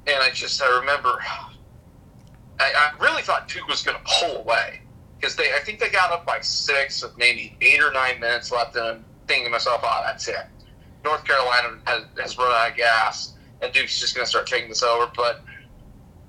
And 0.08 0.16
I 0.18 0.30
just 0.32 0.62
I 0.62 0.80
remember, 0.80 1.20
I, 2.60 2.74
I 2.74 2.92
really 3.00 3.22
thought 3.22 3.48
Duke 3.48 3.68
was 3.68 3.84
going 3.84 3.98
to 3.98 4.04
pull 4.04 4.38
away 4.38 4.82
because 5.20 5.36
they 5.36 5.54
I 5.54 5.60
think 5.64 5.80
they 5.80 5.90
got 5.90 6.12
up 6.12 6.26
by 6.26 6.40
six 6.42 7.04
with 7.04 7.18
maybe 7.18 7.56
eight 7.62 7.82
or 7.82 7.92
nine 7.92 8.20
minutes 8.20 8.52
left, 8.52 8.76
and 8.76 8.86
I'm 8.86 9.06
thinking 9.28 9.46
to 9.46 9.52
myself, 9.52 9.82
oh, 9.84 10.02
that's 10.06 10.28
it. 10.28 10.46
North 11.04 11.24
Carolina 11.24 11.78
has, 11.86 12.04
has 12.20 12.38
run 12.38 12.52
out 12.52 12.72
of 12.72 12.78
gas, 12.78 13.36
and 13.62 13.72
Duke's 13.72 14.00
just 14.00 14.16
going 14.16 14.26
to 14.26 14.30
start 14.30 14.48
taking 14.48 14.70
this 14.70 14.84
over. 14.84 15.10
But 15.16 15.44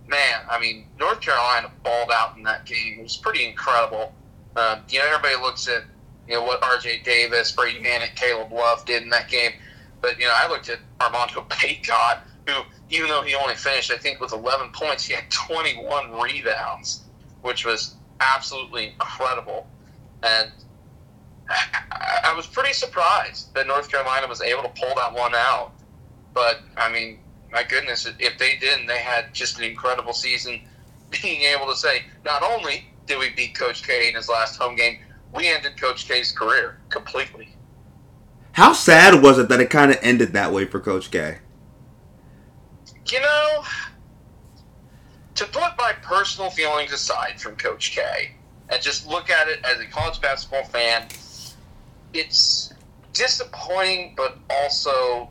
man, 0.07 0.42
I 0.51 0.61
mean, 0.61 0.87
North 0.99 1.20
Carolina 1.20 1.70
balled 1.83 2.11
out 2.12 2.37
in 2.37 2.42
that 2.42 2.66
game. 2.66 2.99
It 2.99 3.03
was 3.03 3.16
pretty 3.16 3.46
incredible. 3.46 4.14
Um, 4.57 4.81
you 4.88 4.99
know, 4.99 5.07
everybody 5.07 5.37
looks 5.37 5.68
at 5.68 5.85
you 6.31 6.37
know 6.37 6.45
what 6.45 6.62
R.J. 6.62 7.01
Davis, 7.01 7.51
Brady 7.51 7.81
Manek, 7.81 8.14
Caleb 8.14 8.53
Love 8.53 8.85
did 8.85 9.03
in 9.03 9.11
that 9.11 9.29
game, 9.29 9.53
but 10.01 10.19
you 10.19 10.27
know, 10.27 10.35
I 10.35 10.49
looked 10.49 10.69
at 10.69 10.79
Armando 11.01 11.43
Bacot, 11.49 12.21
who 12.47 12.62
even 12.88 13.09
though 13.09 13.23
he 13.23 13.35
only 13.35 13.55
finished, 13.55 13.90
I 13.90 13.97
think, 13.97 14.21
with 14.21 14.33
11 14.33 14.71
points, 14.73 15.05
he 15.05 15.14
had 15.14 15.29
21 15.31 16.12
rebounds, 16.21 17.03
which 17.43 17.64
was 17.64 17.97
absolutely 18.21 18.88
incredible. 18.88 19.66
And 20.23 20.51
I, 21.49 22.21
I 22.25 22.35
was 22.35 22.47
pretty 22.47 22.75
surprised 22.75 23.53
that 23.55 23.66
North 23.66 23.90
Carolina 23.90 24.27
was 24.29 24.40
able 24.40 24.62
to 24.62 24.69
pull 24.69 24.95
that 24.97 25.12
one 25.12 25.35
out. 25.35 25.73
But 26.33 26.61
I 26.77 26.93
mean, 26.93 27.19
my 27.53 27.64
goodness, 27.64 28.07
if 28.19 28.38
they 28.38 28.57
didn't, 28.57 28.87
they 28.87 28.99
had 28.99 29.35
just 29.35 29.59
an 29.59 29.64
incredible 29.64 30.12
season. 30.12 30.61
Being 31.23 31.43
able 31.43 31.66
to 31.66 31.75
say, 31.75 32.03
not 32.25 32.45
only 32.45 32.87
did 33.07 33.19
we 33.19 33.31
beat 33.31 33.57
Coach 33.57 33.83
K 33.83 34.09
in 34.09 34.14
his 34.14 34.29
last 34.29 34.61
home 34.61 34.77
game, 34.77 35.01
we 35.35 35.49
ended 35.49 35.81
Coach 35.81 36.09
K's 36.09 36.33
career 36.33 36.79
completely. 36.88 37.49
How 38.53 38.73
sad 38.73 39.23
was 39.23 39.38
it 39.38 39.49
that 39.49 39.61
it 39.61 39.71
kind 39.71 39.90
of 39.90 39.99
ended 40.03 40.33
that 40.33 40.53
way 40.53 40.64
for 40.64 40.81
Coach 40.81 41.11
K? 41.11 41.38
You 43.07 43.21
know, 43.21 43.64
to 45.35 45.45
put 45.47 45.77
my 45.79 45.93
personal 46.03 46.51
feelings 46.51 46.93
aside 46.93 47.40
from 47.40 47.57
Coach 47.57 47.93
K 47.93 48.33
and 48.69 48.83
just 48.83 49.07
look 49.07 49.31
at 49.31 49.49
it 49.49 49.64
as 49.64 49.81
a 49.81 49.87
college 49.87 50.21
basketball 50.21 50.64
fan, 50.64 51.09
it's 52.12 52.75
disappointing, 53.12 54.14
but 54.16 54.38
also 54.49 55.29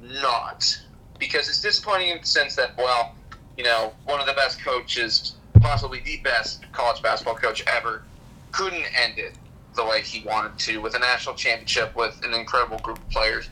not. 0.00 0.78
Because 1.18 1.48
it's 1.48 1.60
disappointing 1.60 2.08
in 2.08 2.20
the 2.20 2.26
sense 2.26 2.56
that, 2.56 2.76
well, 2.76 3.14
you 3.56 3.64
know, 3.64 3.92
one 4.04 4.20
of 4.20 4.26
the 4.26 4.32
best 4.32 4.60
coaches, 4.62 5.36
possibly 5.60 6.00
the 6.00 6.18
best 6.18 6.64
college 6.72 7.02
basketball 7.02 7.36
coach 7.36 7.62
ever, 7.66 8.04
couldn't 8.52 8.86
end 8.94 9.18
it 9.18 9.34
the 9.74 9.84
way 9.84 10.02
he 10.02 10.26
wanted 10.26 10.58
to 10.58 10.78
with 10.78 10.94
a 10.94 10.98
national 10.98 11.34
championship 11.34 11.96
with 11.96 12.20
an 12.24 12.34
incredible 12.34 12.78
group 12.78 12.98
of 12.98 13.08
players. 13.10 13.48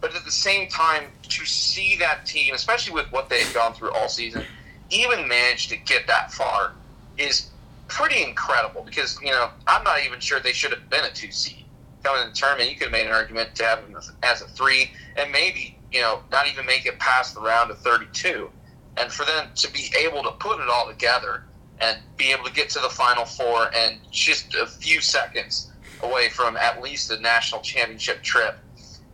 But 0.00 0.14
at 0.14 0.24
the 0.24 0.30
same 0.30 0.68
time, 0.68 1.04
to 1.28 1.44
see 1.44 1.96
that 1.96 2.24
team, 2.24 2.54
especially 2.54 2.94
with 2.94 3.12
what 3.12 3.28
they 3.28 3.42
had 3.42 3.54
gone 3.54 3.74
through 3.74 3.92
all 3.92 4.08
season, 4.08 4.44
even 4.88 5.28
manage 5.28 5.68
to 5.68 5.76
get 5.76 6.06
that 6.06 6.32
far 6.32 6.72
is 7.18 7.50
pretty 7.88 8.22
incredible 8.22 8.82
because, 8.82 9.18
you 9.22 9.30
know, 9.30 9.50
I'm 9.66 9.84
not 9.84 10.04
even 10.04 10.20
sure 10.20 10.40
they 10.40 10.52
should 10.52 10.72
have 10.72 10.88
been 10.88 11.04
a 11.04 11.10
two 11.10 11.30
seed. 11.30 11.64
Coming 12.02 12.22
in 12.22 12.28
the 12.30 12.34
tournament, 12.34 12.70
you 12.70 12.76
could 12.76 12.84
have 12.84 12.92
made 12.92 13.06
an 13.06 13.12
argument 13.12 13.54
to 13.56 13.64
have 13.64 13.82
them 13.82 14.00
as 14.22 14.40
a 14.40 14.48
three 14.48 14.90
and 15.16 15.30
maybe, 15.30 15.76
you 15.92 16.00
know, 16.00 16.20
not 16.32 16.48
even 16.48 16.64
make 16.64 16.86
it 16.86 16.98
past 16.98 17.34
the 17.34 17.40
round 17.40 17.70
of 17.70 17.78
32. 17.80 18.48
And 18.96 19.12
for 19.12 19.26
them 19.26 19.48
to 19.54 19.72
be 19.72 19.92
able 19.98 20.22
to 20.22 20.30
put 20.32 20.60
it 20.60 20.68
all 20.68 20.88
together 20.88 21.44
and 21.80 21.98
be 22.16 22.32
able 22.32 22.44
to 22.44 22.52
get 22.52 22.68
to 22.70 22.80
the 22.80 22.88
final 22.88 23.24
four 23.24 23.70
and 23.74 23.98
just 24.10 24.54
a 24.54 24.66
few 24.66 25.00
seconds 25.00 25.70
away 26.02 26.28
from 26.28 26.56
at 26.56 26.82
least 26.82 27.10
a 27.10 27.20
national 27.20 27.60
championship 27.60 28.22
trip 28.22 28.58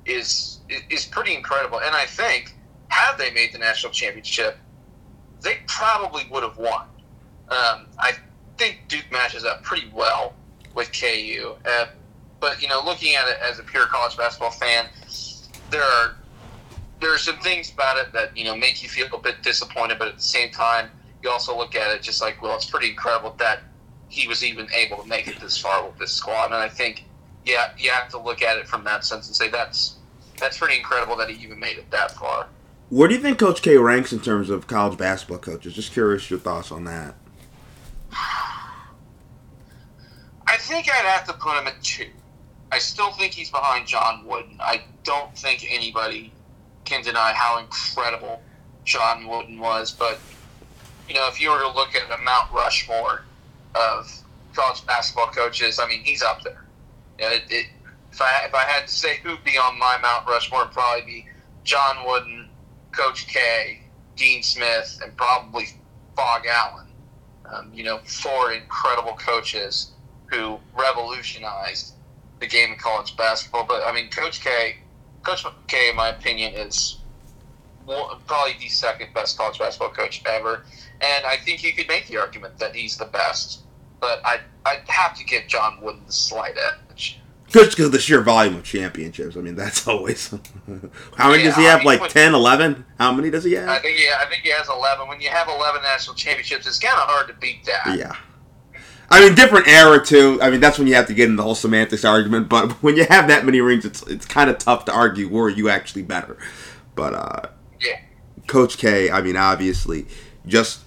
is 0.05 0.61
is 0.90 1.05
pretty 1.05 1.35
incredible. 1.35 1.81
And 1.81 1.94
I 1.94 2.07
think 2.07 2.55
had 2.88 3.16
they 3.16 3.31
made 3.31 3.52
the 3.52 3.59
national 3.59 3.92
championship, 3.92 4.59
they 5.40 5.59
probably 5.66 6.24
would 6.31 6.42
have 6.42 6.57
won. 6.57 6.87
Um, 7.48 7.87
I 7.98 8.12
think 8.59 8.83
Duke 8.88 9.11
matches 9.12 9.44
up 9.44 9.62
pretty 9.62 9.88
well 9.94 10.35
with 10.74 10.92
KU. 10.92 11.55
Uh, 11.64 11.87
but 12.40 12.61
you 12.61 12.68
know, 12.68 12.83
looking 12.85 13.14
at 13.14 13.29
it 13.29 13.37
as 13.42 13.59
a 13.59 13.62
pure 13.62 13.87
college 13.87 14.16
basketball 14.16 14.50
fan, 14.50 14.87
there 15.70 15.83
are 15.83 16.16
there 17.00 17.12
are 17.12 17.18
some 17.18 17.37
things 17.38 17.70
about 17.72 17.98
it 17.98 18.12
that 18.12 18.37
you 18.37 18.44
know 18.44 18.57
make 18.57 18.83
you 18.83 18.88
feel 18.88 19.07
a 19.14 19.18
bit 19.18 19.42
disappointed. 19.42 19.98
But 19.98 20.09
at 20.09 20.16
the 20.16 20.22
same 20.22 20.50
time, 20.50 20.90
you 21.22 21.31
also 21.31 21.57
look 21.57 21.74
at 21.74 21.94
it 21.94 22.02
just 22.02 22.20
like, 22.20 22.42
well, 22.42 22.57
it's 22.57 22.66
pretty 22.66 22.90
incredible 22.90 23.35
that 23.38 23.61
he 24.09 24.29
was 24.29 24.44
even 24.44 24.68
able 24.72 24.98
to 24.98 25.09
make 25.09 25.26
it 25.26 25.40
this 25.40 25.59
far 25.59 25.87
with 25.87 25.98
this 25.98 26.12
squad. 26.12 26.46
And 26.46 26.55
I 26.55 26.68
think, 26.68 27.05
yeah, 27.44 27.72
you 27.79 27.90
have 27.90 28.09
to 28.11 28.18
look 28.18 28.42
at 28.42 28.59
it 28.59 28.68
from 28.68 28.85
that 28.85 29.05
sense 29.05 29.26
and 29.26 29.37
say 29.37 29.48
that's 29.48 29.96
that's 30.38 30.59
pretty 30.59 30.76
incredible 30.76 31.16
that 31.16 31.31
he 31.31 31.42
even 31.42 31.59
made 31.59 31.79
it 31.79 31.90
that 31.90 32.12
far. 32.12 32.46
Where 32.88 33.09
do 33.09 33.14
you 33.14 33.20
think 33.20 33.38
Coach 33.38 33.62
K 33.62 33.76
ranks 33.76 34.12
in 34.12 34.20
terms 34.20 34.50
of 34.50 34.66
college 34.66 34.96
basketball 34.96 35.38
coaches? 35.38 35.74
Just 35.74 35.92
curious 35.92 36.31
your 36.31 36.38
thoughts 36.38 36.70
on 36.70 36.85
that. 36.85 37.14
I 38.12 38.76
think 40.59 40.88
I'd 40.88 41.07
have 41.07 41.26
to 41.26 41.33
put 41.33 41.59
him 41.59 41.66
at 41.66 41.83
two. 41.83 42.09
I 42.70 42.79
still 42.79 43.11
think 43.12 43.33
he's 43.33 43.50
behind 43.50 43.87
John 43.87 44.24
Wooden. 44.26 44.59
I 44.61 44.83
don't 45.02 45.37
think 45.37 45.66
anybody 45.68 46.33
can 46.85 47.02
deny 47.02 47.33
how 47.33 47.59
incredible 47.59 48.40
John 48.85 49.26
Wooden 49.26 49.59
was. 49.59 49.92
But, 49.92 50.18
you 51.09 51.14
know, 51.14 51.29
if 51.29 51.40
you 51.40 51.51
were 51.51 51.61
to 51.61 51.71
look 51.71 51.95
at 51.95 52.11
a 52.11 52.23
Mount 52.23 52.53
Rushmore 52.53 53.23
of 53.75 54.23
college 54.55 54.85
basketball 54.87 55.29
coaches, 55.29 55.79
I 55.79 55.88
mean, 55.88 56.03
he's 56.05 56.23
up 56.23 56.42
there. 56.42 56.64
You 57.19 57.25
know, 57.25 57.33
it, 57.33 57.42
it, 57.51 57.66
if, 58.12 58.21
I, 58.21 58.45
if 58.47 58.55
I 58.55 58.62
had 58.62 58.87
to 58.87 58.92
say 58.92 59.19
who'd 59.23 59.42
be 59.45 59.59
on 59.59 59.79
my 59.79 59.99
Mount 60.03 60.27
Rushmore, 60.27 60.62
it'd 60.62 60.73
probably 60.73 61.05
be 61.05 61.27
John 61.64 62.07
Wooden, 62.07 62.49
Coach 62.92 63.27
K, 63.27 63.81
Dean 64.16 64.42
Smith, 64.42 65.01
and 65.03 65.16
probably 65.16 65.66
Phog 66.16 66.47
Allen. 66.47 66.87
Um, 67.53 67.71
you 67.73 67.85
know, 67.85 67.99
four 67.99 68.53
incredible 68.53 69.12
coaches 69.12 69.92
who 70.27 70.59
revolutionized 70.77 71.95
the 72.40 72.47
game 72.47 72.73
of 72.73 72.79
college 72.79 73.16
basketball. 73.16 73.64
But 73.64 73.87
I 73.87 73.92
mean, 73.92 74.11
Coach 74.11 74.42
K, 74.42 74.79
Coach 75.23 75.45
K, 75.69 75.90
in 75.90 75.97
my 75.97 76.09
opinion, 76.09 76.55
is 76.55 76.99
probably 77.87 78.55
the 78.61 78.68
second 78.68 79.09
best 79.14 79.37
college 79.38 79.59
basketball 79.59 79.90
coach 79.90 80.22
ever, 80.27 80.64
and 81.01 81.25
I 81.27 81.37
think 81.37 81.62
you 81.62 81.72
could 81.72 81.88
make 81.88 82.07
the 82.09 82.16
argument 82.18 82.59
that 82.59 82.75
he's 82.75 82.96
the 82.96 83.07
best. 83.07 83.61
But 84.01 84.20
I 84.25 84.40
I 84.64 84.81
have 84.88 85.16
to 85.18 85.25
give 85.25 85.46
John 85.46 85.79
Wooden 85.81 86.03
the 86.07 86.12
slight 86.12 86.55
edge. 86.90 87.20
Just 87.49 87.70
because 87.70 87.87
of 87.87 87.92
the 87.92 88.01
sheer 88.01 88.20
volume 88.22 88.57
of 88.57 88.64
championships. 88.64 89.37
I 89.37 89.40
mean, 89.40 89.55
that's 89.55 89.87
always. 89.88 90.31
How 91.16 91.31
many 91.31 91.44
Yeah, 91.44 91.49
does 91.51 91.57
he 91.57 91.66
I 91.66 91.70
have? 91.70 91.79
mean, 91.81 91.87
Like 91.87 92.01
when- 92.01 92.11
10, 92.11 92.35
11? 92.35 92.85
How 92.99 93.12
many 93.12 93.31
does 93.31 93.44
he 93.44 93.53
have? 93.53 93.68
I 93.68 93.79
think 93.79 93.99
yeah, 94.05 94.18
I 94.20 94.27
think 94.27 94.42
he 94.42 94.51
has 94.51 94.68
eleven. 94.68 95.09
When 95.09 95.20
you 95.20 95.29
have 95.31 95.49
eleven 95.49 95.83
national 95.83 96.16
championships, 96.16 96.66
it's 96.66 96.79
kind 96.79 96.94
of 96.94 97.09
hard 97.09 97.29
to 97.29 97.35
beat 97.35 97.64
that. 97.66 97.96
Yeah. 97.99 98.16
I 99.09 99.20
mean, 99.20 99.37
different 99.37 99.68
era 99.68 100.05
too. 100.05 100.40
I 100.42 100.51
mean, 100.51 100.59
that's 100.59 100.79
when 100.79 100.88
you 100.88 100.94
have 100.96 101.07
to 101.07 101.14
get 101.14 101.29
in 101.29 101.37
the 101.37 101.42
whole 101.44 101.55
semantics 101.55 102.05
argument. 102.05 102.49
But 102.49 102.72
when 102.83 102.96
you 102.96 103.05
have 103.09 103.29
that 103.29 103.44
many 103.46 103.61
rings, 103.61 103.85
it's 103.85 104.03
it's 104.03 104.27
kind 104.27 104.51
of 104.51 104.59
tough 104.59 104.85
to 104.87 104.92
argue 104.92 105.29
were 105.29 105.49
you 105.49 105.68
actually 105.68 106.03
better. 106.03 106.37
But 106.96 107.14
uh, 107.14 107.40
Yeah. 107.80 108.00
Coach 108.46 108.78
K, 108.78 109.10
I 109.10 109.22
mean, 109.22 109.36
obviously, 109.36 110.06
just 110.46 110.80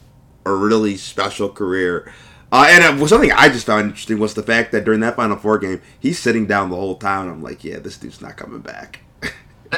a 0.45 0.53
really 0.53 0.95
special 0.97 1.49
career. 1.49 2.11
Uh, 2.51 2.65
and 2.69 3.01
uh, 3.01 3.07
something 3.07 3.31
I 3.31 3.49
just 3.49 3.65
found 3.65 3.85
interesting 3.87 4.17
was 4.17 4.33
the 4.33 4.43
fact 4.43 4.71
that 4.71 4.83
during 4.85 5.01
that 5.01 5.15
Final 5.15 5.37
Four 5.37 5.59
game, 5.59 5.81
he's 5.99 6.17
sitting 6.19 6.47
down 6.47 6.69
the 6.69 6.75
whole 6.75 6.95
time. 6.95 7.29
I'm 7.29 7.43
like, 7.43 7.63
yeah, 7.63 7.79
this 7.79 7.97
dude's 7.97 8.21
not 8.21 8.37
coming 8.37 8.61
back. 8.61 9.01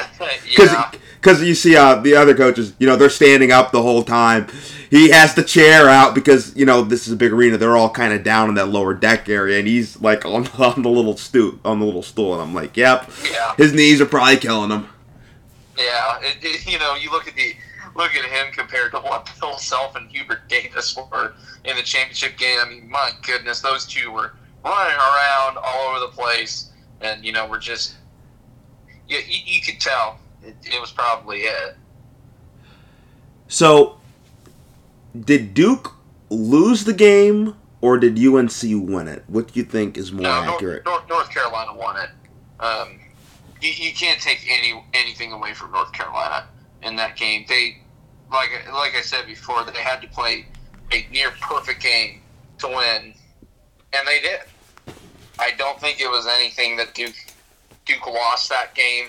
Because 1.20 1.40
yeah. 1.40 1.46
you 1.46 1.54
see 1.54 1.76
uh, 1.76 1.96
the 1.96 2.14
other 2.16 2.34
coaches, 2.34 2.74
you 2.78 2.86
know, 2.86 2.96
they're 2.96 3.10
standing 3.10 3.52
up 3.52 3.72
the 3.72 3.82
whole 3.82 4.02
time. 4.02 4.46
He 4.90 5.10
has 5.10 5.34
the 5.34 5.42
chair 5.42 5.88
out 5.88 6.14
because, 6.14 6.56
you 6.56 6.64
know, 6.64 6.82
this 6.82 7.06
is 7.06 7.12
a 7.12 7.16
big 7.16 7.32
arena. 7.32 7.56
They're 7.58 7.76
all 7.76 7.90
kind 7.90 8.12
of 8.12 8.22
down 8.22 8.48
in 8.48 8.54
that 8.56 8.68
lower 8.68 8.94
deck 8.94 9.28
area. 9.28 9.58
And 9.58 9.68
he's 9.68 10.00
like 10.00 10.24
on, 10.24 10.46
on 10.58 10.82
the 10.82 10.88
little 10.88 11.16
stoop, 11.16 11.64
on 11.66 11.78
the 11.78 11.84
little 11.84 12.02
stool. 12.02 12.32
And 12.34 12.42
I'm 12.42 12.54
like, 12.54 12.76
yep, 12.76 13.10
Yeah. 13.30 13.54
his 13.56 13.72
knees 13.72 14.00
are 14.00 14.06
probably 14.06 14.36
killing 14.38 14.70
him. 14.70 14.88
Yeah, 15.76 16.18
it, 16.20 16.38
it, 16.42 16.66
you 16.70 16.78
know, 16.78 16.94
you 16.94 17.10
look 17.10 17.26
at 17.26 17.34
the 17.34 17.54
look 17.94 18.14
at 18.14 18.24
him 18.24 18.52
compared 18.52 18.92
to 18.92 18.98
what 18.98 19.28
Bill 19.40 19.56
Self 19.58 19.96
and 19.96 20.10
Hubert 20.10 20.48
Davis 20.48 20.96
were 20.96 21.34
in 21.64 21.76
the 21.76 21.82
championship 21.82 22.36
game. 22.36 22.58
I 22.64 22.68
mean, 22.68 22.90
my 22.90 23.10
goodness, 23.22 23.60
those 23.60 23.86
two 23.86 24.10
were 24.10 24.32
running 24.64 24.96
around 24.96 25.58
all 25.62 25.88
over 25.90 26.00
the 26.00 26.08
place, 26.08 26.70
and 27.00 27.24
you 27.24 27.32
know, 27.32 27.46
we're 27.48 27.58
just 27.58 27.94
you, 29.08 29.18
you, 29.18 29.38
you 29.44 29.62
could 29.62 29.80
tell 29.80 30.18
it, 30.42 30.56
it 30.62 30.80
was 30.80 30.90
probably 30.90 31.40
it. 31.40 31.76
So, 33.48 33.98
did 35.18 35.54
Duke 35.54 35.94
lose 36.30 36.84
the 36.84 36.94
game 36.94 37.54
or 37.82 37.98
did 37.98 38.18
UNC 38.18 38.62
win 38.62 39.08
it? 39.08 39.24
What 39.26 39.52
do 39.52 39.60
you 39.60 39.64
think 39.64 39.98
is 39.98 40.12
more 40.12 40.22
No, 40.22 40.30
accurate? 40.30 40.84
North, 40.86 41.08
North, 41.08 41.08
North 41.08 41.30
Carolina 41.30 41.74
won 41.74 41.96
it. 41.98 42.10
Um, 42.60 43.00
you, 43.62 43.70
you 43.70 43.92
can't 43.94 44.20
take 44.20 44.44
any 44.48 44.82
anything 44.92 45.32
away 45.32 45.54
from 45.54 45.70
North 45.70 45.92
Carolina 45.92 46.46
in 46.82 46.96
that 46.96 47.16
game. 47.16 47.44
They, 47.48 47.78
like 48.30 48.50
like 48.72 48.94
I 48.96 49.00
said 49.02 49.26
before, 49.26 49.64
they 49.64 49.78
had 49.78 50.02
to 50.02 50.08
play 50.08 50.46
a 50.92 51.06
near 51.10 51.30
perfect 51.40 51.80
game 51.80 52.20
to 52.58 52.68
win, 52.68 53.14
and 53.92 54.08
they 54.08 54.20
did. 54.20 54.40
I 55.38 55.52
don't 55.56 55.80
think 55.80 56.00
it 56.00 56.10
was 56.10 56.26
anything 56.26 56.76
that 56.76 56.94
Duke 56.94 57.14
Duke 57.86 58.06
lost 58.06 58.48
that 58.50 58.74
game. 58.74 59.06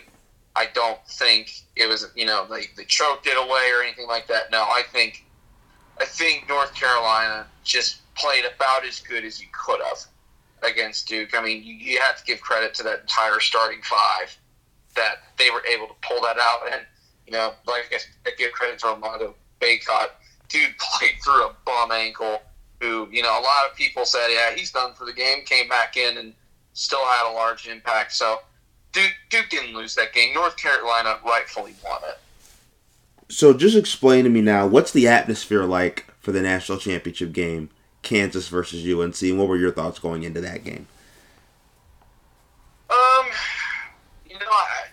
I 0.55 0.67
don't 0.73 0.99
think 1.07 1.63
it 1.75 1.87
was 1.89 2.11
you 2.15 2.25
know 2.25 2.45
they, 2.47 2.67
they 2.77 2.85
choked 2.85 3.25
it 3.25 3.37
away 3.37 3.71
or 3.75 3.83
anything 3.83 4.07
like 4.07 4.27
that. 4.27 4.51
No, 4.51 4.61
I 4.61 4.83
think 4.91 5.25
I 5.99 6.05
think 6.05 6.47
North 6.47 6.73
Carolina 6.75 7.47
just 7.63 8.01
played 8.15 8.45
about 8.45 8.85
as 8.85 8.99
good 8.99 9.25
as 9.25 9.41
you 9.41 9.47
could 9.51 9.81
have 9.81 10.05
against 10.61 11.07
Duke. 11.07 11.35
I 11.35 11.41
mean, 11.43 11.63
you, 11.63 11.73
you 11.73 11.99
have 11.99 12.17
to 12.17 12.23
give 12.23 12.39
credit 12.39 12.75
to 12.75 12.83
that 12.83 13.01
entire 13.01 13.39
starting 13.39 13.81
five 13.81 14.37
that 14.95 15.15
they 15.37 15.49
were 15.49 15.63
able 15.65 15.87
to 15.87 15.95
pull 16.01 16.21
that 16.21 16.37
out. 16.37 16.71
And 16.71 16.81
you 17.25 17.33
know, 17.33 17.53
like 17.67 17.85
I, 17.87 17.89
guess, 17.89 18.07
I 18.25 18.31
give 18.37 18.51
credit 18.51 18.79
to 18.79 18.87
Armando 18.87 19.35
Bacot. 19.61 20.09
Dude 20.49 20.77
played 20.77 21.15
through 21.23 21.47
a 21.47 21.55
bum 21.65 21.91
ankle. 21.91 22.41
Who 22.79 23.07
you 23.11 23.23
know, 23.23 23.31
a 23.31 23.41
lot 23.41 23.69
of 23.69 23.75
people 23.77 24.05
said, 24.05 24.27
yeah, 24.29 24.53
he's 24.55 24.71
done 24.71 24.93
for 24.93 25.05
the 25.05 25.13
game. 25.13 25.43
Came 25.45 25.69
back 25.69 25.95
in 25.95 26.17
and 26.17 26.33
still 26.73 27.05
had 27.05 27.31
a 27.31 27.33
large 27.33 27.67
impact. 27.67 28.13
So 28.13 28.39
Duke, 28.91 29.13
Duke 29.29 29.49
didn't 29.49 29.73
lose 29.73 29.95
that 29.95 30.13
game. 30.13 30.33
North 30.33 30.57
Carolina 30.57 31.17
rightfully 31.25 31.73
won 31.83 32.01
it. 32.03 32.19
So 33.29 33.53
just 33.53 33.75
explain 33.75 34.23
to 34.25 34.29
me 34.29 34.41
now, 34.41 34.67
what's 34.67 34.91
the 34.91 35.07
atmosphere 35.07 35.63
like 35.63 36.05
for 36.19 36.31
the 36.31 36.41
national 36.41 36.77
championship 36.77 37.33
game, 37.33 37.69
Kansas 38.03 38.47
versus 38.47 38.85
UNC, 38.85 39.21
and 39.23 39.39
what 39.39 39.47
were 39.47 39.57
your 39.57 39.71
thoughts 39.71 39.97
going 39.97 40.23
into 40.23 40.41
that 40.41 40.63
game? 40.63 40.87
Um, 42.89 43.25
you 44.29 44.35
know, 44.35 44.45
I, 44.47 44.85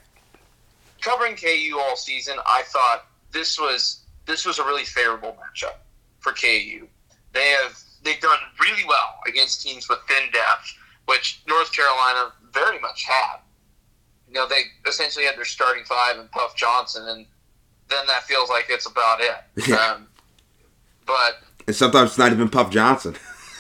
covering 1.01 1.37
KU 1.37 1.79
all 1.81 1.97
season, 1.97 2.37
I 2.47 2.63
thought 2.67 3.07
this 3.33 3.59
was 3.59 4.01
this 4.27 4.45
was 4.45 4.59
a 4.59 4.65
really 4.65 4.85
favorable 4.85 5.37
matchup 5.41 5.77
for 6.21 6.33
KU. 6.33 6.87
They 7.33 7.57
have 7.63 7.79
they've 8.03 8.21
done 8.21 8.39
really 8.61 8.85
well 8.87 9.21
against 9.27 9.63
teams 9.63 9.89
with 9.89 9.99
thin 10.09 10.31
depth, 10.33 10.75
which 11.07 11.43
North 11.49 11.73
Carolina 11.73 12.33
very 12.53 12.79
much 12.81 13.05
had. 13.05 13.39
You 14.29 14.35
know, 14.35 14.49
they 14.49 14.63
essentially 14.89 15.25
had 15.25 15.37
their 15.37 15.45
starting 15.45 15.85
five 15.85 16.19
and 16.19 16.31
Puff 16.31 16.57
Johnson, 16.57 17.09
and 17.09 17.27
then 17.89 18.07
that 18.07 18.23
feels 18.25 18.49
like 18.49 18.67
it's 18.69 18.87
about 18.87 19.21
it. 19.21 19.35
Yeah. 19.69 19.77
Um, 19.77 20.07
but 21.07 21.43
And 21.67 21.75
sometimes 21.75 22.11
it's 22.11 22.19
not 22.19 22.33
even 22.33 22.49
Puff 22.49 22.71
Johnson. 22.71 23.17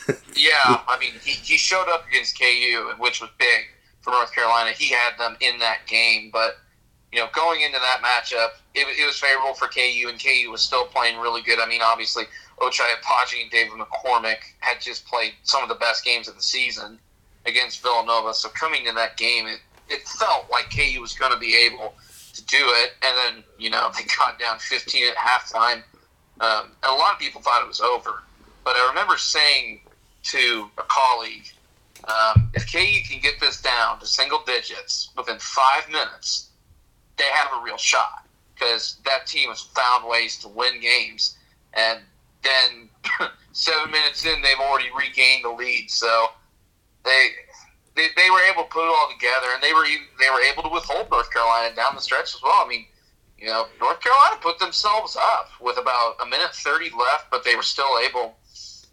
yeah, 0.36 0.52
I 0.64 0.96
mean, 1.00 1.12
he, 1.22 1.32
he 1.32 1.56
showed 1.56 1.88
up 1.88 2.06
against 2.08 2.38
KU, 2.38 2.92
which 2.98 3.20
was 3.20 3.30
big 3.38 3.66
for 4.00 4.10
North 4.10 4.32
Carolina. 4.34 4.70
He 4.70 4.88
had 4.88 5.18
them 5.18 5.36
in 5.40 5.58
that 5.58 5.86
game, 5.86 6.30
but 6.32 6.58
you 7.12 7.18
know, 7.18 7.28
going 7.34 7.62
into 7.62 7.78
that 7.78 8.00
matchup, 8.02 8.60
it, 8.74 8.86
it 8.86 9.06
was 9.06 9.18
favorable 9.18 9.54
for 9.54 9.66
KU, 9.66 10.08
and 10.08 10.22
KU 10.22 10.50
was 10.50 10.60
still 10.60 10.86
playing 10.86 11.18
really 11.18 11.42
good. 11.42 11.58
I 11.58 11.66
mean, 11.66 11.80
obviously, 11.82 12.24
Ochai 12.58 12.94
Agbaji 13.00 13.42
and 13.42 13.50
David 13.50 13.72
McCormack 13.72 14.38
had 14.60 14.80
just 14.80 15.06
played 15.06 15.32
some 15.42 15.62
of 15.62 15.68
the 15.68 15.74
best 15.74 16.04
games 16.04 16.28
of 16.28 16.36
the 16.36 16.42
season 16.42 16.98
against 17.46 17.82
Villanova. 17.82 18.34
So 18.34 18.48
coming 18.50 18.84
to 18.86 18.92
that 18.92 19.16
game, 19.16 19.46
it, 19.46 19.60
it 19.88 20.06
felt 20.06 20.46
like 20.50 20.70
KU 20.70 21.00
was 21.00 21.14
going 21.14 21.32
to 21.32 21.38
be 21.38 21.56
able 21.56 21.94
to 22.34 22.44
do 22.44 22.58
it, 22.60 22.92
and 23.02 23.16
then 23.16 23.44
you 23.58 23.70
know 23.70 23.90
they 23.96 24.04
got 24.16 24.38
down 24.38 24.58
15 24.58 25.08
at 25.08 25.16
halftime, 25.16 25.82
um, 26.40 26.70
and 26.82 26.92
a 26.92 26.94
lot 26.94 27.12
of 27.12 27.18
people 27.18 27.40
thought 27.40 27.62
it 27.62 27.68
was 27.68 27.80
over. 27.80 28.22
But 28.62 28.76
I 28.76 28.86
remember 28.88 29.16
saying 29.16 29.80
to 30.24 30.70
a 30.78 30.82
colleague, 30.82 31.50
um, 32.04 32.50
if 32.54 32.70
KU 32.70 33.00
can 33.08 33.20
get 33.20 33.40
this 33.40 33.60
down 33.60 33.98
to 33.98 34.06
single 34.06 34.42
digits 34.46 35.10
within 35.16 35.38
five 35.38 35.88
minutes, 35.90 36.49
they 37.20 37.28
have 37.32 37.50
a 37.60 37.62
real 37.62 37.76
shot 37.76 38.26
because 38.54 38.96
that 39.04 39.26
team 39.26 39.50
has 39.50 39.60
found 39.60 40.08
ways 40.08 40.38
to 40.38 40.48
win 40.48 40.80
games, 40.80 41.36
and 41.74 42.00
then 42.42 42.88
seven 43.52 43.90
minutes 43.90 44.24
in, 44.24 44.40
they've 44.42 44.58
already 44.58 44.88
regained 44.96 45.44
the 45.44 45.50
lead. 45.50 45.90
So 45.90 46.28
they 47.04 47.28
they, 47.96 48.08
they 48.16 48.30
were 48.30 48.40
able 48.50 48.62
to 48.64 48.68
put 48.68 48.86
it 48.86 48.88
all 48.88 49.10
together, 49.12 49.48
and 49.52 49.62
they 49.62 49.74
were 49.74 49.84
even, 49.84 50.06
they 50.18 50.30
were 50.30 50.40
able 50.40 50.62
to 50.62 50.68
withhold 50.68 51.10
North 51.10 51.30
Carolina 51.32 51.74
down 51.74 51.94
the 51.94 52.00
stretch 52.00 52.34
as 52.34 52.40
well. 52.42 52.64
I 52.64 52.68
mean, 52.68 52.86
you 53.38 53.46
know, 53.46 53.66
North 53.80 54.00
Carolina 54.00 54.36
put 54.40 54.58
themselves 54.58 55.16
up 55.16 55.50
with 55.60 55.78
about 55.78 56.14
a 56.22 56.26
minute 56.26 56.54
thirty 56.54 56.90
left, 56.96 57.30
but 57.30 57.44
they 57.44 57.56
were 57.56 57.62
still 57.62 57.98
able 58.06 58.36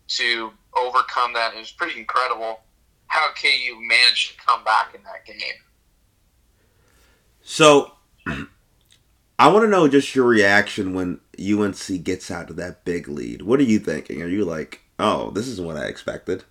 to 0.09 0.51
overcome 0.75 1.33
that. 1.33 1.53
It 1.53 1.59
was 1.59 1.71
pretty 1.71 1.99
incredible 1.99 2.61
how 3.07 3.29
KU 3.33 3.79
managed 3.81 4.31
to 4.31 4.45
come 4.45 4.63
back 4.63 4.93
in 4.93 5.01
that 5.03 5.25
game. 5.25 5.55
So, 7.41 7.96
I 9.39 9.49
want 9.49 9.65
to 9.65 9.69
know 9.69 9.87
just 9.87 10.15
your 10.15 10.25
reaction 10.25 10.93
when 10.93 11.19
UNC 11.39 12.03
gets 12.03 12.31
out 12.31 12.47
to 12.47 12.53
that 12.55 12.83
big 12.85 13.07
lead. 13.07 13.43
What 13.43 13.59
are 13.59 13.63
you 13.63 13.77
thinking? 13.77 14.21
Are 14.23 14.27
you 14.27 14.43
like, 14.43 14.81
oh, 14.97 15.29
this 15.31 15.47
is 15.47 15.61
what 15.61 15.77
I 15.77 15.85
expected? 15.85 16.43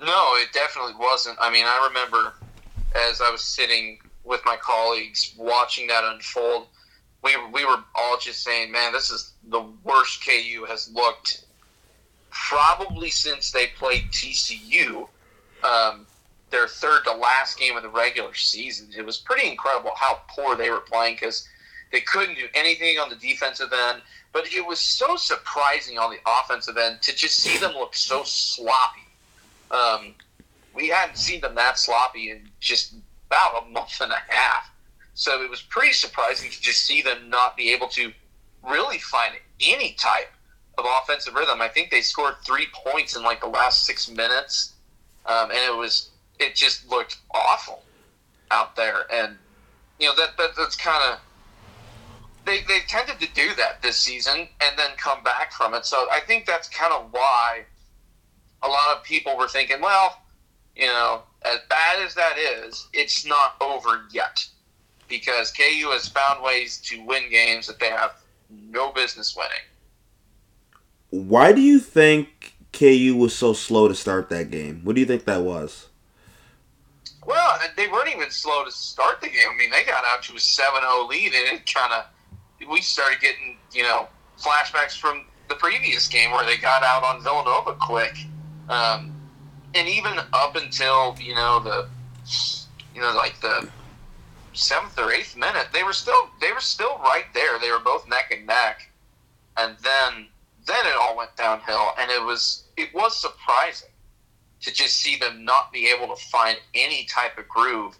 No, 0.00 0.34
it 0.36 0.52
definitely 0.52 0.94
wasn't. 0.98 1.38
I 1.40 1.50
mean, 1.50 1.64
I 1.66 1.88
remember 1.88 2.34
as 2.94 3.20
I 3.20 3.30
was 3.30 3.42
sitting 3.42 3.98
with 4.24 4.40
my 4.44 4.56
colleagues 4.56 5.34
watching 5.36 5.86
that 5.88 6.04
unfold, 6.04 6.68
we 7.22 7.34
we 7.52 7.64
were 7.64 7.82
all 7.94 8.16
just 8.18 8.44
saying, 8.44 8.70
"Man, 8.70 8.92
this 8.92 9.10
is 9.10 9.32
the 9.48 9.62
worst 9.82 10.24
KU 10.24 10.64
has 10.68 10.90
looked 10.92 11.46
probably 12.30 13.10
since 13.10 13.50
they 13.50 13.68
played 13.68 14.04
TCU." 14.12 15.08
Um, 15.64 16.06
their 16.50 16.66
third 16.66 17.04
to 17.04 17.12
last 17.12 17.58
game 17.58 17.76
of 17.76 17.82
the 17.82 17.88
regular 17.88 18.34
season. 18.34 18.88
It 18.96 19.04
was 19.04 19.18
pretty 19.18 19.48
incredible 19.48 19.92
how 19.96 20.20
poor 20.28 20.56
they 20.56 20.70
were 20.70 20.80
playing 20.80 21.14
because 21.14 21.46
they 21.92 22.00
couldn't 22.00 22.36
do 22.36 22.46
anything 22.54 22.98
on 22.98 23.08
the 23.08 23.16
defensive 23.16 23.72
end. 23.72 24.02
But 24.32 24.52
it 24.52 24.64
was 24.64 24.78
so 24.78 25.16
surprising 25.16 25.98
on 25.98 26.10
the 26.10 26.18
offensive 26.26 26.76
end 26.76 27.02
to 27.02 27.14
just 27.14 27.36
see 27.38 27.58
them 27.58 27.72
look 27.72 27.94
so 27.94 28.22
sloppy. 28.24 29.00
Um, 29.70 30.14
we 30.74 30.88
hadn't 30.88 31.16
seen 31.16 31.40
them 31.40 31.54
that 31.54 31.78
sloppy 31.78 32.30
in 32.30 32.48
just 32.60 32.94
about 33.26 33.64
a 33.66 33.70
month 33.70 34.00
and 34.00 34.12
a 34.12 34.22
half. 34.28 34.70
So 35.14 35.42
it 35.42 35.50
was 35.50 35.62
pretty 35.62 35.92
surprising 35.92 36.50
to 36.50 36.60
just 36.60 36.84
see 36.84 37.02
them 37.02 37.28
not 37.28 37.56
be 37.56 37.72
able 37.72 37.88
to 37.88 38.12
really 38.62 38.98
find 38.98 39.34
any 39.60 39.92
type 39.94 40.30
of 40.78 40.84
offensive 41.02 41.34
rhythm. 41.34 41.60
I 41.60 41.68
think 41.68 41.90
they 41.90 42.00
scored 42.00 42.34
three 42.46 42.68
points 42.72 43.16
in 43.16 43.22
like 43.22 43.40
the 43.40 43.48
last 43.48 43.84
six 43.84 44.08
minutes, 44.08 44.74
um, 45.26 45.50
and 45.50 45.58
it 45.58 45.76
was 45.76 46.10
it 46.38 46.54
just 46.54 46.88
looked 46.88 47.18
awful 47.32 47.82
out 48.50 48.76
there. 48.76 49.06
And 49.12 49.36
you 49.98 50.08
know 50.08 50.14
that, 50.16 50.36
that 50.38 50.50
that's 50.56 50.76
kind 50.76 51.02
of 51.12 51.18
they 52.44 52.62
they 52.62 52.80
tended 52.88 53.20
to 53.20 53.28
do 53.34 53.54
that 53.56 53.82
this 53.82 53.96
season 53.96 54.48
and 54.60 54.78
then 54.78 54.90
come 54.96 55.22
back 55.22 55.52
from 55.52 55.74
it. 55.74 55.84
So 55.84 56.06
I 56.10 56.20
think 56.26 56.46
that's 56.46 56.68
kind 56.68 56.92
of 56.92 57.08
why 57.10 57.64
a 58.62 58.68
lot 58.68 58.96
of 58.96 59.04
people 59.04 59.36
were 59.36 59.48
thinking, 59.48 59.80
well, 59.80 60.22
you 60.74 60.86
know, 60.86 61.22
as 61.42 61.58
bad 61.68 62.02
as 62.04 62.14
that 62.14 62.38
is, 62.38 62.88
it's 62.92 63.26
not 63.26 63.54
over 63.60 64.02
yet 64.12 64.44
because 65.08 65.52
KU 65.52 65.90
has 65.90 66.08
found 66.08 66.42
ways 66.42 66.78
to 66.78 67.02
win 67.04 67.30
games 67.30 67.66
that 67.66 67.78
they 67.78 67.88
have 67.88 68.12
no 68.50 68.92
business 68.92 69.36
winning. 69.36 69.52
Why 71.10 71.52
do 71.52 71.60
you 71.60 71.78
think 71.78 72.54
KU 72.72 73.16
was 73.16 73.34
so 73.34 73.52
slow 73.52 73.88
to 73.88 73.94
start 73.94 74.28
that 74.30 74.50
game? 74.50 74.82
What 74.84 74.94
do 74.94 75.00
you 75.00 75.06
think 75.06 75.24
that 75.24 75.42
was? 75.42 75.87
Well, 77.28 77.58
they 77.76 77.88
weren't 77.88 78.08
even 78.08 78.30
slow 78.30 78.64
to 78.64 78.72
start 78.72 79.20
the 79.20 79.26
game. 79.26 79.48
I 79.52 79.54
mean, 79.54 79.70
they 79.70 79.84
got 79.84 80.02
out 80.06 80.22
to 80.22 80.32
a 80.32 80.36
7-0 80.36 81.08
lead, 81.10 81.34
and 81.34 81.58
it 81.58 81.70
kind 81.70 81.92
of 81.92 82.06
we 82.70 82.80
started 82.80 83.20
getting 83.20 83.58
you 83.70 83.82
know 83.82 84.08
flashbacks 84.40 84.98
from 84.98 85.26
the 85.50 85.54
previous 85.56 86.08
game 86.08 86.30
where 86.30 86.46
they 86.46 86.56
got 86.56 86.82
out 86.82 87.04
on 87.04 87.22
Villanova 87.22 87.74
quick, 87.74 88.16
um, 88.70 89.14
and 89.74 89.86
even 89.86 90.18
up 90.32 90.56
until 90.56 91.16
you 91.20 91.34
know 91.34 91.60
the 91.60 91.86
you 92.94 93.02
know 93.02 93.12
like 93.14 93.38
the 93.42 93.68
seventh 94.54 94.98
or 94.98 95.12
eighth 95.12 95.36
minute, 95.36 95.66
they 95.70 95.82
were 95.82 95.92
still 95.92 96.30
they 96.40 96.50
were 96.50 96.60
still 96.60 96.96
right 97.00 97.26
there. 97.34 97.58
They 97.58 97.70
were 97.70 97.78
both 97.78 98.08
neck 98.08 98.32
and 98.34 98.46
neck, 98.46 98.90
and 99.58 99.76
then 99.82 100.28
then 100.66 100.86
it 100.86 100.94
all 100.98 101.14
went 101.14 101.36
downhill, 101.36 101.90
and 102.00 102.10
it 102.10 102.24
was 102.24 102.64
it 102.78 102.94
was 102.94 103.20
surprising 103.20 103.90
to 104.60 104.72
just 104.72 104.96
see 104.96 105.16
them 105.16 105.44
not 105.44 105.72
be 105.72 105.90
able 105.90 106.14
to 106.14 106.22
find 106.24 106.58
any 106.74 107.04
type 107.04 107.38
of 107.38 107.48
groove. 107.48 107.96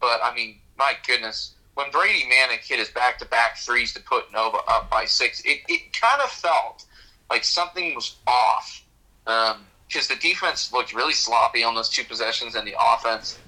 But 0.00 0.20
I 0.22 0.34
mean, 0.34 0.56
my 0.76 0.94
goodness, 1.06 1.54
when 1.74 1.90
Brady 1.90 2.24
Manek 2.24 2.66
hit 2.66 2.78
his 2.78 2.88
back 2.90 3.18
to 3.18 3.24
back 3.26 3.58
threes 3.58 3.92
to 3.94 4.00
put 4.00 4.32
Nova 4.32 4.58
up 4.68 4.90
by 4.90 5.04
six, 5.04 5.40
it, 5.44 5.60
it 5.68 5.92
kind 5.92 6.20
of 6.22 6.30
felt 6.30 6.84
like 7.30 7.44
something 7.44 7.94
was 7.94 8.16
off. 8.26 8.84
Um, 9.26 9.66
because 9.86 10.06
the 10.06 10.16
defense 10.16 10.72
looked 10.72 10.94
really 10.94 11.12
sloppy 11.12 11.64
on 11.64 11.74
those 11.74 11.88
two 11.88 12.04
possessions, 12.04 12.54
and 12.54 12.66
the 12.66 12.76
offense 12.80 13.38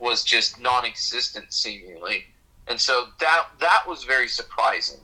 was 0.00 0.24
just 0.24 0.60
non 0.60 0.84
existent 0.84 1.52
seemingly. 1.52 2.24
And 2.66 2.80
so 2.80 3.08
that 3.20 3.46
that 3.60 3.84
was 3.86 4.02
very 4.02 4.26
surprising 4.26 5.00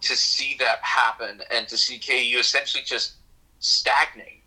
to 0.00 0.16
see 0.16 0.56
that 0.58 0.78
happen 0.82 1.42
and 1.52 1.68
to 1.68 1.76
see 1.76 1.98
KU 1.98 2.38
essentially 2.38 2.82
just 2.84 3.14
stagnate 3.60 4.39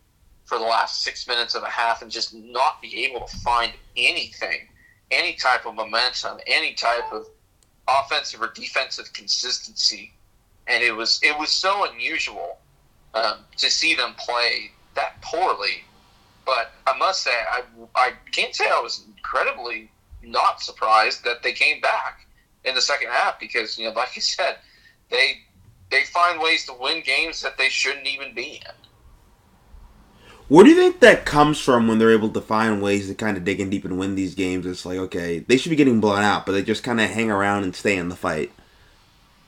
for 0.44 0.58
the 0.58 0.64
last 0.64 1.02
six 1.02 1.26
minutes 1.26 1.54
and 1.54 1.64
a 1.64 1.70
half 1.70 2.02
and 2.02 2.10
just 2.10 2.34
not 2.34 2.82
be 2.82 3.04
able 3.04 3.26
to 3.26 3.36
find 3.38 3.72
anything, 3.96 4.68
any 5.10 5.34
type 5.34 5.66
of 5.66 5.74
momentum, 5.74 6.38
any 6.46 6.74
type 6.74 7.12
of 7.12 7.26
offensive 7.88 8.40
or 8.42 8.52
defensive 8.54 9.12
consistency. 9.12 10.12
And 10.66 10.82
it 10.82 10.92
was 10.92 11.20
it 11.22 11.38
was 11.38 11.50
so 11.50 11.90
unusual 11.90 12.58
um, 13.14 13.38
to 13.56 13.70
see 13.70 13.94
them 13.94 14.14
play 14.18 14.70
that 14.94 15.20
poorly. 15.22 15.84
But 16.46 16.72
I 16.86 16.96
must 16.96 17.22
say, 17.22 17.30
I, 17.30 17.62
I 17.94 18.12
can't 18.32 18.54
say 18.54 18.66
I 18.68 18.80
was 18.80 19.04
incredibly 19.06 19.90
not 20.22 20.60
surprised 20.60 21.24
that 21.24 21.42
they 21.42 21.52
came 21.52 21.80
back. 21.80 22.26
in 22.64 22.74
the 22.74 22.80
second 22.80 23.08
half 23.10 23.38
because 23.38 23.78
you 23.78 23.84
know, 23.86 23.92
like 23.92 24.16
you 24.16 24.22
said, 24.22 24.56
they 25.10 25.38
they 25.90 26.04
find 26.04 26.40
ways 26.40 26.66
to 26.66 26.72
win 26.80 27.02
games 27.02 27.40
that 27.42 27.56
they 27.58 27.68
shouldn't 27.68 28.06
even 28.06 28.34
be 28.34 28.60
in. 28.64 28.74
Where 30.48 30.64
do 30.64 30.70
you 30.70 30.76
think 30.76 31.00
that 31.00 31.24
comes 31.24 31.58
from 31.58 31.88
when 31.88 31.98
they're 31.98 32.12
able 32.12 32.28
to 32.30 32.40
find 32.40 32.82
ways 32.82 33.08
to 33.08 33.14
kind 33.14 33.36
of 33.36 33.44
dig 33.44 33.60
in 33.60 33.70
deep 33.70 33.84
and 33.84 33.98
win 33.98 34.14
these 34.14 34.34
games? 34.34 34.66
It's 34.66 34.84
like, 34.84 34.98
okay, 34.98 35.38
they 35.38 35.56
should 35.56 35.70
be 35.70 35.76
getting 35.76 36.00
blown 36.00 36.22
out, 36.22 36.44
but 36.44 36.52
they 36.52 36.62
just 36.62 36.84
kind 36.84 37.00
of 37.00 37.08
hang 37.08 37.30
around 37.30 37.64
and 37.64 37.74
stay 37.74 37.96
in 37.96 38.10
the 38.10 38.16
fight. 38.16 38.52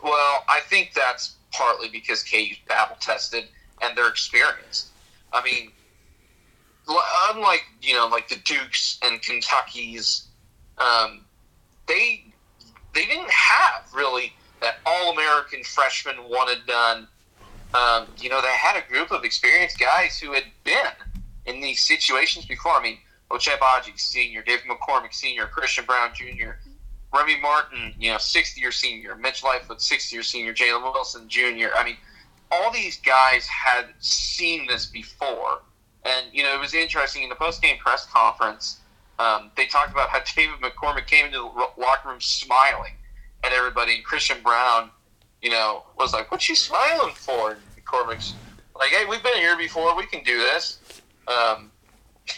Well, 0.03 0.45
I 0.49 0.61
think 0.69 0.93
that's 0.95 1.35
partly 1.53 1.89
because 1.89 2.23
KU's 2.23 2.59
battle 2.67 2.97
tested 3.01 3.45
and 3.83 3.97
they're 3.97 4.09
experienced. 4.09 4.89
I 5.33 5.43
mean, 5.43 5.71
unlike 7.31 7.65
you 7.83 7.95
know, 7.95 8.07
like 8.07 8.29
the 8.29 8.37
Dukes 8.37 8.99
and 9.03 9.21
Kentuckies, 9.21 10.27
um, 10.79 11.25
they 11.87 12.25
they 12.95 13.05
didn't 13.05 13.31
have 13.31 13.93
really 13.95 14.33
that 14.61 14.77
all 14.87 15.13
American 15.13 15.63
freshman 15.65 16.17
and 16.19 16.67
done. 16.67 17.09
Um, 17.75 18.07
you 18.19 18.29
know, 18.29 18.41
they 18.41 18.49
had 18.49 18.77
a 18.77 18.89
group 18.89 19.11
of 19.11 19.25
experienced 19.25 19.79
guys 19.79 20.19
who 20.19 20.33
had 20.33 20.45
been 20.65 20.93
in 21.47 21.61
these 21.61 21.81
situations 21.81 22.45
before. 22.45 22.73
I 22.73 22.83
mean, 22.83 22.99
Ochai 23.31 23.59
Agbaji, 23.59 23.99
senior, 23.99 24.43
David 24.43 24.67
McCormack, 24.67 25.13
senior, 25.13 25.47
Christian 25.47 25.85
Braun, 25.85 26.11
junior, 26.15 26.59
Remy 27.15 27.41
Martin, 27.41 27.95
you 27.99 28.13
know, 28.13 28.19
sixth 28.19 28.59
year 28.59 28.73
senior, 28.73 29.17
Mitch 29.17 29.43
Lightfoot, 29.43 29.81
sixth 29.81 30.13
year 30.13 30.23
senior, 30.23 30.55
Jalen 30.55 30.83
Wilson, 30.83 31.29
junior. 31.29 31.71
I 31.75 31.85
mean, 31.85 31.97
all 32.51 32.73
these 32.73 32.99
guys 33.01 33.47
had 33.47 33.87
seen 33.99 34.67
this 34.67 34.87
before. 34.87 35.61
And, 36.05 36.27
you 36.33 36.45
know, 36.45 36.55
it 36.55 36.61
was 36.61 36.75
interesting 36.75 37.25
in 37.25 37.29
the 37.29 37.35
post 37.35 37.63
game 37.63 37.79
press 37.79 38.07
conference, 38.07 38.81
um, 39.19 39.51
they 39.57 39.67
talked 39.67 39.93
about 39.93 40.11
how 40.11 40.21
David 40.37 40.61
McCormack 40.61 41.07
came 41.07 41.27
into 41.27 41.39
the 41.39 41.81
locker 41.81 42.09
room 42.09 42.21
smiling 42.21 42.93
at 43.45 43.53
everybody. 43.53 43.97
And 43.97 44.05
Christian 44.05 44.39
Braun, 44.43 44.91
you 45.47 45.53
know, 45.53 45.85
was 45.97 46.13
like, 46.13 46.33
What 46.33 46.49
you 46.49 46.57
smiling 46.57 47.15
for? 47.15 47.53
And 47.53 47.61
McCormack's 47.77 48.35
like, 48.75 48.91
Hey, 48.91 49.05
we've 49.09 49.23
been 49.23 49.37
here 49.37 49.57
before. 49.57 49.97
We 49.97 50.07
can 50.07 50.25
do 50.25 50.39
this. 50.39 50.81
Um, 51.29 51.71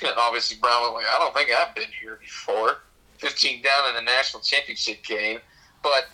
and 0.02 0.12
obviously, 0.18 0.59
Braun 0.61 0.92
was 0.92 1.02
like, 1.02 1.06
I 1.06 1.18
don't 1.18 1.34
think 1.34 1.48
I've 1.50 1.74
been 1.74 1.88
here 1.98 2.18
before. 2.20 2.82
15 3.16 3.62
down 3.62 3.88
in 3.88 3.94
the 3.94 4.02
national 4.02 4.42
championship 4.42 5.02
game. 5.04 5.38
But 5.82 6.09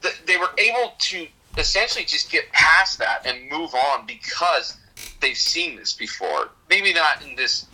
th- 0.00 0.22
they 0.24 0.38
were 0.38 0.50
able 0.56 0.94
to 0.98 1.26
essentially 1.58 2.06
just 2.06 2.32
get 2.32 2.50
past 2.52 2.98
that 3.00 3.26
and 3.26 3.50
move 3.50 3.74
on 3.74 4.06
because 4.06 4.78
they've 5.20 5.36
seen 5.36 5.76
this 5.76 5.92
before. 5.92 6.48
Maybe 6.70 6.94
not 6.94 7.22
in 7.22 7.36
this 7.36 7.66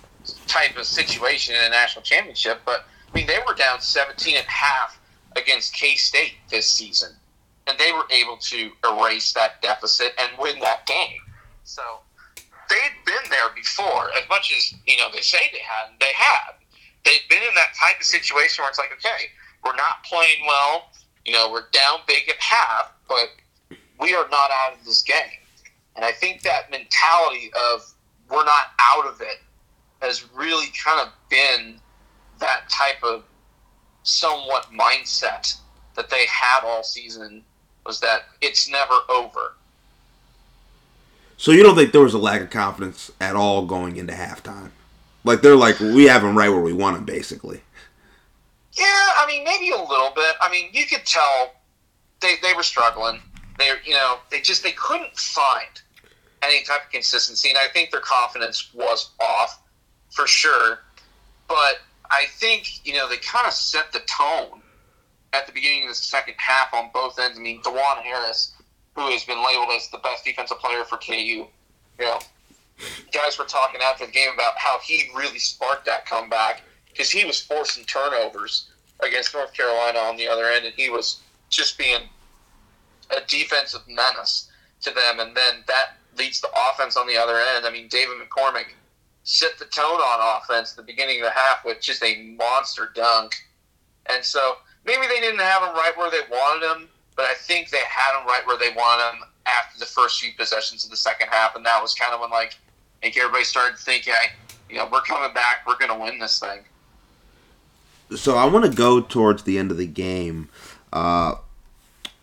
type 0.48 0.76
of 0.76 0.86
situation 0.86 1.54
in 1.54 1.62
a 1.62 1.68
national 1.68 2.02
championship, 2.02 2.62
but 2.66 2.84
I 3.12 3.16
mean, 3.16 3.28
they 3.28 3.38
were 3.46 3.54
down 3.54 3.80
17 3.80 4.36
and 4.36 4.44
a 4.44 4.50
half 4.50 4.98
against 5.36 5.72
K 5.72 5.94
State 5.94 6.34
this 6.50 6.66
season, 6.66 7.10
and 7.66 7.78
they 7.78 7.92
were 7.92 8.06
able 8.10 8.36
to 8.36 8.70
erase 8.88 9.32
that 9.32 9.62
deficit 9.62 10.12
and 10.18 10.30
win 10.38 10.58
that 10.60 10.86
game. 10.86 11.20
So 11.64 11.82
they'd 12.68 13.04
been 13.06 13.30
there 13.30 13.50
before. 13.54 14.10
As 14.16 14.28
much 14.28 14.52
as 14.56 14.74
you 14.86 14.96
know, 14.98 15.08
they 15.12 15.20
say 15.20 15.38
they 15.52 15.58
hadn't. 15.58 15.98
They 16.00 16.12
had. 16.14 16.54
They'd 17.04 17.28
been 17.28 17.42
in 17.42 17.54
that 17.54 17.74
type 17.78 18.00
of 18.00 18.06
situation 18.06 18.62
where 18.62 18.70
it's 18.70 18.78
like, 18.78 18.92
okay, 18.92 19.30
we're 19.64 19.76
not 19.76 20.04
playing 20.04 20.46
well. 20.46 20.90
You 21.24 21.32
know, 21.32 21.50
we're 21.50 21.68
down 21.72 22.00
big 22.06 22.28
at 22.28 22.36
half, 22.38 22.92
but 23.08 23.30
we 23.98 24.14
are 24.14 24.28
not 24.30 24.50
out 24.50 24.74
of 24.78 24.84
this 24.84 25.02
game. 25.02 25.40
And 25.96 26.04
I 26.04 26.12
think 26.12 26.42
that 26.42 26.70
mentality 26.70 27.50
of 27.72 27.92
we're 28.30 28.44
not 28.44 28.72
out 28.80 29.06
of 29.06 29.20
it 29.20 29.40
has 30.02 30.26
really 30.34 30.66
kind 30.84 31.00
of 31.00 31.12
been 31.30 31.76
that 32.40 32.68
type 32.68 33.02
of 33.02 33.24
somewhat 34.02 34.66
mindset 34.72 35.56
that 35.96 36.10
they 36.10 36.26
had 36.26 36.64
all 36.64 36.82
season 36.82 37.42
was 37.86 38.00
that 38.00 38.26
it's 38.40 38.68
never 38.68 38.94
over. 39.10 39.54
So 41.36 41.52
you 41.52 41.62
don't 41.62 41.74
think 41.74 41.92
there 41.92 42.00
was 42.00 42.14
a 42.14 42.18
lack 42.18 42.40
of 42.40 42.50
confidence 42.50 43.10
at 43.20 43.36
all 43.36 43.66
going 43.66 43.96
into 43.96 44.12
halftime? 44.12 44.70
Like 45.24 45.42
they're 45.42 45.56
like, 45.56 45.78
we 45.80 46.04
have 46.04 46.22
them 46.22 46.36
right 46.36 46.48
where 46.48 46.60
we 46.60 46.72
want 46.72 46.96
them, 46.96 47.04
basically. 47.04 47.60
Yeah, 48.72 48.84
I 48.84 49.24
mean, 49.26 49.44
maybe 49.44 49.70
a 49.70 49.80
little 49.80 50.10
bit. 50.14 50.34
I 50.40 50.50
mean, 50.50 50.68
you 50.72 50.86
could 50.86 51.04
tell 51.06 51.54
they, 52.20 52.34
they 52.42 52.54
were 52.54 52.62
struggling. 52.62 53.20
They, 53.58 53.70
you 53.84 53.92
know, 53.92 54.18
they 54.30 54.40
just 54.40 54.62
they 54.62 54.72
couldn't 54.72 55.16
find 55.16 55.68
any 56.42 56.62
type 56.64 56.86
of 56.86 56.90
consistency, 56.90 57.48
and 57.50 57.58
I 57.58 57.68
think 57.72 57.90
their 57.90 58.00
confidence 58.00 58.72
was 58.74 59.10
off 59.20 59.62
for 60.10 60.26
sure. 60.26 60.80
But 61.48 61.80
I 62.10 62.26
think 62.32 62.86
you 62.86 62.94
know 62.94 63.08
they 63.08 63.16
kind 63.18 63.46
of 63.46 63.52
set 63.52 63.92
the 63.92 64.00
tone 64.00 64.60
at 65.34 65.46
the 65.46 65.52
beginning 65.52 65.82
of 65.82 65.88
the 65.88 65.94
second 65.94 66.34
half 66.38 66.72
on 66.72 66.90
both 66.94 67.18
ends. 67.18 67.38
I 67.38 67.42
mean, 67.42 67.60
Dajuan 67.62 68.02
Harris, 68.02 68.52
who 68.94 69.02
has 69.10 69.24
been 69.24 69.44
labeled 69.44 69.68
as 69.74 69.88
the 69.88 69.98
best 69.98 70.24
defensive 70.24 70.58
player 70.60 70.84
for 70.84 70.96
KU, 70.98 71.12
you 71.14 71.48
know, 71.98 72.18
guys 73.12 73.38
were 73.38 73.44
talking 73.44 73.80
after 73.82 74.06
the 74.06 74.12
game 74.12 74.30
about 74.32 74.56
how 74.56 74.78
he 74.80 75.10
really 75.14 75.38
sparked 75.38 75.86
that 75.86 76.06
comeback 76.06 76.62
because 76.88 77.10
he 77.10 77.24
was 77.24 77.40
forcing 77.40 77.84
turnovers 77.84 78.70
against 79.00 79.34
North 79.34 79.52
Carolina 79.52 79.98
on 79.98 80.16
the 80.16 80.28
other 80.28 80.44
end, 80.46 80.64
and 80.64 80.74
he 80.74 80.90
was 80.90 81.20
just 81.50 81.76
being 81.76 82.02
a 83.10 83.20
defensive 83.26 83.82
menace 83.88 84.50
to 84.82 84.90
them. 84.90 85.20
And 85.20 85.36
then 85.36 85.64
that 85.66 85.96
leads 86.16 86.40
to 86.40 86.48
offense 86.70 86.96
on 86.96 87.06
the 87.06 87.16
other 87.16 87.38
end. 87.38 87.66
I 87.66 87.70
mean, 87.70 87.88
David 87.88 88.16
McCormack 88.18 88.66
set 89.24 89.58
the 89.58 89.64
tone 89.66 90.00
on 90.00 90.42
offense 90.42 90.72
at 90.72 90.76
the 90.76 90.82
beginning 90.82 91.18
of 91.20 91.24
the 91.24 91.30
half 91.30 91.64
with 91.64 91.80
just 91.80 92.02
a 92.02 92.36
monster 92.38 92.90
dunk. 92.94 93.34
And 94.06 94.24
so 94.24 94.56
maybe 94.84 95.06
they 95.06 95.20
didn't 95.20 95.40
have 95.40 95.62
him 95.62 95.74
right 95.74 95.92
where 95.96 96.10
they 96.10 96.20
wanted 96.30 96.66
him, 96.66 96.88
but 97.16 97.24
I 97.26 97.34
think 97.34 97.70
they 97.70 97.78
had 97.88 98.18
him 98.20 98.26
right 98.26 98.42
where 98.46 98.58
they 98.58 98.70
wanted 98.76 99.16
him 99.16 99.24
after 99.46 99.78
the 99.78 99.86
first 99.86 100.20
few 100.20 100.32
possessions 100.36 100.84
of 100.84 100.90
the 100.90 100.96
second 100.96 101.28
half. 101.30 101.54
And 101.56 101.64
that 101.66 101.80
was 101.82 101.94
kind 101.94 102.12
of 102.14 102.20
when, 102.20 102.30
like, 102.30 102.56
I 103.02 103.06
think 103.06 103.16
everybody 103.16 103.44
started 103.44 103.78
thinking, 103.78 104.12
hey, 104.14 104.30
you 104.70 104.76
know, 104.76 104.88
we're 104.90 105.02
coming 105.02 105.32
back. 105.34 105.66
We're 105.66 105.78
going 105.78 105.90
to 105.96 106.02
win 106.02 106.18
this 106.18 106.38
thing. 106.38 106.60
So 108.16 108.36
I 108.36 108.44
want 108.46 108.64
to 108.64 108.70
go 108.70 109.00
towards 109.00 109.42
the 109.44 109.58
end 109.58 109.70
of 109.70 109.76
the 109.76 109.86
game. 109.86 110.48
Uh, 110.92 111.36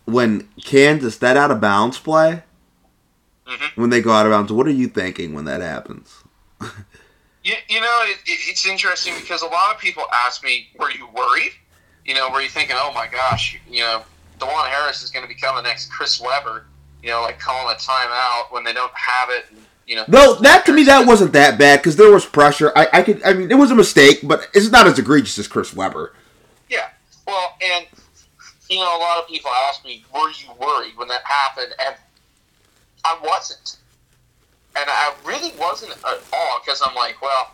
when 0.06 0.48
Kansas 0.64 1.18
that 1.18 1.38
out 1.38 1.52
of 1.52 1.62
bounds 1.62 2.00
play, 2.00 2.44
Mhm. 3.48 3.72
when 3.76 3.90
they 3.90 4.02
go 4.02 4.12
out 4.12 4.26
of 4.26 4.32
bounds, 4.32 4.52
what 4.52 4.68
are 4.68 4.72
you 4.72 4.88
thinking 4.88 5.34
when 5.34 5.46
that 5.46 5.62
happens? 5.62 6.24
You, 7.44 7.56
you 7.70 7.82
know, 7.82 8.00
it, 8.04 8.18
it, 8.28 8.40
it's 8.50 8.68
interesting 8.68 9.16
because 9.20 9.42
a 9.42 9.48
lot 9.48 9.74
of 9.74 9.82
people 9.82 10.04
ask 10.14 10.44
me, 10.44 10.70
were 10.78 10.92
you 10.92 11.08
worried? 11.08 11.54
You 12.06 12.16
know, 12.16 12.30
were 12.32 12.42
you're 12.42 12.50
thinking, 12.50 12.76
oh 12.80 12.92
my 12.94 13.08
gosh, 13.08 13.60
you 13.70 13.82
know, 13.82 14.04
Dajuan 14.40 14.68
Harris 14.68 15.04
is 15.04 15.12
going 15.12 15.24
to 15.24 15.28
become 15.28 15.56
the 15.56 15.62
next 15.62 15.92
Chris 15.92 16.20
Webber, 16.20 16.66
you 17.04 17.10
know, 17.10 17.22
like 17.22 17.40
calling 17.40 17.74
a 17.74 17.78
timeout 17.78 18.52
when 18.52 18.64
they 18.64 18.74
don't 18.74 18.94
have 18.94 19.30
it. 19.30 19.46
And, 19.52 19.60
you 19.86 19.96
know, 19.96 20.06
No, 20.08 20.36
that 20.42 20.66
to 20.66 20.74
me 20.74 20.84
that 20.86 21.06
wasn't 21.06 21.34
that 21.34 21.60
bad 21.60 21.80
because 21.80 21.96
there 21.96 22.12
was 22.12 22.26
pressure. 22.26 22.72
I, 22.76 22.88
I 22.92 23.02
could, 23.04 23.22
I 23.24 23.34
mean, 23.34 23.52
it 23.52 23.58
was 23.58 23.72
a 23.72 23.76
mistake, 23.76 24.20
but 24.24 24.48
it's 24.54 24.72
not 24.72 24.88
as 24.88 24.98
egregious 24.98 25.38
as 25.38 25.48
Chris 25.48 25.74
Webber. 25.76 26.14
Yeah. 26.70 26.90
Well, 27.28 27.56
and, 27.62 27.86
you 28.70 28.78
know, 28.78 28.98
a 28.98 29.00
lot 29.00 29.20
of 29.20 29.28
people 29.28 29.52
ask 29.68 29.86
me, 29.86 30.04
were 30.14 30.30
you 30.30 30.52
worried 30.60 30.94
when 30.96 31.08
that 31.10 31.22
happened? 31.24 31.74
And 31.86 31.96
I 33.04 33.20
wasn't. 33.24 33.78
And 34.76 34.86
I 34.88 35.14
really 35.26 35.52
wasn't 35.60 35.92
at 35.92 36.22
all 36.34 36.60
because 36.64 36.82
I'm 36.86 36.96
like, 36.96 37.22
well, 37.22 37.54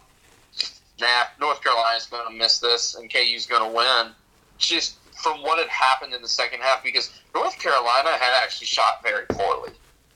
nah, 1.01 1.23
North 1.39 1.63
Carolina's 1.63 2.05
going 2.05 2.31
to 2.31 2.37
miss 2.37 2.59
this 2.59 2.95
and 2.95 3.11
KU's 3.11 3.45
going 3.45 3.69
to 3.69 3.75
win. 3.75 4.13
Just 4.57 4.97
from 5.15 5.41
what 5.41 5.59
had 5.59 5.67
happened 5.69 6.13
in 6.13 6.21
the 6.21 6.27
second 6.27 6.61
half, 6.61 6.83
because 6.83 7.11
North 7.33 7.57
Carolina 7.59 8.09
had 8.11 8.33
actually 8.43 8.67
shot 8.67 9.01
very 9.03 9.25
poorly 9.29 9.71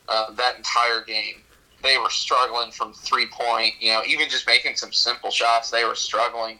uh, 0.07 0.31
that 0.33 0.57
entire 0.57 1.01
game. 1.01 1.41
They 1.83 1.97
were 1.97 2.09
struggling 2.09 2.71
from 2.71 2.93
three 2.93 3.27
point, 3.27 3.73
you 3.79 3.91
know, 3.91 4.03
even 4.05 4.29
just 4.29 4.45
making 4.45 4.75
some 4.75 4.93
simple 4.93 5.31
shots, 5.31 5.71
they 5.71 5.83
were 5.83 5.95
struggling. 5.95 6.59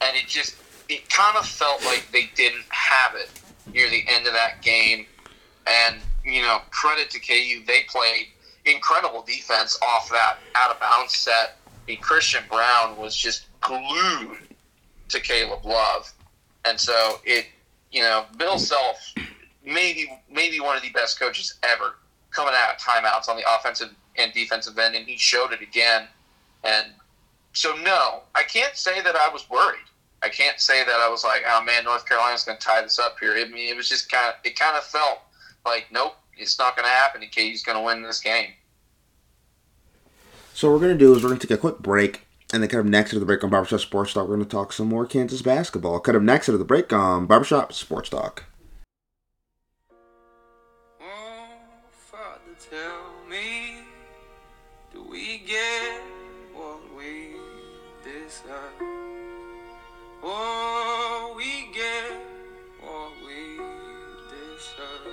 And 0.00 0.16
it 0.16 0.26
just, 0.26 0.56
it 0.88 1.08
kind 1.08 1.36
of 1.36 1.46
felt 1.46 1.84
like 1.84 2.06
they 2.12 2.30
didn't 2.34 2.64
have 2.70 3.14
it 3.14 3.30
near 3.72 3.88
the 3.88 4.04
end 4.08 4.26
of 4.26 4.32
that 4.32 4.62
game. 4.62 5.06
And, 5.66 5.96
you 6.24 6.42
know, 6.42 6.60
credit 6.70 7.10
to 7.10 7.20
KU, 7.20 7.64
they 7.66 7.82
played 7.88 8.26
incredible 8.64 9.22
defense 9.22 9.78
off 9.82 10.10
that 10.10 10.38
out 10.54 10.72
of 10.72 10.80
bounds 10.80 11.14
set. 11.14 11.56
I 11.66 11.92
mean, 11.92 12.00
Christian 12.00 12.42
Braun 12.50 12.96
was 12.96 13.16
just 13.16 13.46
glued 13.60 14.38
to 15.08 15.20
Caleb 15.20 15.64
Love. 15.64 16.12
And 16.66 16.78
so 16.78 17.20
it, 17.24 17.46
you 17.92 18.02
know, 18.02 18.24
Bill 18.36 18.58
Self, 18.58 19.14
maybe 19.64 20.10
maybe 20.30 20.60
one 20.60 20.76
of 20.76 20.82
the 20.82 20.90
best 20.90 21.18
coaches 21.18 21.54
ever, 21.62 21.96
coming 22.30 22.54
out 22.56 22.74
of 22.74 22.80
timeouts 22.80 23.28
on 23.28 23.36
the 23.36 23.44
offensive 23.54 23.94
and 24.16 24.32
defensive 24.32 24.78
end, 24.78 24.94
and 24.94 25.06
he 25.06 25.16
showed 25.16 25.52
it 25.52 25.60
again. 25.60 26.06
And 26.64 26.86
so, 27.52 27.76
no, 27.76 28.22
I 28.34 28.42
can't 28.42 28.76
say 28.76 29.00
that 29.02 29.16
I 29.16 29.28
was 29.28 29.48
worried. 29.48 29.78
I 30.22 30.28
can't 30.28 30.58
say 30.60 30.84
that 30.84 30.94
I 30.94 31.08
was 31.08 31.24
like, 31.24 31.42
oh 31.48 31.62
man, 31.62 31.84
North 31.84 32.06
Carolina's 32.06 32.44
going 32.44 32.58
to 32.58 32.64
tie 32.64 32.82
this 32.82 32.98
up 32.98 33.16
here. 33.20 33.34
I 33.34 33.44
mean, 33.44 33.68
it 33.68 33.76
was 33.76 33.88
just 33.88 34.10
kind 34.10 34.28
of, 34.28 34.34
it 34.44 34.58
kind 34.58 34.76
of 34.76 34.82
felt 34.82 35.18
like, 35.64 35.86
nope, 35.92 36.14
it's 36.36 36.58
not 36.58 36.74
going 36.74 36.86
to 36.86 36.90
happen. 36.90 37.20
KU's 37.20 37.62
going 37.62 37.78
to 37.78 37.84
win 37.84 38.02
this 38.02 38.20
game. 38.20 38.52
So 40.56 40.70
what 40.70 40.80
we're 40.80 40.86
gonna 40.86 40.98
do 40.98 41.14
is 41.14 41.22
we're 41.22 41.28
gonna 41.28 41.40
take 41.40 41.50
a 41.50 41.58
quick 41.58 41.80
break, 41.80 42.25
and 42.52 42.62
then 42.62 42.70
kind 42.70 42.80
of 42.80 42.86
next 42.86 43.10
to 43.10 43.18
the 43.18 43.26
break 43.26 43.42
on 43.42 43.50
Barbershop 43.50 43.80
Sports 43.80 44.12
Talk, 44.12 44.28
we're 44.28 44.36
going 44.36 44.46
to 44.46 44.50
talk 44.50 44.72
some 44.72 44.88
more 44.88 45.04
Kansas 45.04 45.42
basketball. 45.42 46.00
Kind 46.00 46.16
of 46.16 46.22
next 46.22 46.46
to 46.46 46.56
the 46.56 46.64
break 46.64 46.92
on 46.92 47.26
Barbershop 47.26 47.72
Sports 47.72 48.08
Talk. 48.08 48.44
Tell 52.70 53.28
me, 53.30 53.76
do 54.92 55.02
we 55.08 55.42
get 55.46 56.00
what 56.52 56.80
we 56.96 57.36
deserve? 58.02 58.80
Oh, 60.24 61.34
we 61.36 61.68
get 61.72 62.12
what 62.80 63.12
we 63.24 63.58
deserve. 64.30 65.06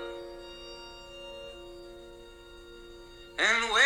And 3.38 3.64
when 3.72 3.83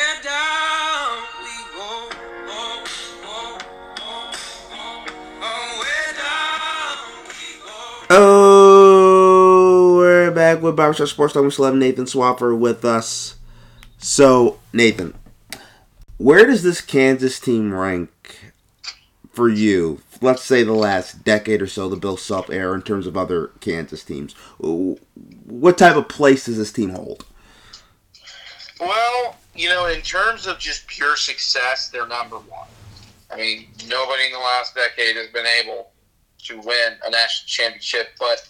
back 10.58 10.64
with 10.64 10.76
Barbershop 10.76 11.08
Sports 11.08 11.34
Talk. 11.34 11.43
We 11.43 11.51
still 11.51 11.66
have 11.66 11.76
Nathan 11.76 12.05
Swaffer 12.05 12.58
with 12.58 12.84
us. 12.84 13.36
So, 13.99 14.60
Nathan, 14.74 15.14
where 16.18 16.45
does 16.45 16.64
this 16.64 16.82
Kansas 16.82 17.39
team 17.39 17.74
rank 17.74 18.53
for 19.32 19.49
you? 19.49 20.01
Let's 20.20 20.43
say 20.43 20.64
the 20.64 20.74
last 20.74 21.24
decade 21.24 21.62
or 21.62 21.68
so, 21.68 21.88
the 21.89 21.95
Bill 21.95 22.18
Self 22.18 22.49
era, 22.49 22.74
in 22.74 22.82
terms 22.82 23.05
of 23.05 23.16
other 23.16 23.51
Kansas 23.60 24.03
teams. 24.03 24.34
What 24.58 25.78
type 25.78 25.95
of 25.95 26.10
place 26.10 26.45
does 26.45 26.58
this 26.58 26.72
team 26.72 26.89
hold? 26.89 27.26
Well, 28.80 29.36
you 29.55 29.70
know, 29.70 29.86
in 29.88 30.01
terms 30.01 30.47
of 30.47 30.58
just 30.58 30.88
pure 30.88 31.16
success, 31.16 31.89
they're 31.89 32.08
number 32.08 32.38
one. 32.38 32.68
I 33.32 33.36
mean, 33.36 33.68
nobody 33.88 34.26
in 34.26 34.32
the 34.32 34.39
last 34.39 34.74
decade 34.74 35.18
has 35.18 35.28
been 35.28 35.45
able 35.45 35.91
to 36.45 36.58
win 36.60 36.93
a 37.05 37.12
national 37.12 37.47
championship. 37.47 38.10
But, 38.20 38.47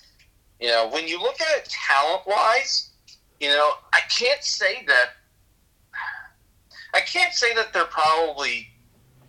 you 0.59 0.69
know, 0.69 0.89
when 0.91 1.07
you 1.07 1.21
look 1.21 1.39
at 1.39 1.57
it 1.57 1.69
talent 1.69 2.23
wise, 2.25 2.91
you 3.39 3.49
know, 3.49 3.71
I 3.93 3.99
can't 4.09 4.43
say 4.43 4.83
that. 4.87 5.09
I 6.93 7.01
can't 7.01 7.33
say 7.33 7.53
that 7.55 7.73
they're 7.73 7.85
probably. 7.85 8.67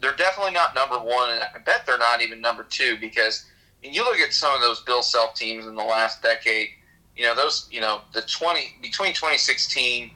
They're 0.00 0.14
definitely 0.14 0.52
not 0.52 0.76
number 0.76 0.96
one, 0.96 1.30
and 1.30 1.42
I 1.42 1.58
bet 1.64 1.84
they're 1.84 1.98
not 1.98 2.22
even 2.22 2.40
number 2.40 2.62
two 2.62 2.98
because 3.00 3.44
when 3.82 3.92
you 3.92 4.04
look 4.04 4.18
at 4.18 4.32
some 4.32 4.54
of 4.54 4.60
those 4.60 4.80
Bill 4.82 5.02
Self 5.02 5.34
teams 5.34 5.66
in 5.66 5.74
the 5.74 5.82
last 5.82 6.22
decade, 6.22 6.68
you 7.16 7.24
know, 7.24 7.34
those, 7.34 7.68
you 7.70 7.80
know, 7.80 8.02
the 8.12 8.22
20, 8.22 8.76
between 8.80 9.12
2016 9.12 10.12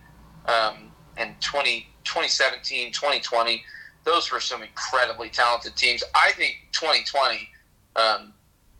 um, 0.47 0.93
and 1.17 1.41
20, 1.41 1.89
2017, 2.05 2.93
2020, 2.93 3.65
those 4.05 4.31
were 4.31 4.41
some 4.41 4.63
incredibly 4.63 5.29
talented 5.29 5.77
teams. 5.77 6.03
I 6.15 6.33
think 6.33 6.69
2020, 6.73 7.49
um, 7.97 8.33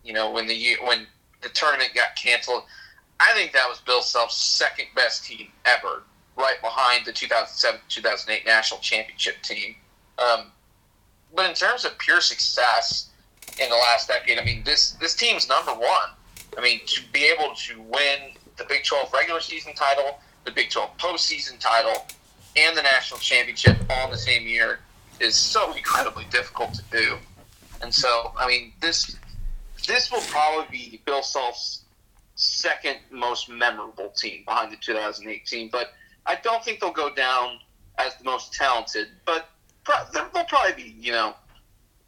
you 0.03 0.13
know, 0.13 0.31
when 0.31 0.47
the 0.47 0.55
year, 0.55 0.77
when 0.85 1.05
the 1.43 1.49
tournament 1.49 1.91
got 1.93 2.15
canceled, 2.15 2.63
I 3.19 3.33
think 3.33 3.53
that 3.53 3.67
was 3.69 3.79
Bill 3.79 4.01
Self's 4.01 4.35
second 4.35 4.87
best 4.95 5.25
team 5.25 5.47
ever, 5.65 6.03
right 6.37 6.59
behind 6.61 7.05
the 7.05 7.11
2007 7.11 7.79
2008 7.89 8.45
national 8.45 8.79
championship 8.79 9.41
team. 9.43 9.75
Um, 10.17 10.51
but 11.35 11.49
in 11.49 11.55
terms 11.55 11.85
of 11.85 11.97
pure 11.97 12.21
success 12.21 13.09
in 13.59 13.69
the 13.69 13.75
last 13.75 14.07
decade, 14.07 14.39
I 14.39 14.43
mean, 14.43 14.63
this 14.63 14.91
this 14.93 15.15
team's 15.15 15.47
number 15.47 15.73
one. 15.73 16.09
I 16.57 16.61
mean, 16.61 16.81
to 16.85 17.01
be 17.11 17.25
able 17.25 17.55
to 17.55 17.81
win 17.81 18.33
the 18.57 18.65
Big 18.65 18.83
12 18.83 19.11
regular 19.13 19.39
season 19.39 19.73
title, 19.73 20.19
the 20.45 20.51
Big 20.51 20.69
12 20.69 20.97
postseason 20.97 21.59
title, 21.59 22.05
and 22.55 22.77
the 22.77 22.83
national 22.83 23.19
championship 23.19 23.77
all 23.89 24.05
in 24.05 24.11
the 24.11 24.17
same 24.17 24.47
year 24.47 24.79
is 25.19 25.35
so 25.35 25.73
incredibly 25.73 26.25
difficult 26.29 26.73
to 26.73 26.83
do. 26.91 27.17
And 27.81 27.93
so, 27.93 28.31
I 28.37 28.47
mean, 28.47 28.73
this 28.79 29.17
this 29.87 30.11
will 30.11 30.21
probably 30.21 30.65
be 30.71 31.01
Bill 31.05 31.23
Self's 31.23 31.83
second 32.35 32.97
most 33.11 33.49
memorable 33.49 34.09
team 34.09 34.43
behind 34.45 34.71
the 34.71 34.77
2008 34.77 35.45
team. 35.45 35.69
But 35.71 35.93
I 36.25 36.35
don't 36.35 36.63
think 36.63 36.79
they'll 36.79 36.91
go 36.91 37.13
down 37.13 37.59
as 37.97 38.15
the 38.15 38.23
most 38.23 38.53
talented. 38.53 39.07
But 39.25 39.49
they'll 39.87 40.29
they'll 40.33 40.45
probably 40.45 40.83
be, 40.83 40.95
you 40.99 41.11
know, 41.11 41.35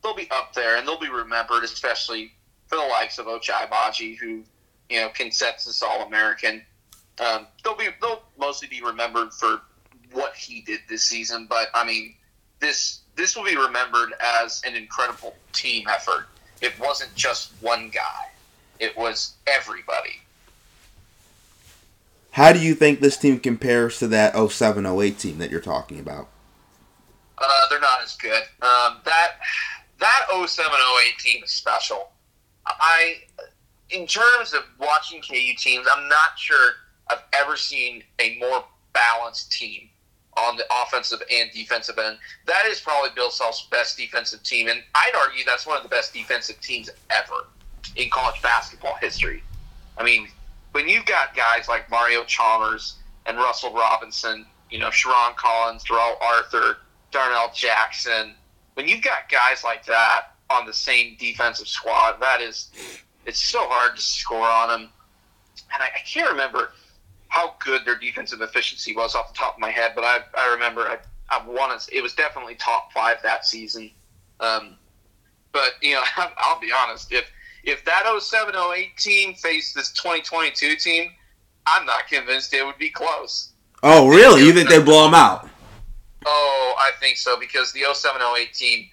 they'll 0.03 0.15
be 0.15 0.29
up 0.31 0.53
there 0.53 0.77
and 0.77 0.87
they'll 0.87 0.99
be 0.99 1.09
remembered, 1.09 1.63
especially 1.63 2.31
for 2.67 2.77
the 2.77 2.83
likes 2.83 3.17
of 3.17 3.27
Ochai 3.27 3.69
Agbaji, 3.69 4.17
who, 4.17 4.43
you 4.89 5.01
know, 5.01 5.09
consensus 5.09 5.81
All 5.83 6.05
American. 6.05 6.61
Um, 7.19 7.47
they'll 7.63 7.77
be 7.77 7.87
they'll 8.01 8.23
mostly 8.37 8.67
be 8.67 8.81
remembered 8.81 9.33
for 9.33 9.61
what 10.11 10.35
he 10.35 10.61
did 10.61 10.81
this 10.89 11.03
season. 11.03 11.47
But 11.49 11.67
I 11.73 11.85
mean, 11.85 12.15
this 12.59 13.01
this 13.15 13.35
will 13.35 13.45
be 13.45 13.57
remembered 13.57 14.13
as 14.43 14.61
an 14.65 14.75
incredible 14.75 15.35
team 15.53 15.87
effort. 15.87 16.27
It 16.61 16.79
wasn't 16.79 17.13
just 17.15 17.51
one 17.61 17.89
guy; 17.89 18.29
it 18.79 18.97
was 18.97 19.33
everybody. 19.47 20.21
How 22.31 22.51
do 22.51 22.59
you 22.59 22.75
think 22.75 22.99
this 22.99 23.15
team 23.15 23.39
compares 23.39 23.97
to 23.99 24.07
that 24.09 24.35
07 24.35 24.85
08 24.85 25.17
team 25.17 25.37
that 25.37 25.51
you're 25.51 25.61
talking 25.61 25.99
about? 25.99 26.27
Uh, 27.37 27.69
they're 27.69 27.79
not 27.79 28.01
as 28.03 28.17
good. 28.17 28.43
Um, 28.61 28.97
that 29.05 29.35
that 29.99 30.25
07 30.29 30.73
08 30.73 31.17
team 31.17 31.43
is 31.43 31.51
special. 31.51 32.09
I, 32.65 33.21
in 33.89 34.07
terms 34.07 34.53
of 34.53 34.63
watching 34.79 35.21
KU 35.21 35.53
teams, 35.57 35.87
I'm 35.89 36.09
not 36.09 36.37
sure 36.37 36.73
I've 37.09 37.23
ever 37.39 37.55
seen 37.55 38.03
a 38.19 38.37
more 38.39 38.65
balanced 38.93 39.51
team 39.51 39.89
on 40.37 40.57
the 40.57 40.65
offensive 40.83 41.21
and 41.31 41.49
defensive 41.51 41.97
end. 41.97 42.17
That 42.45 42.65
is 42.65 42.79
probably 42.79 43.09
Bill 43.15 43.31
Self's 43.31 43.67
best 43.71 43.97
defensive 43.97 44.43
team, 44.43 44.67
and 44.67 44.81
I'd 44.93 45.13
argue 45.17 45.43
that's 45.45 45.65
one 45.65 45.77
of 45.77 45.83
the 45.83 45.89
best 45.89 46.13
defensive 46.13 46.59
teams 46.61 46.89
ever 47.09 47.47
in 47.95 48.09
college 48.09 48.41
basketball 48.41 48.95
history. 48.95 49.43
I 49.97 50.03
mean, 50.03 50.27
when 50.71 50.89
you've 50.89 51.05
got 51.05 51.35
guys 51.35 51.69
like 51.69 51.89
Mario 51.89 52.23
Chalmers 52.25 52.95
and 53.25 53.37
Russell 53.37 53.73
Robinson, 53.73 54.45
you 54.69 54.79
know, 54.79 54.89
Sherron 54.89 55.35
Collins, 55.37 55.83
Darrell 55.85 56.17
Arthur, 56.21 56.77
Darnell 57.11 57.51
Jackson, 57.53 58.33
when 58.73 58.87
you've 58.87 59.01
got 59.01 59.29
guys 59.29 59.63
like 59.63 59.85
that 59.85 60.33
on 60.49 60.65
the 60.65 60.73
same 60.73 61.15
defensive 61.17 61.67
squad, 61.67 62.19
that 62.19 62.41
is, 62.41 62.71
it's 63.25 63.41
so 63.41 63.59
hard 63.61 63.95
to 63.95 64.01
score 64.01 64.45
on 64.45 64.67
them. 64.67 64.89
And 65.73 65.81
I, 65.81 65.85
I 65.85 65.99
can't 66.05 66.29
remember 66.29 66.71
how 67.35 67.53
good 67.59 67.83
their 67.83 67.97
defensive 67.97 68.39
efficiency 68.39 68.95
was 68.95 69.13
off 69.13 69.33
the 69.33 69.37
top 69.37 69.55
of 69.55 69.59
my 69.59 69.69
head, 69.69 69.91
but 69.93 70.05
I, 70.05 70.19
I 70.37 70.53
remember 70.53 70.83
I, 70.83 70.97
I 71.29 71.45
wanted, 71.45 71.81
it 71.91 72.01
was 72.01 72.13
definitely 72.13 72.55
top 72.55 72.93
five 72.93 73.17
that 73.23 73.45
season. 73.45 73.91
Um, 74.39 74.77
but, 75.51 75.71
you 75.81 75.95
know, 75.95 76.03
I'll 76.37 76.61
be 76.61 76.71
honest, 76.71 77.11
if, 77.11 77.29
if 77.65 77.83
that 77.83 78.03
07 78.17 78.55
08 78.55 78.95
team 78.95 79.33
faced 79.33 79.75
this 79.75 79.91
2022 79.91 80.77
team, 80.77 81.11
I'm 81.67 81.85
not 81.85 82.07
convinced 82.07 82.53
it 82.53 82.65
would 82.65 82.77
be 82.77 82.89
close. 82.89 83.51
Oh, 83.83 84.07
really? 84.07 84.45
You 84.45 84.53
think 84.53 84.69
they 84.69 84.81
blow 84.81 85.03
them 85.03 85.13
out? 85.13 85.49
Oh, 86.25 86.75
I 86.77 86.91
think 87.01 87.17
so 87.17 87.37
because 87.37 87.73
the 87.73 87.81
07 87.93 88.21
08 88.21 88.53
team 88.53 88.87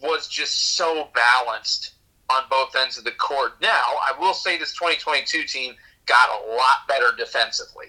was 0.00 0.28
just 0.28 0.76
so 0.76 1.08
balanced 1.14 1.92
on 2.30 2.44
both 2.48 2.74
ends 2.74 2.96
of 2.96 3.04
the 3.04 3.12
court. 3.12 3.60
Now, 3.60 3.68
I 3.70 4.14
will 4.18 4.32
say 4.32 4.56
this 4.56 4.72
2022 4.72 5.44
team 5.44 5.74
got 6.06 6.28
a 6.30 6.50
lot 6.50 6.86
better 6.88 7.16
defensively 7.16 7.86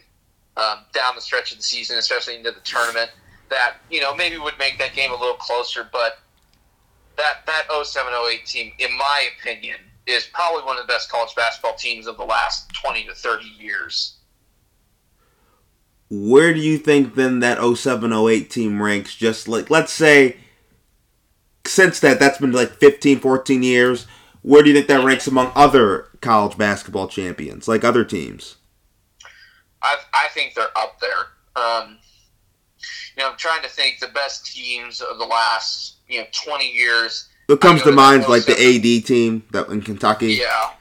um, 0.58 0.80
down 0.94 1.16
the 1.16 1.22
stretch 1.22 1.52
of 1.52 1.58
the 1.58 1.64
season, 1.64 1.98
especially 1.98 2.36
into 2.36 2.52
the 2.52 2.62
tournament. 2.62 3.12
That 3.50 3.76
you 3.90 4.02
know 4.02 4.16
maybe 4.16 4.38
would 4.38 4.58
make 4.58 4.78
that 4.80 4.96
game 4.96 5.12
a 5.12 5.16
little 5.16 5.36
closer, 5.36 5.88
but 5.92 6.20
that 7.18 7.46
that 7.46 7.86
07 7.86 8.14
08 8.14 8.46
team, 8.46 8.72
in 8.80 8.98
my 8.98 9.28
opinion, 9.38 9.78
is 10.08 10.26
probably 10.34 10.64
one 10.64 10.78
of 10.78 10.88
the 10.88 10.92
best 10.92 11.12
college 11.12 11.34
basketball 11.36 11.76
teams 11.76 12.08
of 12.08 12.18
the 12.18 12.24
last 12.24 12.74
20 12.74 13.06
to 13.06 13.14
30 13.14 13.46
years. 13.60 14.16
Where 16.10 16.54
do 16.54 16.60
you 16.60 16.78
think 16.78 17.16
then 17.16 17.40
that 17.40 17.60
07 17.60 18.12
08 18.12 18.50
team 18.50 18.82
ranks? 18.82 19.16
Just 19.16 19.48
like, 19.48 19.70
let's 19.70 19.92
say, 19.92 20.38
since 21.66 22.00
that, 22.02 22.20
that's 22.20 22.38
been 22.38 22.52
like 22.52 22.72
15, 22.72 23.20
14 23.20 23.64
years. 23.64 24.06
Where 24.42 24.62
do 24.62 24.70
you 24.70 24.76
think 24.76 24.88
that 24.88 25.06
ranks 25.06 25.28
among 25.28 25.52
other 25.56 26.10
college 26.24 26.58
basketball 26.58 27.08
champions, 27.08 27.68
like 27.68 27.84
other 27.84 28.04
teams? 28.04 28.56
I, 29.84 29.98
I 30.14 30.28
think 30.30 30.56
they're 30.56 30.76
up 30.78 31.00
there. 31.00 31.62
Um, 31.62 31.98
you 33.16 33.24
know, 33.24 33.32
I'm 33.32 33.38
trying 33.38 33.62
to 33.62 33.70
think 33.70 34.00
the 34.00 34.08
best 34.08 34.46
teams 34.54 35.02
of 35.02 35.20
the 35.20 35.26
last 35.26 35.98
you 36.08 36.20
know 36.20 36.26
20 36.32 36.72
years. 36.72 37.30
What 37.48 37.62
comes 37.62 37.84
to 37.84 37.92
mind, 37.92 38.28
like 38.28 38.46
the 38.46 38.54
AD 38.54 39.06
team 39.06 39.44
that 39.52 39.68
in 39.68 39.82
Kentucky. 39.82 40.34
Yeah, 40.34 40.72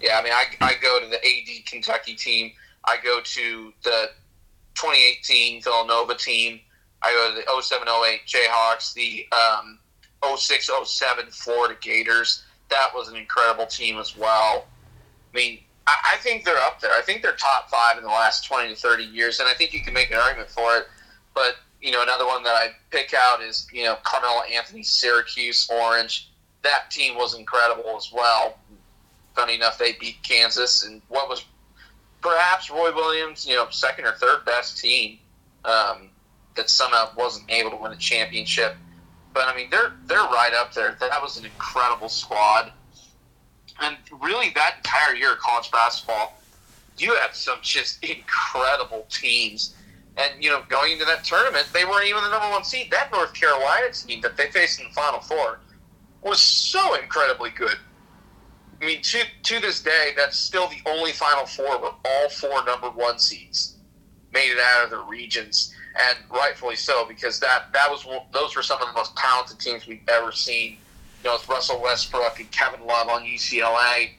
yeah. 0.00 0.18
I 0.18 0.22
mean, 0.22 0.32
I, 0.32 0.44
I 0.60 0.74
go 0.82 1.00
to 1.00 1.06
the 1.06 1.16
AD 1.16 1.66
Kentucky 1.66 2.14
team. 2.14 2.52
I 2.84 2.96
go 3.02 3.20
to 3.22 3.72
the 3.84 4.10
2018 4.74 5.62
Villanova 5.62 6.14
team. 6.16 6.60
I 7.02 7.12
go 7.12 7.30
to 7.30 7.44
the 7.44 7.62
0708 7.62 8.20
Jayhawks, 8.26 8.94
the 8.94 9.26
um, 9.32 9.78
0607 10.36 11.26
Florida 11.30 11.76
Gators. 11.80 12.44
That 12.70 12.90
was 12.94 13.08
an 13.08 13.16
incredible 13.16 13.66
team 13.66 13.98
as 13.98 14.16
well. 14.16 14.66
I 15.32 15.36
mean, 15.36 15.58
I, 15.86 16.14
I 16.14 16.16
think 16.18 16.44
they're 16.44 16.58
up 16.58 16.80
there. 16.80 16.92
I 16.92 17.02
think 17.02 17.22
they're 17.22 17.36
top 17.36 17.70
five 17.70 17.96
in 17.96 18.04
the 18.04 18.10
last 18.10 18.44
20 18.46 18.74
to 18.74 18.76
30 18.76 19.04
years, 19.04 19.40
and 19.40 19.48
I 19.48 19.54
think 19.54 19.72
you 19.72 19.82
can 19.82 19.94
make 19.94 20.10
an 20.10 20.18
argument 20.18 20.50
for 20.50 20.76
it. 20.76 20.86
But, 21.34 21.56
you 21.80 21.90
know, 21.90 22.02
another 22.02 22.26
one 22.26 22.42
that 22.44 22.54
I 22.54 22.72
pick 22.90 23.14
out 23.14 23.42
is, 23.42 23.66
you 23.72 23.84
know, 23.84 23.96
Carmelo 24.04 24.42
Anthony, 24.42 24.82
Syracuse, 24.82 25.68
Orange. 25.70 26.30
That 26.62 26.90
team 26.90 27.16
was 27.16 27.34
incredible 27.34 27.96
as 27.96 28.12
well. 28.12 28.58
Funny 29.34 29.54
enough, 29.54 29.78
they 29.78 29.92
beat 29.98 30.22
Kansas 30.22 30.84
and 30.84 31.00
what 31.08 31.28
was 31.28 31.44
perhaps 32.22 32.70
Roy 32.70 32.94
Williams, 32.94 33.46
you 33.46 33.56
know, 33.56 33.66
second 33.70 34.06
or 34.06 34.12
third 34.12 34.44
best 34.44 34.78
team 34.78 35.18
um, 35.64 36.08
that 36.54 36.70
somehow 36.70 37.10
wasn't 37.16 37.50
able 37.50 37.70
to 37.70 37.76
win 37.76 37.92
a 37.92 37.96
championship. 37.96 38.76
But 39.34 39.48
I 39.48 39.56
mean, 39.56 39.68
they're 39.70 39.92
they're 40.06 40.18
right 40.18 40.52
up 40.54 40.72
there. 40.72 40.96
That 41.00 41.20
was 41.22 41.38
an 41.38 41.44
incredible 41.44 42.08
squad, 42.08 42.72
and 43.80 43.96
really 44.20 44.50
that 44.50 44.76
entire 44.78 45.14
year 45.14 45.32
of 45.32 45.38
college 45.38 45.70
basketball, 45.70 46.38
you 46.98 47.14
had 47.16 47.34
some 47.34 47.58
just 47.62 48.02
incredible 48.08 49.06
teams. 49.10 49.74
And 50.16 50.42
you 50.42 50.50
know, 50.50 50.62
going 50.68 50.92
into 50.92 51.04
that 51.06 51.24
tournament, 51.24 51.68
they 51.72 51.84
weren't 51.84 52.06
even 52.06 52.22
the 52.22 52.30
number 52.30 52.50
one 52.50 52.64
seed. 52.64 52.90
That 52.90 53.10
North 53.12 53.32
Carolina 53.32 53.90
team 53.92 54.20
that 54.20 54.36
they 54.36 54.50
faced 54.50 54.80
in 54.80 54.88
the 54.88 54.92
Final 54.92 55.20
Four 55.20 55.60
was 56.22 56.40
so 56.40 56.94
incredibly 57.00 57.50
good. 57.50 57.76
I 58.80 58.84
mean, 58.84 59.00
to 59.02 59.22
to 59.44 59.60
this 59.60 59.80
day, 59.80 60.12
that's 60.16 60.36
still 60.36 60.68
the 60.68 60.90
only 60.90 61.12
Final 61.12 61.46
Four 61.46 61.80
where 61.80 61.92
all 62.04 62.28
four 62.28 62.64
number 62.64 62.90
one 62.90 63.18
seeds 63.18 63.76
made 64.34 64.50
it 64.50 64.58
out 64.58 64.84
of 64.84 64.90
the 64.90 64.98
regions, 64.98 65.74
and 66.08 66.18
rightfully 66.30 66.76
so 66.76 67.06
because 67.06 67.38
that 67.40 67.72
that 67.72 67.90
was 67.90 68.06
those 68.32 68.54
were 68.56 68.62
some 68.62 68.82
of 68.82 68.88
the 68.88 68.94
most 68.94 69.16
talented 69.16 69.58
teams 69.60 69.86
we've 69.86 70.06
ever 70.08 70.32
seen. 70.32 70.78
You 71.22 71.30
know, 71.30 71.36
it's 71.36 71.48
Russell 71.48 71.80
Westbrook 71.80 72.40
and 72.40 72.50
Kevin 72.50 72.84
Love 72.84 73.08
on 73.08 73.22
UCLA, 73.22 74.10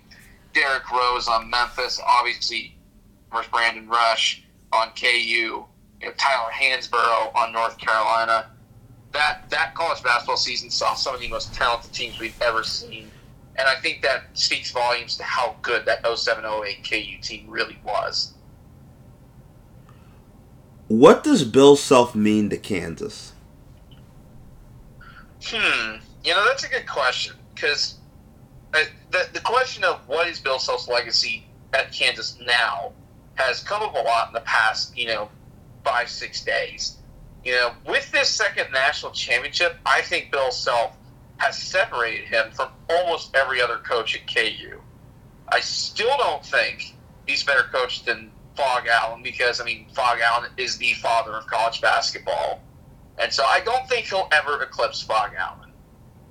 Derrick 0.54 0.90
Rose 0.90 1.28
on 1.28 1.50
Memphis, 1.50 2.00
obviously, 2.06 2.76
there's 3.32 3.48
Brandon 3.48 3.88
Rush 3.90 4.44
on 4.72 4.90
KU, 4.92 5.08
you 5.08 5.66
know, 6.02 6.12
Tyler 6.18 6.52
Hansbrough 6.52 7.36
on 7.36 7.52
North 7.52 7.78
Carolina. 7.78 8.52
That 9.12 9.50
that 9.50 9.76
college 9.76 10.02
basketball 10.04 10.38
season 10.38 10.70
saw 10.70 10.94
some 10.94 11.14
of 11.14 11.22
the 11.22 11.28
most 11.28 11.54
talented 11.54 11.92
teams 11.94 12.20
we've 12.20 12.40
ever 12.42 12.64
seen. 12.64 13.12
And 13.56 13.68
I 13.68 13.76
think 13.76 14.02
that 14.02 14.24
speaks 14.34 14.72
volumes 14.72 15.18
to 15.18 15.24
how 15.24 15.56
good 15.62 15.86
that 15.86 16.04
0708 16.04 16.88
KU 16.90 17.22
team 17.22 17.46
really 17.48 17.80
was. 17.84 18.34
What 20.88 21.24
does 21.24 21.44
Bill 21.44 21.76
Self 21.76 22.16
mean 22.16 22.50
to 22.50 22.58
Kansas? 22.58 23.34
Hmm. 25.44 25.98
You 26.24 26.32
know, 26.32 26.46
that's 26.46 26.64
a 26.64 26.70
good 26.70 26.88
question 26.88 27.36
because 27.54 27.96
uh, 28.74 28.80
the 29.12 29.28
the 29.34 29.42
question 29.42 29.84
of 29.84 30.08
what 30.08 30.28
is 30.28 30.40
Bill 30.40 30.60
Self's 30.60 30.88
legacy 30.88 31.46
at 31.74 31.92
Kansas 31.92 32.38
now 32.46 32.94
has 33.36 33.62
come 33.62 33.82
up 33.82 33.94
a 33.94 34.00
lot 34.00 34.28
in 34.30 34.34
the 34.34 34.42
past, 34.42 34.98
you 34.98 35.08
know, 35.08 35.30
five 35.84 36.10
six 36.10 36.44
days. 36.44 36.98
You 37.44 37.54
know, 37.54 37.74
with 37.86 38.10
this 38.12 38.30
second 38.30 38.68
national 38.72 39.12
championship, 39.12 39.76
I 39.86 40.02
think 40.02 40.32
Bill 40.32 40.52
Self 40.52 40.96
has 41.38 41.58
separated 41.58 42.28
him 42.30 42.52
from 42.52 42.70
almost 42.90 43.36
every 43.36 43.62
other 43.62 43.78
coach 43.78 44.16
at 44.16 44.34
KU. 44.34 44.80
I 45.50 45.60
still 45.60 46.16
don't 46.18 46.46
think 46.46 46.96
he's 47.28 47.44
better 47.44 47.64
coach 47.64 48.06
than 48.06 48.32
Phog 48.56 48.88
Allen 48.88 49.24
because 49.24 49.60
I 49.60 49.66
mean 49.66 49.88
Phog 49.94 50.20
Allen 50.20 50.52
is 50.56 50.78
the 50.78 50.94
father 50.94 51.34
of 51.34 51.48
college 51.48 51.82
basketball, 51.82 52.62
and 53.20 53.34
so 53.34 53.44
I 53.44 53.60
don't 53.60 53.88
think 53.90 54.06
he'll 54.06 54.30
ever 54.32 54.62
eclipse 54.64 55.02
Phog 55.02 55.32
Allen. 55.38 55.63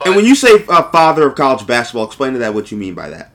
But 0.04 0.08
And 0.08 0.16
when 0.16 0.24
you 0.24 0.34
say 0.34 0.64
uh, 0.68 0.90
father 0.90 1.26
of 1.26 1.34
college 1.34 1.66
basketball, 1.66 2.04
explain 2.04 2.32
to 2.32 2.38
that 2.40 2.54
what 2.54 2.70
you 2.70 2.76
mean 2.76 2.94
by 2.94 3.08
that. 3.10 3.32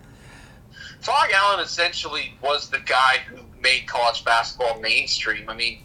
Phog 1.01 1.29
Allen 1.33 1.61
essentially 1.61 2.33
was 2.41 2.69
the 2.69 2.79
guy 2.79 3.19
who 3.27 3.37
made 3.61 3.87
college 3.87 4.25
basketball 4.25 4.79
mainstream. 4.81 5.49
I 5.49 5.55
mean, 5.55 5.79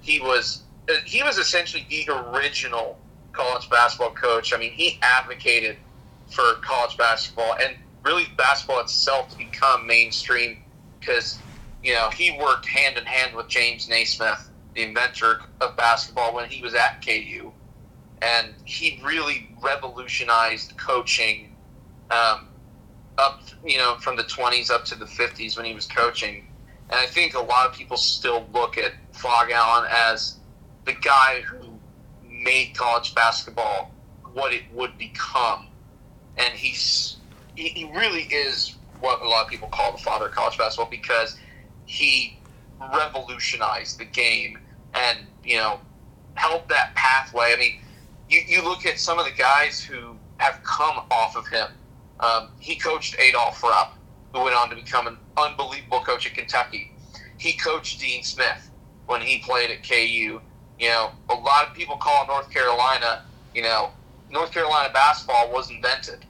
he 0.00 0.20
was 0.20 0.62
uh, 0.88 0.94
he 1.04 1.22
was 1.22 1.38
essentially 1.38 1.86
the 1.90 2.08
original 2.12 2.98
college 3.32 3.68
basketball 3.70 4.12
coach. 4.12 4.52
I 4.54 4.56
mean, 4.56 4.72
he 4.72 4.98
advocated 5.02 5.76
for 6.30 6.54
college 6.62 6.96
basketball 6.96 7.56
and 7.60 7.76
really 8.04 8.26
basketball 8.36 8.80
itself 8.80 9.30
to 9.30 9.38
become 9.38 9.86
mainstream 9.86 10.62
because 11.00 11.38
you 11.82 11.94
know 11.94 12.10
he 12.10 12.38
worked 12.38 12.66
hand 12.66 12.96
in 12.96 13.04
hand 13.04 13.34
with 13.34 13.48
James 13.48 13.88
Naismith, 13.88 14.50
the 14.74 14.82
inventor 14.82 15.40
of 15.60 15.76
basketball, 15.76 16.34
when 16.34 16.48
he 16.48 16.62
was 16.62 16.74
at 16.74 17.04
KU, 17.04 17.52
and 18.22 18.54
he 18.64 19.00
really 19.04 19.50
revolutionized 19.62 20.76
coaching. 20.76 21.54
Um, 22.10 22.48
up, 23.18 23.42
you 23.64 23.76
know, 23.76 23.96
from 23.96 24.16
the 24.16 24.22
20s 24.22 24.70
up 24.70 24.84
to 24.86 24.94
the 24.94 25.04
50s 25.04 25.56
when 25.56 25.66
he 25.66 25.74
was 25.74 25.86
coaching. 25.86 26.46
And 26.90 26.98
I 26.98 27.06
think 27.06 27.34
a 27.34 27.40
lot 27.40 27.66
of 27.66 27.72
people 27.74 27.96
still 27.96 28.46
look 28.54 28.78
at 28.78 28.92
Phog 29.12 29.50
Allen 29.50 29.88
as 29.90 30.36
the 30.86 30.94
guy 30.94 31.42
who 31.42 31.78
made 32.24 32.74
college 32.74 33.14
basketball 33.14 33.90
what 34.32 34.52
it 34.52 34.62
would 34.72 34.96
become. 34.96 35.66
And 36.38 36.54
he's 36.54 37.16
he, 37.56 37.68
he 37.68 37.84
really 37.92 38.22
is 38.22 38.76
what 39.00 39.20
a 39.20 39.28
lot 39.28 39.44
of 39.44 39.50
people 39.50 39.68
call 39.68 39.92
the 39.92 39.98
father 39.98 40.26
of 40.26 40.32
college 40.32 40.56
basketball 40.56 40.90
because 40.90 41.36
he 41.86 42.38
revolutionized 42.94 43.98
the 43.98 44.04
game 44.04 44.58
and, 44.94 45.18
you 45.44 45.56
know, 45.56 45.80
helped 46.34 46.68
that 46.68 46.94
pathway. 46.94 47.52
I 47.54 47.58
mean, 47.58 47.80
you, 48.28 48.42
you 48.46 48.62
look 48.62 48.86
at 48.86 48.98
some 48.98 49.18
of 49.18 49.24
the 49.24 49.32
guys 49.32 49.82
who 49.82 50.16
have 50.38 50.62
come 50.62 51.00
off 51.10 51.36
of 51.36 51.46
him. 51.48 51.68
Um, 52.20 52.48
he 52.58 52.76
coached 52.76 53.18
Adolph 53.18 53.62
Rupp, 53.62 53.94
who 54.32 54.42
went 54.42 54.56
on 54.56 54.70
to 54.70 54.76
become 54.76 55.06
an 55.06 55.16
unbelievable 55.36 56.00
coach 56.00 56.26
at 56.26 56.34
Kentucky. 56.34 56.92
He 57.38 57.52
coached 57.52 58.00
Dean 58.00 58.22
Smith 58.22 58.70
when 59.06 59.20
he 59.20 59.38
played 59.38 59.70
at 59.70 59.82
KU. 59.88 60.40
You 60.78 60.88
know, 60.88 61.10
a 61.30 61.34
lot 61.34 61.66
of 61.66 61.74
people 61.74 61.96
call 61.96 62.26
North 62.26 62.50
Carolina, 62.50 63.24
you 63.54 63.62
know, 63.62 63.90
North 64.30 64.52
Carolina 64.52 64.92
basketball 64.92 65.50
was 65.50 65.70
invented 65.70 66.24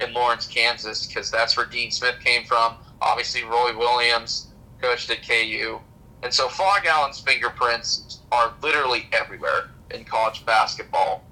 in 0.00 0.12
Lawrence, 0.12 0.46
Kansas, 0.46 1.06
because 1.06 1.30
that's 1.30 1.56
where 1.56 1.66
Dean 1.66 1.90
Smith 1.90 2.18
came 2.20 2.44
from. 2.44 2.74
Obviously, 3.00 3.44
Roy 3.44 3.76
Williams 3.76 4.48
coached 4.80 5.10
at 5.10 5.26
KU. 5.26 5.78
And 6.22 6.32
so 6.32 6.48
Phog 6.48 6.84
Allen's 6.86 7.20
fingerprints 7.20 8.20
are 8.32 8.54
literally 8.62 9.06
everywhere 9.12 9.70
in 9.90 10.04
college 10.04 10.44
basketball. 10.44 11.22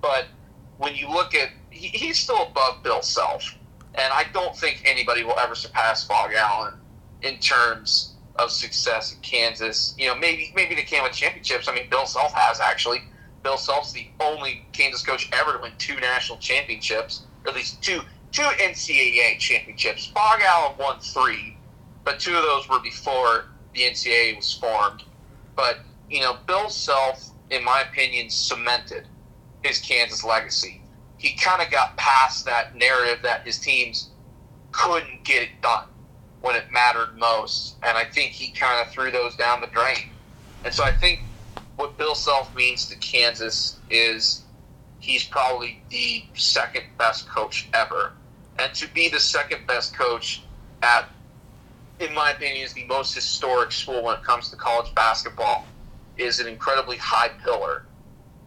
But 0.00 0.26
when 0.78 0.94
you 0.94 1.08
look 1.10 1.34
at, 1.34 1.50
he, 1.70 1.88
he's 1.88 2.18
still 2.18 2.42
above 2.42 2.82
Bill 2.82 3.02
Self. 3.02 3.54
And 3.94 4.12
I 4.12 4.24
don't 4.32 4.56
think 4.56 4.82
anybody 4.84 5.24
will 5.24 5.38
ever 5.38 5.54
surpass 5.54 6.06
Phog 6.06 6.32
Allen 6.32 6.74
in 7.22 7.38
terms 7.38 8.14
of 8.36 8.50
success 8.50 9.12
in 9.14 9.20
Kansas. 9.20 9.94
You 9.98 10.08
know, 10.08 10.14
maybe 10.14 10.52
maybe 10.54 10.74
they 10.74 10.82
can 10.82 11.02
win 11.02 11.12
championships. 11.12 11.68
I 11.68 11.74
mean, 11.74 11.90
Bill 11.90 12.06
Self 12.06 12.32
has 12.32 12.60
actually. 12.60 13.02
Bill 13.42 13.56
Self's 13.56 13.92
the 13.92 14.06
only 14.20 14.66
Kansas 14.72 15.02
coach 15.02 15.28
ever 15.32 15.54
to 15.54 15.58
win 15.58 15.72
two 15.78 15.96
national 15.96 16.38
championships, 16.38 17.22
or 17.44 17.50
at 17.50 17.56
least 17.56 17.82
two 17.82 18.00
two 18.32 18.42
NCAA 18.42 19.38
championships. 19.38 20.06
Phog 20.06 20.40
Allen 20.42 20.76
won 20.78 21.00
three, 21.00 21.56
but 22.04 22.20
two 22.20 22.36
of 22.36 22.42
those 22.42 22.68
were 22.68 22.80
before 22.80 23.46
the 23.74 23.80
NCAA 23.80 24.36
was 24.36 24.52
formed. 24.52 25.02
But 25.56 25.78
you 26.08 26.20
know, 26.20 26.36
Bill 26.46 26.68
Self, 26.68 27.30
in 27.50 27.64
my 27.64 27.82
opinion, 27.82 28.30
cemented 28.30 29.06
his 29.62 29.78
Kansas 29.78 30.24
legacy. 30.24 30.80
He 31.18 31.36
kind 31.36 31.62
of 31.62 31.70
got 31.70 31.96
past 31.96 32.44
that 32.46 32.74
narrative 32.76 33.22
that 33.22 33.42
his 33.44 33.58
teams 33.58 34.10
couldn't 34.72 35.24
get 35.24 35.42
it 35.42 35.60
done 35.60 35.86
when 36.40 36.56
it 36.56 36.64
mattered 36.72 37.18
most, 37.18 37.76
and 37.82 37.98
I 37.98 38.04
think 38.04 38.32
he 38.32 38.50
kind 38.52 38.84
of 38.84 38.92
threw 38.92 39.10
those 39.10 39.36
down 39.36 39.60
the 39.60 39.66
drain. 39.66 40.10
And 40.64 40.72
so 40.72 40.84
I 40.84 40.92
think 40.92 41.20
what 41.76 41.96
Bill 41.98 42.14
Self 42.14 42.54
means 42.54 42.86
to 42.86 42.96
Kansas 42.96 43.78
is 43.90 44.42
he's 45.00 45.24
probably 45.24 45.82
the 45.90 46.24
second 46.34 46.84
best 46.98 47.28
coach 47.28 47.68
ever. 47.74 48.12
And 48.58 48.72
to 48.74 48.86
be 48.88 49.08
the 49.08 49.20
second 49.20 49.66
best 49.66 49.96
coach 49.96 50.42
at, 50.82 51.08
in 51.98 52.14
my 52.14 52.32
opinion, 52.32 52.64
is 52.64 52.72
the 52.72 52.84
most 52.84 53.14
historic 53.14 53.72
school 53.72 54.02
when 54.02 54.16
it 54.16 54.22
comes 54.22 54.50
to 54.50 54.56
college 54.56 54.94
basketball 54.94 55.66
is 56.16 56.40
an 56.40 56.46
incredibly 56.46 56.96
high 56.98 57.30
pillar 57.42 57.86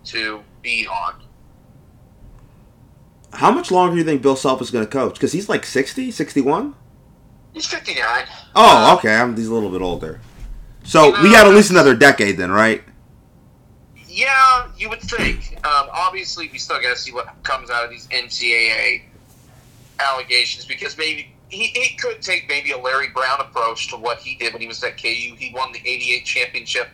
to 0.05 0.43
be 0.63 0.87
on. 0.87 1.21
How 3.33 3.51
much 3.51 3.69
longer 3.69 3.93
do 3.93 3.99
you 3.99 4.05
think 4.05 4.21
Bill 4.21 4.35
Self 4.35 4.61
is 4.61 4.71
going 4.71 4.85
to 4.85 4.89
coach? 4.91 5.15
Because 5.15 5.31
he's 5.31 5.49
like 5.49 5.65
60, 5.65 6.11
61? 6.11 6.75
He's 7.53 7.65
59. 7.67 8.25
Oh, 8.55 8.95
okay. 8.97 9.15
I'm, 9.15 9.35
he's 9.35 9.47
a 9.47 9.53
little 9.53 9.69
bit 9.69 9.81
older. 9.81 10.19
So 10.83 11.11
we 11.21 11.31
got 11.31 11.47
at 11.47 11.53
least 11.53 11.69
another 11.69 11.95
decade 11.95 12.37
then, 12.37 12.51
right? 12.51 12.83
Yeah, 14.07 14.67
you 14.77 14.89
would 14.89 15.01
think. 15.01 15.57
Um, 15.65 15.87
obviously, 15.91 16.49
we 16.51 16.57
still 16.57 16.81
got 16.81 16.95
to 16.95 17.01
see 17.01 17.11
what 17.11 17.41
comes 17.43 17.69
out 17.69 17.83
of 17.83 17.89
these 17.89 18.07
NCAA 18.07 19.03
allegations 19.99 20.65
because 20.65 20.97
maybe 20.97 21.33
he, 21.49 21.65
he 21.67 21.95
could 21.95 22.21
take 22.21 22.47
maybe 22.47 22.71
a 22.71 22.77
Larry 22.77 23.09
Brown 23.09 23.39
approach 23.39 23.87
to 23.89 23.97
what 23.97 24.19
he 24.19 24.35
did 24.35 24.53
when 24.53 24.61
he 24.61 24.67
was 24.67 24.83
at 24.83 25.01
KU. 25.01 25.07
He 25.07 25.51
won 25.55 25.71
the 25.71 25.79
88 25.79 26.25
championship 26.25 26.89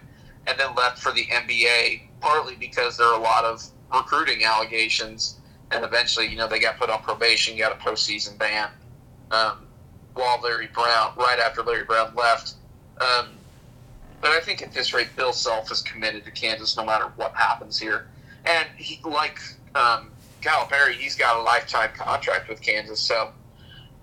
and 0.50 0.60
then 0.60 0.74
left 0.76 0.98
for 1.00 1.12
the 1.12 1.26
NBA, 1.26 2.02
partly 2.22 2.56
because 2.56 2.98
there 2.98 3.08
are 3.08 3.20
a 3.20 3.22
lot 3.22 3.46
of 3.46 3.64
recruiting 3.94 4.44
allegations. 4.44 5.38
And 5.72 5.86
eventually, 5.86 6.28
you 6.28 6.36
know, 6.36 6.48
they 6.48 6.60
got 6.60 6.80
put 6.80 6.90
on 6.90 7.02
probation, 7.04 7.56
got 7.56 7.72
a 7.72 7.76
postseason 7.76 8.38
ban. 8.40 8.70
Um, 9.30 9.68
while 10.16 10.42
Larry 10.42 10.68
Brown, 10.74 11.14
right 11.16 11.40
after 11.40 11.62
Larry 11.62 11.86
Brown 11.86 12.14
left. 12.16 12.56
Um, 13.00 13.28
but 14.22 14.32
I 14.32 14.40
think 14.42 14.62
at 14.64 14.74
this 14.74 14.94
rate, 14.94 15.08
Bill 15.16 15.32
Self 15.32 15.72
is 15.72 15.82
committed 15.84 16.26
to 16.26 16.32
Kansas 16.32 16.76
no 16.76 16.84
matter 16.84 17.06
what 17.16 17.34
happens 17.36 17.80
here. 17.80 18.08
And 18.46 18.68
he, 18.76 19.00
like 19.06 19.40
um, 19.76 20.12
Calipari, 20.42 20.94
he's 20.94 21.16
got 21.16 21.38
a 21.38 21.42
lifetime 21.44 21.92
contract 21.96 22.50
with 22.50 22.62
Kansas. 22.62 23.00
So 23.00 23.32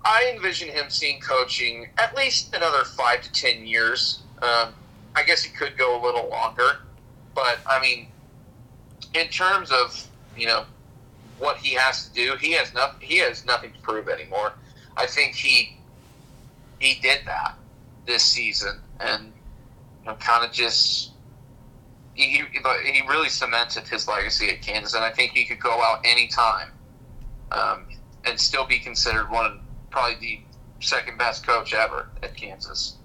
I 0.05 0.31
envision 0.33 0.69
him 0.69 0.85
seeing 0.89 1.19
coaching 1.19 1.89
at 1.97 2.15
least 2.15 2.55
another 2.55 2.85
five 2.85 3.21
to 3.23 3.31
ten 3.33 3.67
years. 3.67 4.21
Um, 4.41 4.73
I 5.17 5.23
guess 5.23 5.41
he 5.41 5.51
could 5.51 5.77
go 5.77 5.99
a 5.99 6.01
little 6.01 6.29
longer. 6.29 6.77
But 7.33 7.57
I 7.65 7.81
mean, 7.81 8.07
in 9.13 9.27
terms 9.29 9.71
of 9.71 10.07
you 10.37 10.45
know 10.45 10.65
what 11.39 11.57
he 11.57 11.73
has 11.73 12.07
to 12.07 12.13
do, 12.13 12.35
he 12.39 12.51
has 12.53 12.73
nothing. 12.73 13.07
He 13.07 13.17
has 13.17 13.45
nothing 13.45 13.73
to 13.73 13.79
prove 13.79 14.09
anymore. 14.09 14.53
I 14.95 15.07
think 15.07 15.33
he 15.33 15.77
he 16.79 16.99
did 17.01 17.19
that 17.25 17.55
this 18.05 18.23
season, 18.23 18.79
and 18.99 19.33
you 20.03 20.05
know, 20.05 20.15
kind 20.15 20.45
of 20.45 20.51
just 20.51 21.11
he, 22.13 22.43
he 22.51 23.01
really 23.07 23.29
cemented 23.29 23.87
his 23.87 24.07
legacy 24.07 24.49
at 24.49 24.61
Kansas, 24.61 24.93
and 24.93 25.03
I 25.03 25.11
think 25.11 25.31
he 25.31 25.45
could 25.45 25.59
go 25.59 25.81
out 25.81 26.01
anytime 26.03 26.71
um, 27.51 27.87
and 28.25 28.39
still 28.39 28.65
be 28.65 28.79
considered 28.79 29.29
one 29.29 29.45
of 29.45 29.59
probably 29.91 30.15
the 30.19 30.39
second 30.85 31.17
best 31.17 31.45
coach 31.45 31.73
ever 31.73 32.09
at 32.23 32.35
Kansas. 32.35 32.96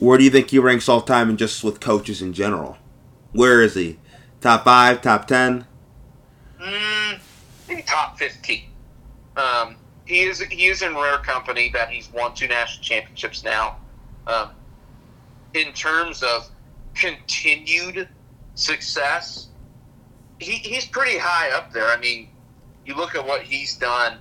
Where 0.00 0.16
do 0.16 0.24
you 0.24 0.30
think 0.30 0.48
he 0.48 0.58
ranks 0.58 0.88
all 0.88 1.02
time 1.02 1.28
and 1.28 1.38
just 1.38 1.62
with 1.62 1.78
coaches 1.78 2.22
in 2.22 2.32
general? 2.32 2.78
Where 3.32 3.60
is 3.60 3.74
he? 3.74 3.98
Top 4.40 4.64
five, 4.64 5.02
top 5.02 5.26
ten? 5.26 5.66
Mm, 6.58 7.20
top 7.84 8.18
fifteen. 8.18 8.64
Um, 9.36 9.76
he 10.06 10.22
is 10.22 10.40
he 10.40 10.68
is 10.68 10.80
in 10.80 10.94
rare 10.94 11.18
company 11.18 11.68
that 11.74 11.90
he's 11.90 12.10
won 12.14 12.34
two 12.34 12.48
national 12.48 12.82
championships 12.82 13.44
now. 13.44 13.76
Um, 14.26 14.52
in 15.52 15.70
terms 15.74 16.22
of 16.22 16.48
continued 16.94 18.08
success, 18.54 19.48
he, 20.38 20.52
he's 20.52 20.86
pretty 20.86 21.18
high 21.18 21.50
up 21.50 21.74
there. 21.74 21.88
I 21.88 21.98
mean, 21.98 22.28
you 22.86 22.96
look 22.96 23.14
at 23.14 23.26
what 23.26 23.42
he's 23.42 23.76
done 23.76 24.16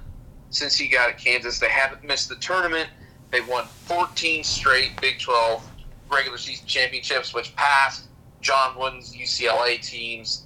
since 0.50 0.76
he 0.76 0.90
got 0.90 1.10
at 1.10 1.18
Kansas. 1.18 1.58
They 1.58 1.70
haven't 1.70 2.04
missed 2.04 2.28
the 2.28 2.36
tournament. 2.36 2.90
They've 3.32 3.48
won 3.48 3.66
14 3.86 4.44
straight 4.44 5.00
Big 5.00 5.20
12 5.20 5.69
regular 6.12 6.38
season 6.38 6.68
championships, 6.68 7.34
which 7.34 7.56
passed 7.56 8.08
John 8.42 8.78
Wooden's 8.78 9.16
UCLA 9.16 9.82
teams. 9.82 10.46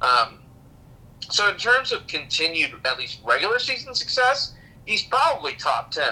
Um, 0.00 0.40
so, 1.30 1.48
in 1.48 1.56
terms 1.56 1.92
of 1.92 2.06
continued, 2.06 2.72
at 2.84 2.98
least 2.98 3.20
regular 3.24 3.58
season 3.58 3.94
success, 3.94 4.54
he's 4.86 5.02
probably 5.02 5.54
top 5.54 5.90
10. 5.90 6.04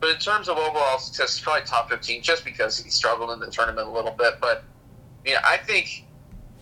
But 0.00 0.10
in 0.10 0.18
terms 0.18 0.48
of 0.48 0.56
overall 0.56 0.98
success, 0.98 1.36
he's 1.36 1.44
probably 1.44 1.66
top 1.66 1.90
15 1.90 2.22
just 2.22 2.44
because 2.44 2.78
he 2.78 2.90
struggled 2.90 3.30
in 3.30 3.40
the 3.40 3.46
tournament 3.46 3.88
a 3.88 3.90
little 3.90 4.12
bit. 4.12 4.34
But, 4.40 4.64
yeah, 5.24 5.40
I 5.44 5.56
think, 5.56 6.04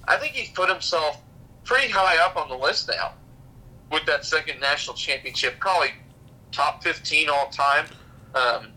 I 0.06 0.16
think 0.16 0.34
he's 0.34 0.50
put 0.50 0.68
himself 0.68 1.20
pretty 1.64 1.88
high 1.90 2.22
up 2.24 2.36
on 2.36 2.48
the 2.48 2.56
list 2.56 2.88
now 2.88 3.12
with 3.90 4.04
that 4.06 4.24
second 4.24 4.60
national 4.60 4.96
championship, 4.96 5.58
probably 5.58 5.90
top 6.52 6.82
15 6.82 7.28
all 7.28 7.48
time. 7.48 7.86
Um, 8.34 8.68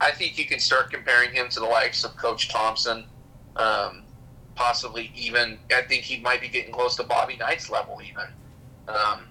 I 0.00 0.10
think 0.10 0.38
you 0.38 0.46
can 0.46 0.58
start 0.58 0.90
comparing 0.90 1.32
him 1.32 1.48
to 1.50 1.60
the 1.60 1.66
likes 1.66 2.04
of 2.04 2.16
Coach 2.16 2.48
Thompson, 2.48 3.06
um, 3.56 4.02
possibly 4.54 5.10
even. 5.14 5.58
I 5.74 5.82
think 5.82 6.02
he 6.02 6.20
might 6.20 6.40
be 6.40 6.48
getting 6.48 6.72
close 6.72 6.96
to 6.96 7.04
Bobby 7.04 7.36
Knight's 7.36 7.70
level, 7.70 8.00
even. 8.02 8.26
Um, 8.88 9.26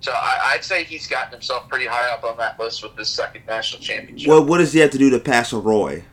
so 0.00 0.12
I, 0.12 0.52
I'd 0.54 0.64
say 0.64 0.84
he's 0.84 1.06
gotten 1.06 1.32
himself 1.32 1.68
pretty 1.68 1.86
high 1.86 2.10
up 2.10 2.24
on 2.24 2.36
that 2.38 2.58
list 2.58 2.82
with 2.82 2.96
this 2.96 3.08
second 3.08 3.46
national 3.46 3.80
championship. 3.80 4.28
Well, 4.28 4.44
what 4.44 4.58
does 4.58 4.72
he 4.72 4.80
have 4.80 4.90
to 4.90 4.98
do 4.98 5.10
to 5.10 5.18
pass 5.18 5.52
a 5.52 5.58
Roy? 5.58 6.04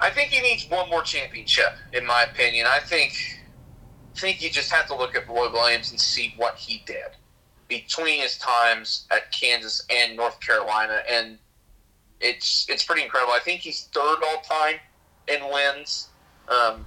I 0.00 0.10
think 0.10 0.30
he 0.30 0.40
needs 0.40 0.68
one 0.68 0.88
more 0.90 1.02
championship, 1.02 1.72
in 1.92 2.04
my 2.04 2.24
opinion. 2.24 2.66
I 2.68 2.80
think, 2.80 3.12
I 4.14 4.18
think 4.18 4.42
you 4.42 4.50
just 4.50 4.70
have 4.70 4.86
to 4.88 4.96
look 4.96 5.14
at 5.14 5.28
Roy 5.28 5.50
Williams 5.50 5.90
and 5.90 6.00
see 6.00 6.34
what 6.36 6.56
he 6.56 6.82
did 6.86 7.16
between 7.68 8.20
his 8.20 8.38
times 8.38 9.06
at 9.10 9.30
Kansas 9.32 9.84
and 9.90 10.16
North 10.16 10.40
Carolina, 10.40 11.02
and 11.10 11.38
it's 12.20 12.66
it's 12.68 12.84
pretty 12.84 13.02
incredible. 13.02 13.32
I 13.32 13.40
think 13.40 13.60
he's 13.60 13.84
third 13.92 14.18
all 14.24 14.42
time 14.42 14.76
in 15.28 15.40
wins. 15.52 16.08
Um, 16.48 16.86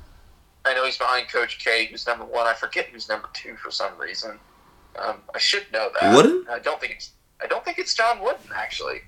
I 0.65 0.73
know 0.73 0.85
he's 0.85 0.97
behind 0.97 1.29
Coach 1.29 1.63
K, 1.63 1.85
who's 1.85 2.05
number 2.07 2.25
one. 2.25 2.47
I 2.47 2.53
forget 2.53 2.85
who's 2.87 3.09
number 3.09 3.29
two 3.33 3.55
for 3.55 3.71
some 3.71 3.97
reason. 3.97 4.39
Um, 4.97 5.17
I 5.33 5.39
should 5.39 5.65
know 5.71 5.89
that. 5.99 6.15
Wooden? 6.15 6.45
I 6.49 6.59
don't 6.59 6.79
think 6.79 6.93
it's 6.93 7.11
I 7.41 7.47
don't 7.47 7.63
think 7.63 7.77
it's 7.79 7.93
John 7.93 8.21
Wooden 8.21 8.51
actually. 8.55 9.01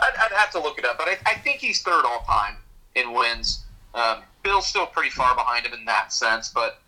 I'd, 0.00 0.12
I'd 0.18 0.32
have 0.32 0.50
to 0.50 0.60
look 0.60 0.78
it 0.78 0.84
up, 0.84 0.98
but 0.98 1.08
I, 1.08 1.16
I 1.26 1.34
think 1.34 1.58
he's 1.58 1.82
third 1.82 2.04
all 2.04 2.22
time 2.26 2.56
in 2.94 3.12
wins. 3.12 3.64
Um, 3.94 4.22
Bill's 4.42 4.66
still 4.66 4.86
pretty 4.86 5.10
far 5.10 5.34
behind 5.34 5.64
him 5.64 5.72
in 5.72 5.84
that 5.86 6.12
sense, 6.12 6.50
but 6.50 6.80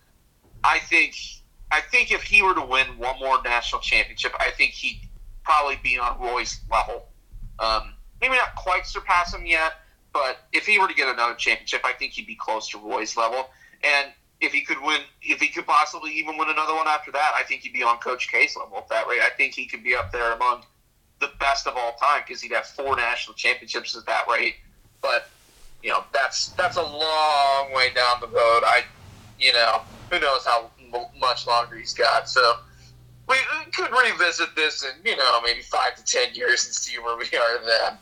I 0.63 0.79
think 0.79 1.15
I 1.71 1.81
think 1.81 2.13
if 2.13 2.23
he 2.23 2.43
were 2.43 2.55
to 2.55 2.65
win 2.65 2.87
one 2.99 3.19
more 3.19 3.43
national 3.43 3.81
championship, 3.83 4.33
I 4.39 4.51
think 4.51 4.73
he'd 4.73 5.03
probably 5.45 5.79
be 5.83 5.99
on 5.99 6.19
Roy's 6.19 6.61
level. 6.71 7.09
Um, 7.59 7.95
maybe 8.21 8.37
not 8.37 8.55
quite 8.55 8.87
surpass 8.87 9.35
him 9.35 9.47
yet, 9.47 9.75
but 10.13 10.39
if 10.53 10.67
he 10.67 10.79
were 10.79 10.89
to 10.89 10.95
get 10.95 11.09
another 11.09 11.35
championship, 11.35 11.83
I 11.85 11.93
think 11.93 12.13
he'd 12.13 12.27
be 12.27 12.37
close 12.37 12.69
to 12.71 12.79
Roy's 12.79 13.17
level. 13.17 13.51
And 13.83 14.13
if 14.41 14.53
he 14.53 14.63
could 14.63 14.81
win, 14.81 15.01
if 15.23 15.41
he 15.41 15.49
could 15.49 15.67
possibly 15.67 16.13
even 16.13 16.39
win 16.39 16.49
another 16.49 16.75
one 16.75 16.87
after 16.87 17.11
that, 17.13 17.33
I 17.35 17.43
think 17.43 17.63
he'd 17.63 17.73
be 17.73 17.83
on 17.83 17.99
Coach 17.99 18.31
K's 18.31 18.57
level 18.57 18.79
at 18.79 18.89
that 18.89 19.07
rate. 19.07 19.21
I 19.21 19.31
think 19.37 19.55
he 19.55 19.67
could 19.67 19.83
be 19.83 19.95
up 19.95 20.13
there 20.13 20.33
among 20.33 20.63
the 21.21 21.31
best 21.41 21.67
of 21.67 21.77
all 21.77 21.95
time 21.95 22.23
because 22.27 22.41
he'd 22.41 22.53
have 22.53 22.67
four 22.67 22.97
national 22.97 23.35
championships 23.35 23.97
at 23.97 24.07
that 24.07 24.27
rate. 24.29 24.57
But 25.01 25.29
you 25.83 25.91
know, 25.91 26.05
that's 26.13 26.49
that's 26.51 26.77
a 26.77 26.83
long 26.83 27.73
way 27.75 27.91
down 27.95 28.21
the 28.21 28.29
road. 28.29 28.63
I, 28.65 28.85
you 29.39 29.53
know, 29.53 29.83
who 30.11 30.21
knows 30.21 30.45
how 30.45 30.71
much 31.21 31.47
longer 31.47 31.77
he's 31.77 31.95
got. 31.95 32.29
So 32.29 32.59
we 33.29 33.37
could 33.75 33.91
revisit 33.91 34.55
this 34.57 34.85
in 34.85 34.91
you 35.05 35.17
know 35.17 35.41
maybe 35.43 35.61
five 35.63 35.95
to 35.97 36.05
ten 36.05 36.35
years 36.35 36.65
and 36.67 36.75
see 36.75 36.99
where 36.99 37.17
we 37.17 37.25
are 37.25 37.65
then. 37.65 37.99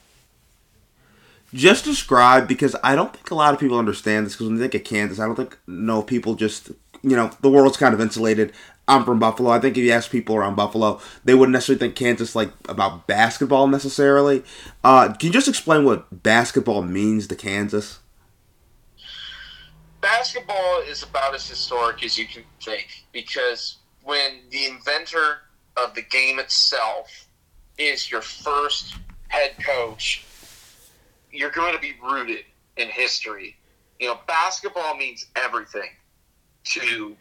Just 1.55 1.85
describe 1.85 2.49
because 2.49 2.75
I 2.83 2.97
don't 2.97 3.13
think 3.15 3.31
a 3.31 3.35
lot 3.35 3.55
of 3.55 3.61
people 3.61 3.79
understand 3.79 4.27
this 4.27 4.35
because 4.35 4.49
when 4.49 4.57
they 4.57 4.69
think 4.69 4.75
of 4.75 4.85
Kansas, 4.85 5.21
I 5.21 5.27
don't 5.27 5.37
think 5.37 5.57
no 5.67 6.03
people 6.03 6.35
just 6.35 6.71
you 7.03 7.17
know 7.17 7.31
the 7.41 7.51
world's 7.51 7.77
kind 7.77 7.95
of 7.95 8.01
insulated. 8.01 8.53
I'm 8.89 9.05
from 9.05 9.19
Buffalo. 9.19 9.51
I 9.51 9.59
think 9.59 9.77
if 9.77 9.83
you 9.83 9.91
ask 9.91 10.11
people 10.13 10.37
around 10.37 10.55
Buffalo, 10.55 11.01
they 11.25 11.35
wouldn't 11.35 11.53
necessarily 11.55 11.81
think 11.81 11.97
Kansas 11.97 12.37
like 12.37 12.51
about 12.69 13.09
basketball 13.09 13.67
necessarily. 13.67 14.45
Uh, 14.85 15.13
can 15.13 15.29
you 15.29 15.33
just 15.33 15.49
explain 15.49 15.85
what 15.85 16.23
basketball 16.23 16.83
means 16.83 17.27
to 17.27 17.35
Kansas? 17.35 17.99
Basketball 20.01 20.83
is 20.87 21.03
about 21.03 21.35
as 21.35 21.49
historic 21.49 22.05
as 22.05 22.17
you 22.17 22.27
can 22.27 22.45
think 22.63 23.05
because 23.13 23.79
when 24.03 24.41
the 24.51 24.67
inventor 24.67 25.39
of 25.77 25.95
the 25.95 26.03
game 26.03 26.39
itself 26.39 27.27
is 27.79 28.11
your 28.11 28.23
first 28.23 28.95
head 29.29 29.53
coach, 29.59 30.25
you're 31.33 31.51
going 31.51 31.75
to 31.75 31.81
be 31.81 31.95
rooted 32.03 32.45
in 32.77 32.89
history. 32.89 33.57
You 33.99 34.09
know, 34.09 34.21
basketball 34.27 34.97
means 34.97 35.27
everything 35.37 35.91
to 36.65 37.17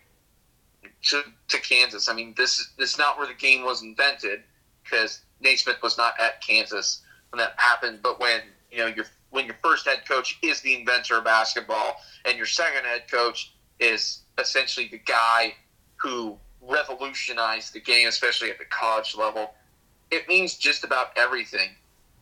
to, 1.10 1.24
to 1.48 1.62
Kansas. 1.62 2.10
I 2.10 2.14
mean, 2.14 2.34
this 2.38 2.60
is 2.60 2.72
this 2.78 2.92
is 2.94 2.98
not 2.98 3.18
where 3.18 3.28
the 3.28 3.34
game 3.34 3.64
was 3.64 3.82
invented 3.84 4.42
because 4.84 5.22
Naismith 5.40 5.82
was 5.82 5.98
not 5.98 6.20
at 6.20 6.42
Kansas 6.42 7.02
when 7.32 7.40
that 7.40 7.54
happened. 7.58 8.00
But 8.02 8.20
when 8.20 8.42
you 8.72 8.80
know 8.80 8.88
your 8.88 9.06
when 9.36 9.46
your 9.46 9.56
first 9.62 9.86
head 9.86 10.08
coach 10.08 10.40
is 10.42 10.62
the 10.62 10.74
inventor 10.80 11.18
of 11.18 11.26
basketball, 11.26 11.98
and 12.26 12.38
your 12.38 12.46
second 12.46 12.86
head 12.86 13.04
coach 13.12 13.54
is 13.80 14.22
essentially 14.40 14.88
the 14.88 14.98
guy 14.98 15.54
who 15.98 16.38
revolutionized 16.62 17.74
the 17.74 17.80
game, 17.80 18.08
especially 18.08 18.50
at 18.50 18.58
the 18.58 18.66
college 18.66 19.16
level, 19.16 19.54
it 20.12 20.28
means 20.28 20.56
just 20.56 20.84
about 20.84 21.10
everything. 21.18 21.70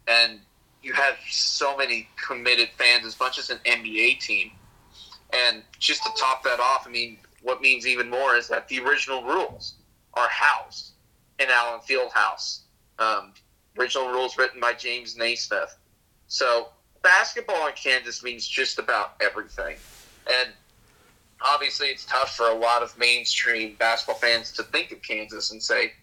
And 0.07 0.39
you 0.81 0.93
have 0.93 1.15
so 1.29 1.77
many 1.77 2.09
committed 2.27 2.69
fans, 2.77 3.05
as 3.05 3.19
much 3.19 3.37
as 3.37 3.49
an 3.49 3.59
NBA 3.65 4.19
team. 4.19 4.51
And 5.31 5.63
just 5.79 6.03
to 6.03 6.09
top 6.19 6.43
that 6.43 6.59
off, 6.59 6.85
I 6.85 6.91
mean, 6.91 7.17
what 7.41 7.61
means 7.61 7.87
even 7.87 8.09
more 8.09 8.35
is 8.35 8.47
that 8.49 8.67
the 8.67 8.79
original 8.79 9.23
rules 9.23 9.75
are 10.13 10.27
housed 10.29 10.91
in 11.39 11.47
Allen 11.49 11.79
Fieldhouse. 11.87 12.59
Um, 12.99 13.33
original 13.77 14.09
rules 14.09 14.37
written 14.37 14.59
by 14.59 14.73
James 14.73 15.17
Naismith. 15.17 15.75
So 16.27 16.69
basketball 17.03 17.67
in 17.67 17.73
Kansas 17.73 18.23
means 18.23 18.47
just 18.47 18.79
about 18.79 19.15
everything. 19.21 19.75
And 20.27 20.49
obviously, 21.41 21.87
it's 21.87 22.05
tough 22.05 22.35
for 22.35 22.47
a 22.47 22.55
lot 22.55 22.81
of 22.81 22.97
mainstream 22.97 23.75
basketball 23.77 24.15
fans 24.15 24.51
to 24.53 24.63
think 24.63 24.91
of 24.91 25.01
Kansas 25.01 25.51
and 25.51 25.61
say, 25.61 25.93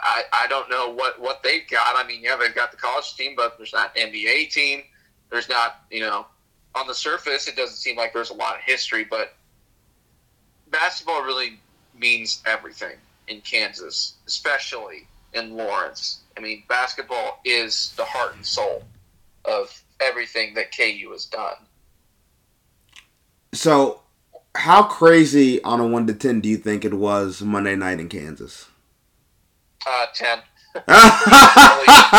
I, 0.00 0.22
I 0.32 0.46
don't 0.48 0.70
know 0.70 0.90
what, 0.90 1.20
what 1.20 1.42
they've 1.42 1.68
got. 1.68 1.94
I 1.96 2.06
mean, 2.06 2.22
yeah, 2.22 2.36
they've 2.36 2.54
got 2.54 2.70
the 2.70 2.76
college 2.76 3.14
team, 3.14 3.34
but 3.36 3.56
there's 3.58 3.72
not 3.72 3.94
NBA 3.94 4.50
team. 4.50 4.82
There's 5.30 5.48
not, 5.48 5.84
you 5.90 6.00
know, 6.00 6.26
on 6.74 6.86
the 6.86 6.94
surface, 6.94 7.48
it 7.48 7.56
doesn't 7.56 7.76
seem 7.76 7.96
like 7.96 8.12
there's 8.12 8.30
a 8.30 8.34
lot 8.34 8.54
of 8.54 8.62
history, 8.62 9.04
but 9.04 9.34
basketball 10.70 11.22
really 11.22 11.60
means 11.94 12.42
everything 12.46 12.96
in 13.28 13.40
Kansas, 13.42 14.14
especially 14.26 15.06
in 15.34 15.56
Lawrence. 15.56 16.20
I 16.36 16.40
mean, 16.40 16.62
basketball 16.68 17.40
is 17.44 17.92
the 17.96 18.04
heart 18.04 18.34
and 18.36 18.44
soul 18.44 18.84
of 19.44 19.82
everything 20.02 20.54
that 20.54 20.76
KU 20.76 21.10
has 21.12 21.26
done. 21.26 21.54
So, 23.54 24.00
how 24.54 24.82
crazy 24.82 25.62
on 25.62 25.80
a 25.80 25.86
one 25.86 26.06
to 26.06 26.14
ten 26.14 26.40
do 26.40 26.48
you 26.48 26.56
think 26.56 26.84
it 26.84 26.94
was 26.94 27.42
Monday 27.42 27.76
night 27.76 28.00
in 28.00 28.08
Kansas? 28.08 28.68
Uh, 29.86 30.06
10. 30.14 30.38
I, 30.88 32.18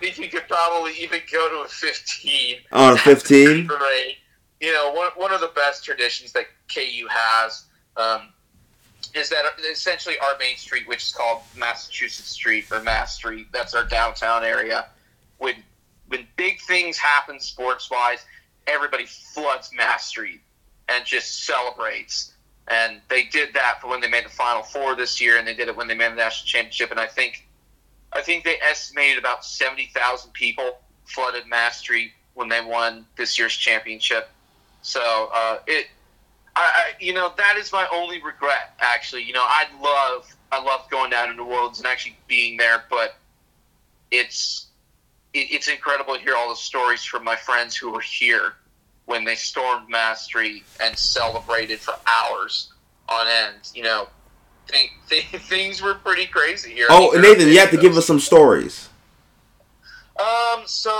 think 0.00 0.18
you 0.18 0.28
could 0.28 0.46
probably 0.48 0.92
even 1.00 1.20
go 1.32 1.48
to 1.48 1.64
a 1.64 1.68
15. 1.68 2.56
On 2.72 2.92
a 2.92 2.98
15? 2.98 3.66
Great. 3.66 4.18
you 4.60 4.70
know, 4.72 4.92
one, 4.92 5.10
one 5.16 5.32
of 5.32 5.40
the 5.40 5.50
best 5.54 5.84
traditions 5.84 6.32
that 6.32 6.46
KU 6.72 7.06
has 7.08 7.64
um, 7.96 8.32
is 9.14 9.28
that 9.30 9.44
essentially 9.70 10.16
our 10.18 10.36
main 10.38 10.56
street, 10.56 10.86
which 10.88 11.04
is 11.04 11.12
called 11.12 11.42
Massachusetts 11.56 12.28
Street 12.28 12.66
or 12.70 12.82
Mass 12.82 13.14
Street, 13.14 13.46
that's 13.52 13.74
our 13.74 13.84
downtown 13.84 14.44
area. 14.44 14.86
When 15.38 15.54
when 16.08 16.26
big 16.36 16.60
things 16.62 16.96
happen 16.98 17.40
sports 17.40 17.90
wise, 17.90 18.24
everybody 18.66 19.06
floods 19.06 19.70
Mass 19.74 20.06
Street 20.06 20.40
and 20.88 21.04
just 21.04 21.44
celebrates. 21.44 22.32
And 22.68 23.00
they 23.08 23.24
did 23.24 23.54
that 23.54 23.80
for 23.80 23.88
when 23.88 24.00
they 24.00 24.08
made 24.08 24.24
the 24.24 24.30
Final 24.30 24.62
Four 24.62 24.96
this 24.96 25.20
year, 25.20 25.38
and 25.38 25.46
they 25.46 25.54
did 25.54 25.68
it 25.68 25.76
when 25.76 25.86
they 25.86 25.94
made 25.94 26.12
the 26.12 26.16
national 26.16 26.46
championship. 26.46 26.90
And 26.90 26.98
I 26.98 27.06
think, 27.06 27.46
I 28.12 28.22
think 28.22 28.44
they 28.44 28.56
estimated 28.60 29.18
about 29.18 29.44
seventy 29.44 29.90
thousand 29.94 30.32
people 30.32 30.78
flooded 31.04 31.46
Mass 31.46 31.78
Street 31.78 32.12
when 32.34 32.48
they 32.48 32.60
won 32.60 33.06
this 33.16 33.38
year's 33.38 33.54
championship. 33.54 34.28
So 34.82 35.30
uh, 35.32 35.58
it, 35.66 35.86
I, 36.56 36.60
I, 36.60 36.84
you 36.98 37.12
know, 37.12 37.32
that 37.36 37.56
is 37.56 37.72
my 37.72 37.86
only 37.92 38.20
regret. 38.22 38.74
Actually, 38.80 39.22
you 39.22 39.32
know, 39.32 39.44
I 39.44 39.66
love, 39.80 40.34
I 40.50 40.62
love 40.62 40.88
going 40.90 41.10
down 41.10 41.28
to 41.28 41.34
New 41.34 41.44
Orleans 41.44 41.78
and 41.78 41.86
actually 41.86 42.16
being 42.26 42.56
there, 42.56 42.84
but 42.88 43.16
it's, 44.10 44.55
it, 45.36 45.48
it's 45.50 45.68
incredible 45.68 46.14
to 46.14 46.20
hear 46.20 46.34
all 46.36 46.48
the 46.48 46.56
stories 46.56 47.04
from 47.04 47.22
my 47.24 47.36
friends 47.36 47.76
who 47.76 47.90
were 47.90 48.00
here 48.00 48.54
when 49.04 49.24
they 49.24 49.34
stormed 49.34 49.88
Mass 49.88 50.22
Street 50.22 50.64
and 50.80 50.96
celebrated 50.98 51.78
for 51.78 51.94
hours 52.06 52.72
on 53.08 53.26
end. 53.28 53.70
You 53.74 53.84
know, 53.84 54.08
th- 54.68 54.90
th- 55.08 55.24
things 55.42 55.82
were 55.82 55.94
pretty 55.94 56.26
crazy 56.26 56.72
here. 56.72 56.86
Oh, 56.90 57.10
Nathan, 57.20 57.48
you 57.48 57.58
have 57.58 57.70
to 57.70 57.76
give 57.76 57.96
us 57.96 58.06
some 58.06 58.20
stories. 58.20 58.88
Um, 60.18 60.62
so 60.64 60.90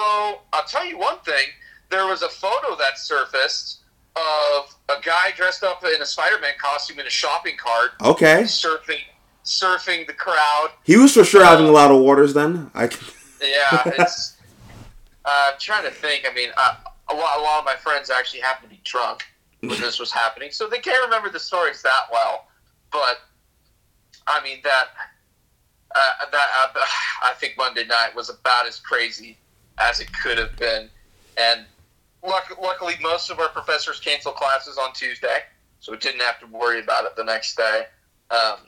I'll 0.52 0.64
tell 0.68 0.84
you 0.84 0.98
one 0.98 1.18
thing. 1.20 1.46
There 1.88 2.06
was 2.06 2.22
a 2.22 2.28
photo 2.28 2.76
that 2.76 2.98
surfaced 2.98 3.80
of 4.16 4.74
a 4.88 5.00
guy 5.02 5.30
dressed 5.36 5.62
up 5.62 5.82
in 5.84 6.02
a 6.02 6.06
Spider-Man 6.06 6.54
costume 6.60 6.98
in 6.98 7.06
a 7.06 7.10
shopping 7.10 7.56
cart, 7.56 7.92
Okay. 8.02 8.42
surfing, 8.42 9.00
surfing 9.44 10.06
the 10.06 10.12
crowd. 10.12 10.70
He 10.84 10.96
was 10.96 11.14
for 11.14 11.24
sure 11.24 11.44
having 11.44 11.66
a 11.66 11.70
lot 11.70 11.90
of 11.90 12.00
waters 12.00 12.34
then. 12.34 12.70
I 12.74 12.88
can... 12.88 13.06
Yeah, 13.46 13.82
it's. 13.98 14.36
uh, 15.24 15.50
I'm 15.52 15.58
trying 15.58 15.84
to 15.84 15.90
think. 15.90 16.26
I 16.30 16.34
mean, 16.34 16.50
uh, 16.56 16.76
a 17.08 17.14
lot, 17.14 17.38
a 17.38 17.42
lot 17.42 17.58
of 17.60 17.64
my 17.64 17.76
friends 17.76 18.10
actually 18.10 18.40
happened 18.40 18.70
to 18.70 18.76
be 18.76 18.82
drunk 18.84 19.24
when 19.60 19.80
this 19.80 19.98
was 19.98 20.12
happening, 20.12 20.50
so 20.50 20.68
they 20.68 20.78
can't 20.78 21.02
remember 21.04 21.30
the 21.30 21.40
stories 21.40 21.82
that 21.82 22.06
well. 22.12 22.48
But 22.92 23.20
I 24.26 24.42
mean 24.42 24.58
that. 24.64 24.88
Uh, 25.94 26.26
that 26.30 26.48
uh, 26.74 26.80
I 27.22 27.32
think 27.34 27.54
Monday 27.56 27.86
night 27.86 28.14
was 28.14 28.28
about 28.28 28.66
as 28.66 28.78
crazy 28.78 29.38
as 29.78 30.00
it 30.00 30.08
could 30.12 30.36
have 30.36 30.54
been, 30.56 30.90
and 31.38 31.64
luck, 32.26 32.50
luckily 32.60 32.94
most 33.00 33.30
of 33.30 33.38
our 33.38 33.48
professors 33.48 34.00
canceled 34.00 34.36
classes 34.36 34.78
on 34.78 34.92
Tuesday, 34.92 35.38
so 35.80 35.92
we 35.92 35.98
didn't 35.98 36.20
have 36.20 36.40
to 36.40 36.46
worry 36.46 36.80
about 36.80 37.04
it 37.04 37.16
the 37.16 37.24
next 37.24 37.56
day. 37.56 37.84
Um, 38.30 38.58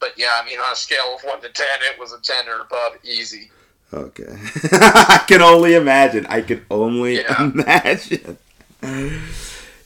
but 0.00 0.14
yeah, 0.16 0.40
I 0.42 0.44
mean, 0.44 0.58
on 0.58 0.72
a 0.72 0.76
scale 0.76 1.14
of 1.14 1.22
one 1.22 1.40
to 1.42 1.48
ten, 1.48 1.66
it 1.82 1.98
was 1.98 2.12
a 2.12 2.20
ten 2.20 2.48
or 2.48 2.60
above, 2.60 2.98
easy. 3.04 3.50
Okay. 3.92 4.24
I 4.72 5.22
can 5.28 5.42
only 5.42 5.74
imagine. 5.74 6.24
I 6.26 6.40
can 6.40 6.64
only 6.70 7.16
Yeah. 7.16 7.42
imagine. 7.52 8.38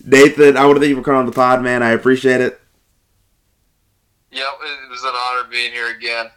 Nathan, 0.04 0.56
I 0.56 0.64
want 0.64 0.76
to 0.76 0.80
thank 0.80 0.90
you 0.90 0.96
for 0.96 1.02
coming 1.02 1.20
on 1.20 1.26
the 1.26 1.32
pod, 1.32 1.62
man. 1.62 1.82
I 1.82 1.90
appreciate 1.90 2.40
it. 2.40 2.60
Yep, 4.30 4.46
it 4.62 4.90
was 4.90 5.02
an 5.02 5.12
honor 5.14 5.44
being 5.50 5.72
here 5.72 5.88
again. 5.90 6.30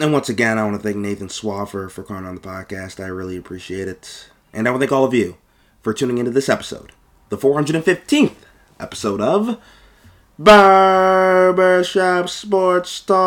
And 0.00 0.12
once 0.12 0.28
again, 0.28 0.58
I 0.58 0.64
want 0.64 0.76
to 0.76 0.82
thank 0.82 0.96
Nathan 0.96 1.28
Swaffer 1.28 1.90
for 1.90 2.02
coming 2.02 2.24
on 2.24 2.34
the 2.34 2.40
podcast. 2.40 3.02
I 3.02 3.08
really 3.08 3.36
appreciate 3.36 3.88
it. 3.88 4.28
And 4.52 4.66
I 4.66 4.70
want 4.70 4.80
to 4.80 4.86
thank 4.86 4.92
all 4.96 5.04
of 5.04 5.12
you 5.14 5.36
for 5.82 5.92
tuning 5.92 6.18
into 6.18 6.30
this 6.30 6.48
episode, 6.48 6.92
the 7.30 7.36
415th 7.36 8.34
episode 8.78 9.20
of 9.20 9.58
Barbershop 10.38 12.28
Sports 12.28 13.00
Talk. 13.00 13.22